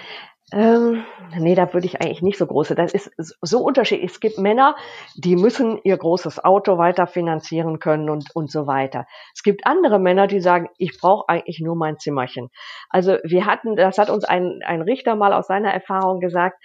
Ähm, 0.52 1.04
nee, 1.36 1.56
da 1.56 1.72
würde 1.74 1.86
ich 1.86 2.00
eigentlich 2.00 2.22
nicht 2.22 2.38
so 2.38 2.46
große. 2.46 2.76
Das 2.76 2.94
ist 2.94 3.10
so 3.42 3.58
unterschiedlich. 3.58 4.12
Es 4.12 4.20
gibt 4.20 4.38
Männer, 4.38 4.76
die 5.16 5.34
müssen 5.34 5.80
ihr 5.82 5.96
großes 5.96 6.44
Auto 6.44 6.78
weiter 6.78 7.08
finanzieren 7.08 7.80
können 7.80 8.08
und, 8.08 8.30
und 8.34 8.50
so 8.50 8.68
weiter. 8.68 9.06
Es 9.34 9.42
gibt 9.42 9.66
andere 9.66 9.98
Männer, 9.98 10.28
die 10.28 10.40
sagen, 10.40 10.68
ich 10.78 10.98
brauche 11.00 11.28
eigentlich 11.28 11.60
nur 11.60 11.74
mein 11.74 11.98
Zimmerchen. 11.98 12.48
Also 12.90 13.18
wir 13.24 13.44
hatten, 13.44 13.74
das 13.74 13.98
hat 13.98 14.08
uns 14.08 14.24
ein, 14.24 14.60
ein 14.64 14.82
Richter 14.82 15.16
mal 15.16 15.32
aus 15.32 15.48
seiner 15.48 15.72
Erfahrung 15.72 16.20
gesagt, 16.20 16.62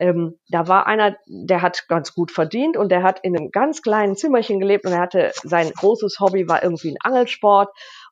ähm, 0.00 0.38
da 0.48 0.66
war 0.66 0.86
einer, 0.86 1.16
der 1.26 1.60
hat 1.62 1.86
ganz 1.86 2.14
gut 2.14 2.32
verdient 2.32 2.76
und 2.76 2.90
der 2.90 3.02
hat 3.02 3.20
in 3.22 3.36
einem 3.36 3.50
ganz 3.50 3.82
kleinen 3.82 4.16
Zimmerchen 4.16 4.58
gelebt 4.58 4.86
und 4.86 4.92
er 4.92 5.00
hatte 5.00 5.30
sein 5.42 5.70
großes 5.70 6.16
Hobby 6.20 6.48
war 6.48 6.62
irgendwie 6.62 6.90
ein 6.90 6.96
Angelsport 7.00 7.68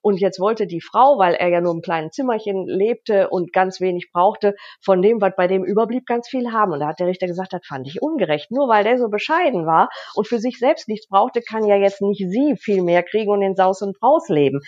und 0.09 0.18
jetzt 0.20 0.40
wollte 0.40 0.66
die 0.66 0.80
Frau, 0.80 1.18
weil 1.18 1.34
er 1.34 1.48
ja 1.48 1.61
nur 1.61 1.74
im 1.74 1.82
kleinen 1.82 2.11
Zimmerchen 2.11 2.66
lebte 2.66 3.28
und 3.28 3.52
ganz 3.52 3.78
wenig 3.78 4.11
brauchte, 4.11 4.54
von 4.80 5.02
dem, 5.02 5.20
was 5.20 5.34
bei 5.36 5.46
dem 5.46 5.64
überblieb, 5.64 6.06
ganz 6.06 6.28
viel 6.28 6.50
haben. 6.50 6.72
Und 6.72 6.80
da 6.80 6.88
hat 6.88 6.98
der 6.98 7.09
Richter 7.09 7.26
gesagt, 7.26 7.52
das 7.52 7.61
fand 7.66 7.86
ich 7.86 8.00
ungerecht. 8.00 8.50
Nur 8.50 8.68
weil 8.68 8.84
der 8.84 8.98
so 8.98 9.11
bescheiden 9.11 9.66
war 9.66 9.90
und 10.14 10.26
für 10.26 10.38
sich 10.38 10.59
selbst 10.59 10.88
nichts 10.88 11.09
brauchte, 11.09 11.42
kann 11.42 11.66
ja 11.66 11.76
jetzt 11.76 12.00
nicht 12.00 12.24
sie 12.26 12.56
viel 12.59 12.82
mehr 12.82 13.02
kriegen 13.02 13.30
und 13.30 13.42
in 13.42 13.54
Saus 13.54 13.82
und 13.82 13.98
Braus 14.00 14.30
leben. 14.30 14.61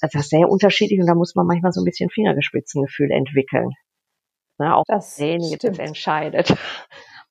Das 0.00 0.14
ist 0.14 0.30
sehr 0.30 0.48
unterschiedlich 0.48 1.00
und 1.00 1.06
da 1.06 1.16
muss 1.16 1.34
man 1.34 1.46
manchmal 1.46 1.72
so 1.72 1.80
ein 1.80 1.84
bisschen 1.84 2.08
Fingergespitzengefühl 2.08 3.10
entwickeln. 3.10 3.70
Na, 4.58 4.76
auch 4.76 4.84
Das 4.86 5.16
derjenige, 5.16 5.58
das 5.58 5.78
entscheidet. 5.80 6.54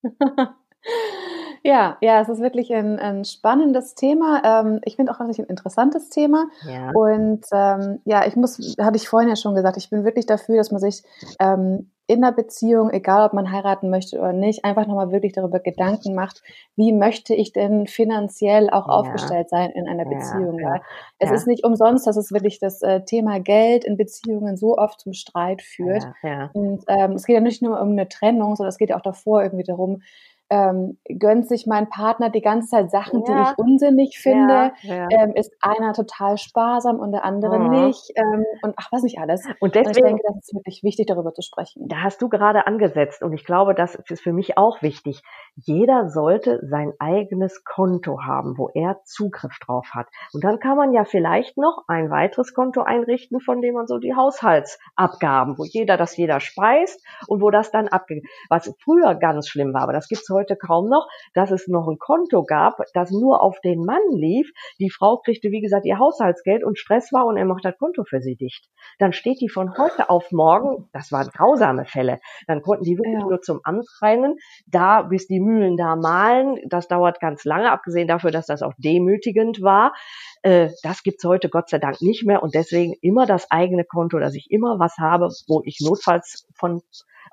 Ja, 1.64 1.98
ja, 2.02 2.22
es 2.22 2.30
ist 2.30 2.42
wirklich 2.42 2.74
ein, 2.74 3.00
ein 3.00 3.26
spannendes 3.26 3.96
Thema. 3.96 4.42
Ähm, 4.44 4.80
ich 4.86 4.96
finde 4.96 5.12
auch 5.12 5.20
wirklich 5.20 5.40
ein 5.40 5.46
interessantes 5.46 6.10
Thema. 6.10 6.46
Ja. 6.68 6.92
Und 6.94 7.46
ähm, 7.52 8.00
ja, 8.06 8.26
ich 8.26 8.36
muss, 8.36 8.76
hatte 8.80 8.98
ich 8.98 9.08
vorhin 9.10 9.30
ja 9.30 9.36
schon 9.36 9.56
gesagt, 9.56 9.78
ich 9.78 9.90
bin 9.90 10.04
wirklich 10.06 10.26
dafür, 10.26 10.58
dass 10.58 10.72
man 10.72 10.80
sich 10.82 11.04
ähm, 11.40 11.92
in 12.10 12.22
der 12.22 12.32
Beziehung, 12.32 12.90
egal 12.92 13.26
ob 13.26 13.34
man 13.34 13.52
heiraten 13.52 13.90
möchte 13.90 14.18
oder 14.18 14.32
nicht, 14.32 14.64
einfach 14.64 14.88
nochmal 14.88 15.12
wirklich 15.12 15.34
darüber 15.34 15.60
Gedanken 15.60 16.16
macht, 16.16 16.42
wie 16.78 16.94
möchte 16.94 17.34
ich 17.36 17.52
denn 17.52 17.86
finanziell 17.86 18.70
auch 18.70 18.88
Ja. 18.88 18.94
aufgestellt 18.94 19.50
sein 19.50 19.72
in 19.72 19.90
einer 19.90 20.04
Ja, 20.10 20.18
Beziehung. 20.18 20.58
ja, 20.60 20.70
Weil 20.72 20.82
es 21.20 21.30
ja. 21.30 21.36
ist 21.36 21.48
nicht 21.48 21.66
umsonst, 21.66 22.08
dass 22.08 22.16
es 22.16 22.32
wirklich 22.32 22.60
das 22.60 22.82
äh, 22.82 23.02
Thema 23.04 23.42
Geld 23.42 23.84
in 23.84 23.98
Beziehungen 23.98 24.56
so 24.56 24.78
oft 24.78 25.02
zum 25.02 25.12
Streit 25.12 25.62
führt. 25.62 26.04
Ja, 26.24 26.30
ja. 26.30 26.50
Und 26.54 26.86
ähm, 26.88 27.12
es 27.12 27.26
geht 27.26 27.34
ja 27.34 27.42
nicht 27.42 27.62
nur 27.62 27.82
um 27.82 27.90
eine 27.92 28.08
Trennung, 28.08 28.56
sondern 28.56 28.70
es 28.70 28.78
geht 28.78 28.90
ja 28.92 28.96
auch 28.96 29.02
davor 29.02 29.44
irgendwie 29.44 29.66
darum, 29.66 30.02
ähm, 30.50 30.98
gönnt 31.20 31.48
sich 31.48 31.68
mein 31.68 31.90
Partner 31.90 32.30
die 32.30 32.42
ganze 32.42 32.70
Zeit 32.70 32.92
Sachen, 32.92 33.24
ja. 33.26 33.26
die 33.26 33.52
ich 33.52 33.58
unsinnig 33.58 34.20
finde? 34.20 34.72
Ja, 34.82 34.96
ja. 34.96 35.08
Ähm, 35.12 35.34
ist 35.36 35.54
einer 35.62 35.94
total 35.94 36.38
sparsam 36.38 37.00
und 37.00 37.12
der 37.12 37.26
andere 37.26 37.60
mhm. 37.60 37.70
nicht? 37.70 38.12
Ähm, 38.16 38.46
und 38.62 38.74
ach, 38.78 38.88
was 38.92 39.04
nicht 39.04 39.20
alles. 39.20 39.46
Und 39.60 39.76
deswegen, 39.76 39.88
und 39.90 39.98
ich 39.98 40.04
denke, 40.04 40.24
das 40.26 40.38
ist 40.38 40.56
wirklich 40.56 40.84
wichtig, 40.84 41.08
darüber 41.08 41.34
zu 41.34 41.42
sprechen. 41.42 41.88
Da 41.88 41.98
hast 41.98 42.22
du 42.22 42.30
gerade 42.30 42.66
angesetzt 42.66 43.24
und 43.24 43.34
ich 43.34 43.44
glaube, 43.44 43.76
das 43.76 43.96
ist 43.96 44.22
für 44.22 44.34
mich 44.34 44.58
auch 44.58 44.82
wichtig. 44.82 45.22
Jeder 45.56 46.10
sollte 46.10 46.66
sein 46.66 46.94
eigenes 47.00 47.64
Konto 47.66 48.22
haben, 48.24 48.58
wo 48.58 48.70
er 48.74 49.02
Zugriff 49.04 49.58
drauf 49.60 49.88
hat. 49.94 50.08
Und 50.34 50.44
dann 50.44 50.60
kann 50.60 50.78
man 50.78 50.94
ja 50.94 51.04
vielleicht 51.04 51.58
noch 51.58 51.84
ein 51.88 52.10
weiteres 52.10 52.54
Konto 52.54 52.82
einrichten, 52.82 53.42
von 53.42 53.62
dem 53.62 53.74
man 53.74 53.88
so 53.88 53.98
die 53.98 54.16
Haushaltsabgaben, 54.16 55.58
wo 55.58 55.66
jeder 55.66 55.98
das 55.98 56.16
jeder 56.16 56.40
speist 56.40 57.06
und 57.28 57.42
wo 57.42 57.52
das 57.52 57.72
dann 57.72 57.88
abge 57.88 58.22
was 58.50 58.74
früher 58.84 59.16
ganz 59.16 59.50
schlimm 59.50 59.74
war, 59.74 59.82
aber 59.82 59.94
das 59.94 60.08
gibt's 60.08 60.30
heute 60.30 60.37
kaum 60.46 60.90
noch, 60.90 61.08
dass 61.34 61.52
es 61.52 61.68
noch 61.68 61.88
ein 61.88 61.98
Konto 61.98 62.44
gab, 62.44 62.78
das 62.94 63.12
nur 63.12 63.42
auf 63.42 63.60
den 63.62 63.84
Mann 63.84 64.02
lief. 64.12 64.52
Die 64.80 64.90
Frau 64.90 65.18
kriegte, 65.18 65.52
wie 65.52 65.62
gesagt, 65.62 65.86
ihr 65.86 66.00
Haushaltsgeld 66.00 66.64
und 66.64 66.78
Stress 66.78 67.12
war 67.12 67.26
und 67.26 67.38
er 67.38 67.46
macht 67.46 67.66
das 67.66 67.78
Konto 67.78 68.04
für 68.04 68.22
sie 68.22 68.36
dicht. 68.36 68.70
Dann 69.00 69.14
steht 69.14 69.42
die 69.42 69.50
von 69.50 69.78
heute 69.78 70.10
auf 70.10 70.32
morgen, 70.32 70.90
das 70.94 71.12
waren 71.12 71.30
grausame 71.30 71.86
Fälle, 71.86 72.20
dann 72.48 72.62
konnten 72.62 72.84
die 72.84 72.98
wirklich 72.98 73.20
ja. 73.20 73.26
nur 73.26 73.42
zum 73.42 73.62
Amt 73.64 73.88
rennen, 74.02 74.36
da 74.68 75.02
bis 75.02 75.28
die 75.28 75.40
Mühlen 75.40 75.78
da 75.78 75.96
malen, 75.96 76.60
das 76.68 76.88
dauert 76.88 77.20
ganz 77.20 77.44
lange, 77.46 77.72
abgesehen 77.72 78.08
dafür, 78.08 78.32
dass 78.32 78.46
das 78.46 78.62
auch 78.62 78.74
demütigend 78.78 79.62
war. 79.62 79.94
Äh, 80.42 80.70
das 80.84 81.04
gibt's 81.04 81.24
heute 81.24 81.50
Gott 81.50 81.70
sei 81.70 81.80
Dank 81.80 82.02
nicht 82.02 82.26
mehr 82.26 82.44
und 82.44 82.56
deswegen 82.56 82.94
immer 83.02 83.26
das 83.26 83.50
eigene 83.52 83.84
Konto, 83.84 84.20
dass 84.20 84.36
ich 84.36 84.48
immer 84.50 84.80
was 84.80 84.98
habe, 84.98 85.30
wo 85.48 85.62
ich 85.64 85.80
notfalls 85.82 86.48
von 86.56 86.82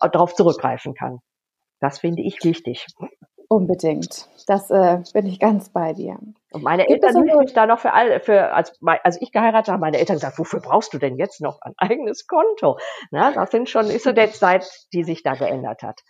äh, 0.00 0.11
darauf 0.11 0.34
zurückgreifen 0.34 0.94
kann. 0.94 1.20
Das 1.85 1.99
finde 1.99 2.22
ich 2.22 2.43
wichtig. 2.43 2.87
Unbedingt. 3.47 4.26
Das 4.47 4.70
äh, 4.70 5.03
bin 5.12 5.26
ich 5.26 5.39
ganz 5.39 5.68
bei 5.68 5.93
dir. 5.93 6.18
Und 6.51 6.62
meine 6.62 6.87
Gibt 6.87 7.05
Eltern 7.05 7.22
hüten 7.22 7.39
mich 7.41 7.53
da 7.53 7.66
noch 7.66 7.78
für 7.78 7.93
alle, 7.93 8.20
für, 8.20 8.55
als, 8.55 8.72
als 9.03 9.20
ich 9.20 9.32
geheiratet 9.32 9.70
habe, 9.70 9.82
meine 9.82 9.99
Eltern 9.99 10.16
gesagt, 10.16 10.39
wofür 10.39 10.61
brauchst 10.61 10.95
du 10.95 10.99
denn 10.99 11.18
jetzt 11.18 11.43
noch 11.43 11.61
ein 11.61 11.74
eigenes 11.76 12.26
Konto? 12.26 12.78
Na, 13.11 13.32
das 13.32 13.51
sind 13.51 13.68
schon, 13.68 13.91
ist 13.91 14.05
so 14.05 14.12
der 14.12 14.32
Zeit, 14.32 14.66
die 14.95 15.05
sich 15.05 15.22
da 15.22 15.35
geändert 15.35 15.82
hat. 15.82 16.01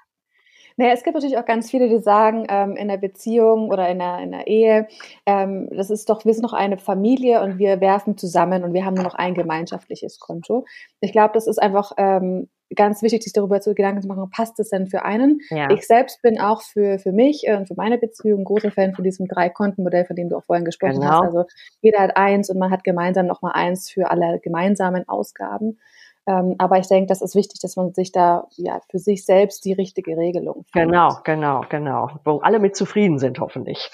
Naja, 0.76 0.92
es 0.92 1.02
gibt 1.02 1.14
natürlich 1.14 1.38
auch 1.38 1.44
ganz 1.44 1.68
viele, 1.72 1.88
die 1.88 1.98
sagen, 1.98 2.46
ähm, 2.48 2.76
in 2.76 2.86
der 2.86 2.98
Beziehung 2.98 3.68
oder 3.68 3.88
in 3.88 3.98
der, 3.98 4.20
in 4.20 4.30
der 4.30 4.46
Ehe, 4.46 4.86
ähm, 5.26 5.68
das 5.72 5.90
ist 5.90 6.08
doch, 6.08 6.24
wir 6.24 6.34
sind 6.34 6.44
noch 6.44 6.52
eine 6.52 6.78
Familie 6.78 7.42
und 7.42 7.58
wir 7.58 7.80
werfen 7.80 8.16
zusammen 8.16 8.62
und 8.62 8.74
wir 8.74 8.84
haben 8.84 8.94
nur 8.94 9.04
noch 9.04 9.14
ein 9.14 9.34
gemeinschaftliches 9.34 10.20
Konto. 10.20 10.66
Ich 11.00 11.10
glaube, 11.10 11.34
das 11.34 11.48
ist 11.48 11.60
einfach 11.60 11.92
ähm, 11.96 12.48
ganz 12.74 13.02
wichtig, 13.02 13.22
sich 13.22 13.32
darüber 13.32 13.60
zu 13.60 13.74
Gedanken 13.74 14.02
zu 14.02 14.08
machen, 14.08 14.30
passt 14.30 14.58
es 14.60 14.70
denn 14.70 14.86
für 14.86 15.04
einen? 15.04 15.40
Ja. 15.50 15.70
Ich 15.70 15.86
selbst 15.86 16.22
bin 16.22 16.40
auch 16.40 16.62
für, 16.62 16.98
für 16.98 17.12
mich 17.12 17.44
und 17.48 17.68
für 17.68 17.74
meine 17.74 17.98
Beziehung 17.98 18.44
großer 18.44 18.70
Fan 18.70 18.94
von 18.94 19.04
diesem 19.04 19.26
Drei-Konten-Modell, 19.26 20.04
von 20.06 20.16
dem 20.16 20.28
du 20.28 20.36
auch 20.36 20.44
vorhin 20.44 20.64
gesprochen 20.64 21.00
genau. 21.00 21.10
hast. 21.10 21.22
Also 21.22 21.44
jeder 21.80 22.00
hat 22.00 22.16
eins 22.16 22.50
und 22.50 22.58
man 22.58 22.70
hat 22.70 22.84
gemeinsam 22.84 23.26
nochmal 23.26 23.52
eins 23.54 23.90
für 23.90 24.10
alle 24.10 24.40
gemeinsamen 24.40 25.08
Ausgaben. 25.08 25.78
Ähm, 26.26 26.54
aber 26.58 26.78
ich 26.78 26.88
denke, 26.88 27.06
das 27.06 27.20
ist 27.20 27.34
wichtig, 27.34 27.60
dass 27.60 27.76
man 27.76 27.92
sich 27.92 28.10
da 28.10 28.46
ja 28.56 28.80
für 28.90 28.98
sich 28.98 29.26
selbst 29.26 29.64
die 29.64 29.74
richtige 29.74 30.16
Regelung 30.16 30.64
findet. 30.72 30.90
Genau, 30.90 31.18
genau, 31.22 31.60
genau. 31.68 32.10
Wo 32.24 32.38
alle 32.38 32.58
mit 32.58 32.76
zufrieden 32.76 33.18
sind, 33.18 33.40
hoffentlich. 33.40 33.90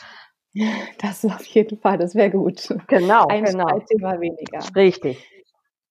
Das 0.99 1.23
ist 1.23 1.33
auf 1.33 1.45
jeden 1.47 1.79
Fall, 1.79 1.97
das 1.97 2.17
wäre 2.17 2.29
gut. 2.29 2.75
Genau, 2.89 3.29
Ein 3.29 3.45
genau. 3.45 3.79
Thema 3.89 4.21
weniger. 4.21 4.59
Richtig. 4.75 5.25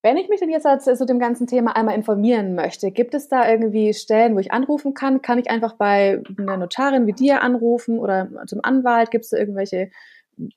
Wenn 0.02 0.16
ich 0.16 0.30
mich 0.30 0.40
denn 0.40 0.50
jetzt 0.50 0.66
zu 0.84 0.96
so 0.96 1.04
dem 1.04 1.20
ganzen 1.20 1.46
Thema 1.46 1.76
einmal 1.76 1.96
informieren 1.96 2.56
möchte, 2.56 2.90
gibt 2.90 3.14
es 3.14 3.28
da 3.28 3.50
irgendwie 3.50 3.94
Stellen, 3.94 4.34
wo 4.34 4.40
ich 4.40 4.54
anrufen 4.54 4.94
kann? 4.94 5.22
Kann 5.22 5.40
ich 5.40 5.50
einfach 5.50 5.74
bei 5.74 6.24
einer 6.38 6.56
Notarin 6.56 7.06
wie 7.06 7.12
dir 7.12 7.42
anrufen 7.42 8.00
oder 8.00 8.30
zum 8.48 8.60
Anwalt? 8.64 9.12
Gibt 9.12 9.26
es 9.26 9.32
da 9.32 9.38
irgendwelche 9.38 9.92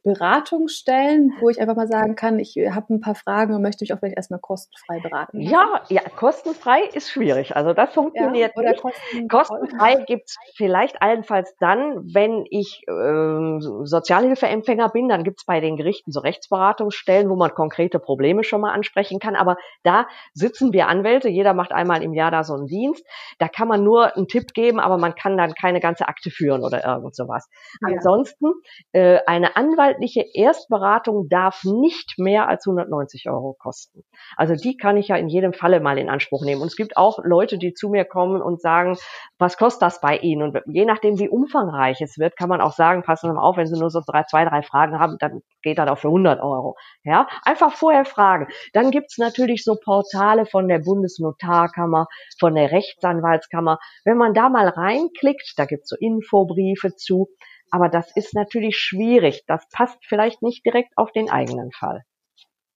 Beratungsstellen, 0.04 1.32
wo 1.40 1.48
ich 1.48 1.60
einfach 1.60 1.74
mal 1.74 1.88
sagen 1.88 2.14
kann, 2.14 2.38
ich 2.38 2.56
habe 2.56 2.94
ein 2.94 3.00
paar 3.00 3.14
Fragen 3.14 3.54
und 3.54 3.62
möchte 3.62 3.82
mich 3.82 3.92
auch 3.92 3.98
vielleicht 3.98 4.16
erstmal 4.16 4.40
kostenfrei 4.40 5.00
beraten. 5.00 5.40
Ja, 5.40 5.82
ja, 5.88 6.02
kostenfrei 6.02 6.82
ist 6.92 7.10
schwierig. 7.10 7.56
Also 7.56 7.72
das 7.72 7.92
funktioniert 7.92 8.52
ja, 8.56 8.62
nicht. 8.62 8.80
Kosten 8.80 9.28
kostenfrei 9.28 10.04
gibt's 10.06 10.36
vielleicht 10.54 11.02
allenfalls 11.02 11.56
dann, 11.58 12.14
wenn 12.14 12.44
ich 12.48 12.82
äh, 12.86 13.60
Sozialhilfeempfänger 13.60 14.90
bin, 14.90 15.08
dann 15.08 15.24
gibt's 15.24 15.44
bei 15.44 15.60
den 15.60 15.76
Gerichten 15.76 16.12
so 16.12 16.20
Rechtsberatungsstellen, 16.20 17.28
wo 17.28 17.34
man 17.34 17.50
konkrete 17.50 17.98
Probleme 17.98 18.44
schon 18.44 18.60
mal 18.60 18.72
ansprechen 18.72 19.18
kann. 19.18 19.34
Aber 19.34 19.56
da 19.82 20.06
sitzen 20.32 20.72
wir 20.72 20.86
Anwälte, 20.86 21.28
jeder 21.28 21.54
macht 21.54 21.72
einmal 21.72 22.02
im 22.02 22.14
Jahr 22.14 22.30
da 22.30 22.44
so 22.44 22.54
einen 22.54 22.66
Dienst. 22.66 23.04
Da 23.38 23.48
kann 23.48 23.66
man 23.66 23.82
nur 23.82 24.16
einen 24.16 24.28
Tipp 24.28 24.54
geben, 24.54 24.78
aber 24.78 24.96
man 24.98 25.14
kann 25.14 25.36
dann 25.36 25.54
keine 25.54 25.80
ganze 25.80 26.06
Akte 26.06 26.30
führen 26.30 26.62
oder 26.62 26.84
irgend 26.84 27.16
sowas. 27.16 27.48
Ja. 27.80 27.94
Ansonsten 27.94 28.46
äh, 28.92 29.18
eine 29.26 29.56
andere 29.56 29.71
anwaltliche 29.72 30.24
Erstberatung 30.34 31.28
darf 31.28 31.64
nicht 31.64 32.14
mehr 32.18 32.48
als 32.48 32.66
190 32.66 33.28
Euro 33.28 33.54
kosten. 33.58 34.04
Also 34.36 34.54
die 34.54 34.76
kann 34.76 34.96
ich 34.96 35.08
ja 35.08 35.16
in 35.16 35.28
jedem 35.28 35.52
Falle 35.52 35.80
mal 35.80 35.98
in 35.98 36.08
Anspruch 36.08 36.44
nehmen. 36.44 36.62
Und 36.62 36.68
es 36.68 36.76
gibt 36.76 36.96
auch 36.96 37.18
Leute, 37.24 37.58
die 37.58 37.74
zu 37.74 37.88
mir 37.88 38.04
kommen 38.04 38.42
und 38.42 38.60
sagen, 38.60 38.96
was 39.38 39.56
kostet 39.56 39.82
das 39.82 40.00
bei 40.00 40.16
Ihnen? 40.18 40.42
Und 40.42 40.62
je 40.66 40.84
nachdem, 40.84 41.18
wie 41.18 41.28
umfangreich 41.28 42.00
es 42.00 42.18
wird, 42.18 42.36
kann 42.36 42.48
man 42.48 42.60
auch 42.60 42.72
sagen, 42.72 43.02
passen 43.02 43.28
Sie 43.28 43.34
mal 43.34 43.42
auf, 43.42 43.56
wenn 43.56 43.66
Sie 43.66 43.78
nur 43.78 43.90
so 43.90 44.00
drei, 44.06 44.24
zwei, 44.24 44.44
drei 44.44 44.62
Fragen 44.62 44.98
haben, 44.98 45.16
dann 45.18 45.42
geht 45.62 45.78
das 45.78 45.88
auch 45.88 45.98
für 45.98 46.08
100 46.08 46.40
Euro. 46.40 46.76
Ja, 47.04 47.28
einfach 47.44 47.72
vorher 47.72 48.04
fragen. 48.04 48.48
Dann 48.72 48.90
gibt's 48.90 49.18
natürlich 49.18 49.64
so 49.64 49.76
Portale 49.82 50.46
von 50.46 50.68
der 50.68 50.80
Bundesnotarkammer, 50.80 52.06
von 52.38 52.54
der 52.54 52.70
Rechtsanwaltskammer. 52.70 53.78
Wenn 54.04 54.16
man 54.16 54.34
da 54.34 54.48
mal 54.48 54.68
reinklickt, 54.68 55.54
da 55.56 55.64
gibt's 55.64 55.88
so 55.88 55.96
Infobriefe 55.98 56.94
zu, 56.94 57.28
aber 57.72 57.88
das 57.88 58.14
ist 58.14 58.34
natürlich 58.34 58.76
schwierig. 58.76 59.44
Das 59.46 59.66
passt 59.70 59.98
vielleicht 60.06 60.42
nicht 60.42 60.64
direkt 60.64 60.92
auf 60.96 61.10
den 61.10 61.30
eigenen 61.30 61.72
Fall. 61.72 62.02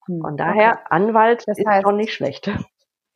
Hm, 0.06 0.20
Von 0.22 0.36
daher, 0.36 0.72
okay. 0.72 0.86
Anwalt 0.88 1.44
das 1.46 1.58
ist 1.58 1.66
heißt, 1.66 1.82
schon 1.82 1.96
nicht 1.96 2.14
schlecht. 2.14 2.50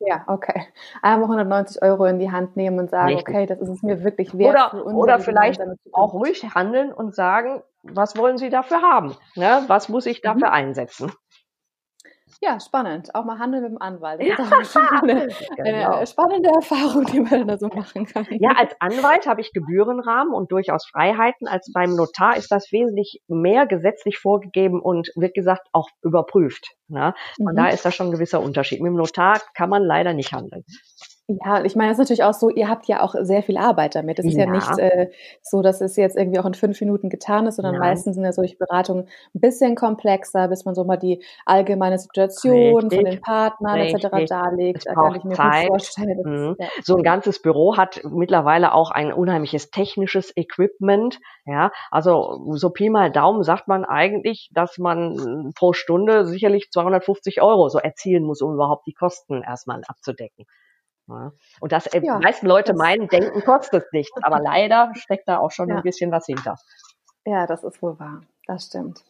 Ja, 0.03 0.23
okay. 0.25 0.65
Einmal 1.03 1.25
190 1.25 1.83
Euro 1.83 2.05
in 2.05 2.17
die 2.17 2.31
Hand 2.31 2.57
nehmen 2.57 2.79
und 2.79 2.89
sagen, 2.89 3.13
Richtig. 3.13 3.35
okay, 3.35 3.45
das 3.45 3.59
ist 3.59 3.69
es 3.69 3.83
mir 3.83 4.03
wirklich 4.03 4.35
wert. 4.35 4.73
Oder, 4.73 4.85
oder 4.95 5.19
vielleicht 5.19 5.61
auch 5.91 6.15
ruhig 6.15 6.43
handeln 6.55 6.91
und 6.91 7.13
sagen, 7.13 7.61
was 7.83 8.17
wollen 8.17 8.39
Sie 8.39 8.49
dafür 8.49 8.81
haben? 8.81 9.15
Ne? 9.35 9.63
Was 9.67 9.89
muss 9.89 10.07
ich 10.07 10.21
dafür 10.21 10.47
mhm. 10.47 10.53
einsetzen? 10.53 11.11
Ja, 12.43 12.59
spannend. 12.59 13.13
Auch 13.13 13.23
mal 13.23 13.37
Handeln 13.37 13.61
mit 13.61 13.71
dem 13.71 13.81
Anwalt. 13.81 14.19
Das 14.19 14.49
ja. 14.49 14.59
ist 14.59 14.75
auch 14.75 15.03
eine, 15.03 15.27
genau. 15.57 15.97
eine, 15.97 16.07
spannende 16.07 16.49
Erfahrung, 16.49 17.05
die 17.05 17.19
man 17.19 17.47
da 17.47 17.57
so 17.59 17.67
machen 17.67 18.07
kann. 18.07 18.25
Ja, 18.31 18.53
als 18.57 18.73
Anwalt 18.79 19.27
habe 19.27 19.41
ich 19.41 19.53
Gebührenrahmen 19.53 20.33
und 20.33 20.51
durchaus 20.51 20.87
Freiheiten. 20.87 21.47
Als 21.47 21.71
beim 21.71 21.95
Notar 21.95 22.35
ist 22.37 22.51
das 22.51 22.71
wesentlich 22.71 23.21
mehr 23.27 23.67
gesetzlich 23.67 24.17
vorgegeben 24.17 24.81
und 24.81 25.11
wird 25.15 25.35
gesagt 25.35 25.67
auch 25.71 25.89
überprüft. 26.01 26.69
Ne? 26.87 27.13
Und 27.37 27.53
mhm. 27.53 27.57
da 27.57 27.67
ist 27.67 27.85
da 27.85 27.91
schon 27.91 28.07
ein 28.07 28.11
gewisser 28.11 28.41
Unterschied. 28.41 28.81
Mit 28.81 28.89
dem 28.89 28.95
Notar 28.95 29.39
kann 29.53 29.69
man 29.69 29.83
leider 29.83 30.13
nicht 30.13 30.33
handeln. 30.33 30.65
Ja, 31.43 31.63
ich 31.63 31.75
meine, 31.75 31.91
es 31.91 31.95
ist 31.95 31.99
natürlich 31.99 32.23
auch 32.23 32.33
so, 32.33 32.49
ihr 32.49 32.67
habt 32.67 32.87
ja 32.87 33.01
auch 33.01 33.15
sehr 33.21 33.43
viel 33.43 33.57
Arbeit 33.57 33.95
damit. 33.95 34.19
Es 34.19 34.25
ist 34.25 34.35
ja, 34.35 34.45
ja 34.45 34.51
nicht 34.51 34.77
äh, 34.79 35.09
so, 35.41 35.61
dass 35.61 35.81
es 35.81 35.95
jetzt 35.95 36.17
irgendwie 36.17 36.39
auch 36.39 36.45
in 36.45 36.53
fünf 36.53 36.79
Minuten 36.81 37.09
getan 37.09 37.47
ist, 37.47 37.55
sondern 37.55 37.75
ja. 37.75 37.79
meistens 37.79 38.15
sind 38.15 38.23
ja 38.23 38.33
solche 38.33 38.57
Beratungen 38.57 39.07
ein 39.33 39.39
bisschen 39.39 39.75
komplexer, 39.75 40.47
bis 40.47 40.65
man 40.65 40.75
so 40.75 40.83
mal 40.83 40.97
die 40.97 41.23
allgemeine 41.45 41.99
Situation 41.99 42.75
Richtig. 42.75 42.99
von 42.99 43.05
den 43.05 43.21
Partnern 43.21 43.79
Richtig. 43.79 44.03
etc. 44.03 44.25
darlegt. 44.27 44.85
Da 44.85 44.93
kann 44.93 45.15
ich 45.15 45.23
mir 45.23 45.35
Zeit. 45.35 45.67
gut 45.67 45.67
vorstellen. 45.67 46.21
Mhm. 46.23 46.55
ja. 46.59 46.67
So 46.83 46.97
ein 46.97 47.03
ganzes 47.03 47.41
Büro 47.41 47.77
hat 47.77 48.01
mittlerweile 48.03 48.73
auch 48.73 48.91
ein 48.91 49.13
unheimliches 49.13 49.69
technisches 49.69 50.35
Equipment. 50.35 51.19
Ja, 51.45 51.71
also 51.91 52.55
so 52.55 52.69
Pi 52.71 52.89
mal 52.89 53.11
Daumen 53.11 53.43
sagt 53.43 53.67
man 53.67 53.85
eigentlich, 53.85 54.49
dass 54.53 54.77
man 54.77 55.53
pro 55.55 55.73
Stunde 55.73 56.25
sicherlich 56.25 56.71
250 56.71 57.41
Euro 57.41 57.69
so 57.69 57.79
erzielen 57.79 58.23
muss, 58.23 58.41
um 58.41 58.53
überhaupt 58.53 58.85
die 58.87 58.93
Kosten 58.93 59.43
erstmal 59.43 59.81
abzudecken. 59.87 60.45
Und 61.59 61.71
das, 61.71 61.87
äh, 61.87 62.01
ja, 62.03 62.17
die 62.17 62.23
meisten 62.23 62.47
Leute 62.47 62.73
meinen, 62.73 63.07
denken 63.07 63.41
kostet 63.43 63.91
nichts, 63.93 64.15
aber 64.23 64.39
leider 64.39 64.91
steckt 64.95 65.27
da 65.27 65.39
auch 65.39 65.51
schon 65.51 65.69
ja. 65.69 65.77
ein 65.77 65.83
bisschen 65.83 66.11
was 66.11 66.25
hinter. 66.25 66.55
Ja, 67.25 67.45
das 67.45 67.63
ist 67.63 67.81
wohl 67.81 67.99
wahr. 67.99 68.21
Das 68.47 68.65
stimmt. 68.65 69.03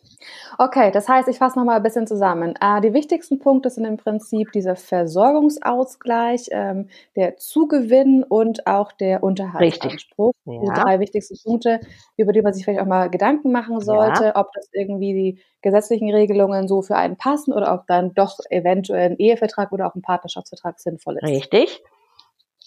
Okay, 0.58 0.92
das 0.92 1.08
heißt, 1.08 1.28
ich 1.30 1.38
fasse 1.38 1.58
nochmal 1.58 1.78
ein 1.78 1.84
bisschen 1.84 2.06
zusammen. 2.06 2.54
Äh, 2.62 2.82
die 2.82 2.94
wichtigsten 2.94 3.40
Punkte 3.40 3.70
sind 3.70 3.86
im 3.86 3.98
Prinzip 3.98 4.52
dieser 4.52 4.76
Versorgungsausgleich, 4.76 6.50
ähm, 6.52 6.90
der 7.16 7.38
Zugewinn 7.38 8.24
und 8.24 8.68
auch 8.68 8.92
der 8.92 9.24
Unterhaltsanspruch. 9.24 10.34
Ja. 10.46 10.60
Die 10.60 10.68
drei 10.68 11.00
wichtigsten 11.00 11.38
Punkte, 11.44 11.80
über 12.18 12.34
die 12.34 12.42
man 12.42 12.54
sich 12.54 12.66
vielleicht 12.66 12.82
auch 12.82 12.86
mal 12.86 13.10
Gedanken 13.10 13.52
machen 13.52 13.80
sollte, 13.80 14.26
ja. 14.26 14.36
ob 14.36 14.52
das 14.54 14.70
irgendwie 14.74 15.14
die 15.14 15.42
gesetzlichen 15.62 16.14
Regelungen 16.14 16.68
so 16.68 16.82
für 16.82 16.98
einen 16.98 17.16
passen 17.16 17.54
oder 17.54 17.74
ob 17.74 17.88
dann 17.88 18.14
doch 18.14 18.38
eventuell 18.50 19.12
ein 19.12 19.18
Ehevertrag 19.18 19.72
oder 19.72 19.88
auch 19.88 19.96
ein 19.96 20.02
Partnerschaftsvertrag 20.02 20.80
sinnvoll 20.80 21.18
ist. 21.18 21.24
Richtig. 21.24 21.82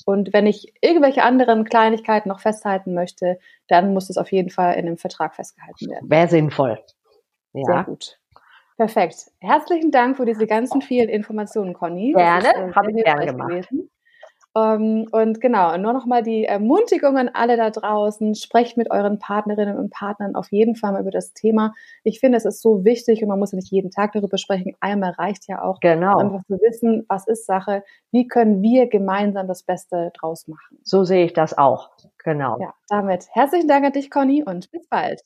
Und 0.05 0.33
wenn 0.33 0.47
ich 0.47 0.75
irgendwelche 0.81 1.23
anderen 1.23 1.65
Kleinigkeiten 1.65 2.29
noch 2.29 2.41
festhalten 2.41 2.95
möchte, 2.95 3.39
dann 3.69 3.95
muss 3.95 4.11
es 4.11 4.19
auf 4.19 4.31
jeden 4.33 4.51
Fall 4.51 4.75
in 4.75 4.87
einem 4.87 4.99
Vertrag 4.99 5.35
festgehalten 5.35 5.89
werden. 5.89 6.11
Wäre 6.11 6.29
sinnvoll. 6.29 6.79
Ja. 7.53 7.65
Sehr 7.65 7.85
gut. 7.85 8.19
Perfekt. 8.77 9.31
Herzlichen 9.41 9.91
Dank 9.93 10.17
für 10.17 10.27
diese 10.27 10.47
ganzen 10.47 10.83
vielen 10.83 11.09
Informationen, 11.09 11.75
Conny. 11.75 12.13
Gerne, 12.13 12.75
habe 12.75 12.91
ich 12.91 13.05
gerne 13.05 13.27
gemacht. 13.27 13.51
Gewesen. 13.51 13.91
Ähm, 14.57 15.09
und 15.11 15.41
genau, 15.41 15.77
nur 15.77 15.93
nochmal 15.93 16.23
die 16.23 16.45
Ermutigung 16.45 17.17
an 17.17 17.31
alle 17.33 17.57
da 17.57 17.71
draußen. 17.71 18.35
Sprecht 18.35 18.77
mit 18.77 18.91
euren 18.91 19.19
Partnerinnen 19.19 19.77
und 19.77 19.91
Partnern 19.91 20.37
auf 20.37 20.53
jeden 20.53 20.77
Fall 20.77 20.93
mal 20.93 21.01
über 21.01 21.11
das 21.11 21.33
Thema. 21.33 21.75
Ich 22.05 22.21
finde, 22.21 22.39
es 22.39 22.45
ist 22.45 22.63
so 22.63 22.85
wichtig 22.85 23.23
und 23.23 23.29
man 23.29 23.39
muss 23.39 23.53
ja 23.53 23.57
nicht 23.57 23.73
jeden 23.73 23.91
Tag 23.91 24.13
darüber 24.13 24.39
sprechen. 24.39 24.77
Einmal 24.81 25.11
reicht 25.13 25.49
ja 25.49 25.63
auch, 25.63 25.81
genau. 25.81 26.19
einfach 26.19 26.45
zu 26.47 26.61
wissen, 26.61 27.05
was 27.09 27.27
ist 27.27 27.47
Sache, 27.47 27.83
wie 28.13 28.29
können 28.29 28.63
wir 28.63 28.89
gemeinsam 28.89 29.49
das 29.49 29.65
Beste 29.65 30.13
draus 30.19 30.47
machen. 30.47 30.79
So 30.83 31.05
sehe 31.05 31.25
ich 31.25 31.33
das 31.33 31.57
auch. 31.57 31.91
Genau. 32.23 32.59
Ja, 32.61 32.75
damit 32.89 33.27
herzlichen 33.33 33.69
Dank 33.69 33.85
an 33.85 33.93
dich, 33.93 34.11
Conny, 34.11 34.45
und 34.45 34.71
bis 34.71 34.87
bald. 34.89 35.23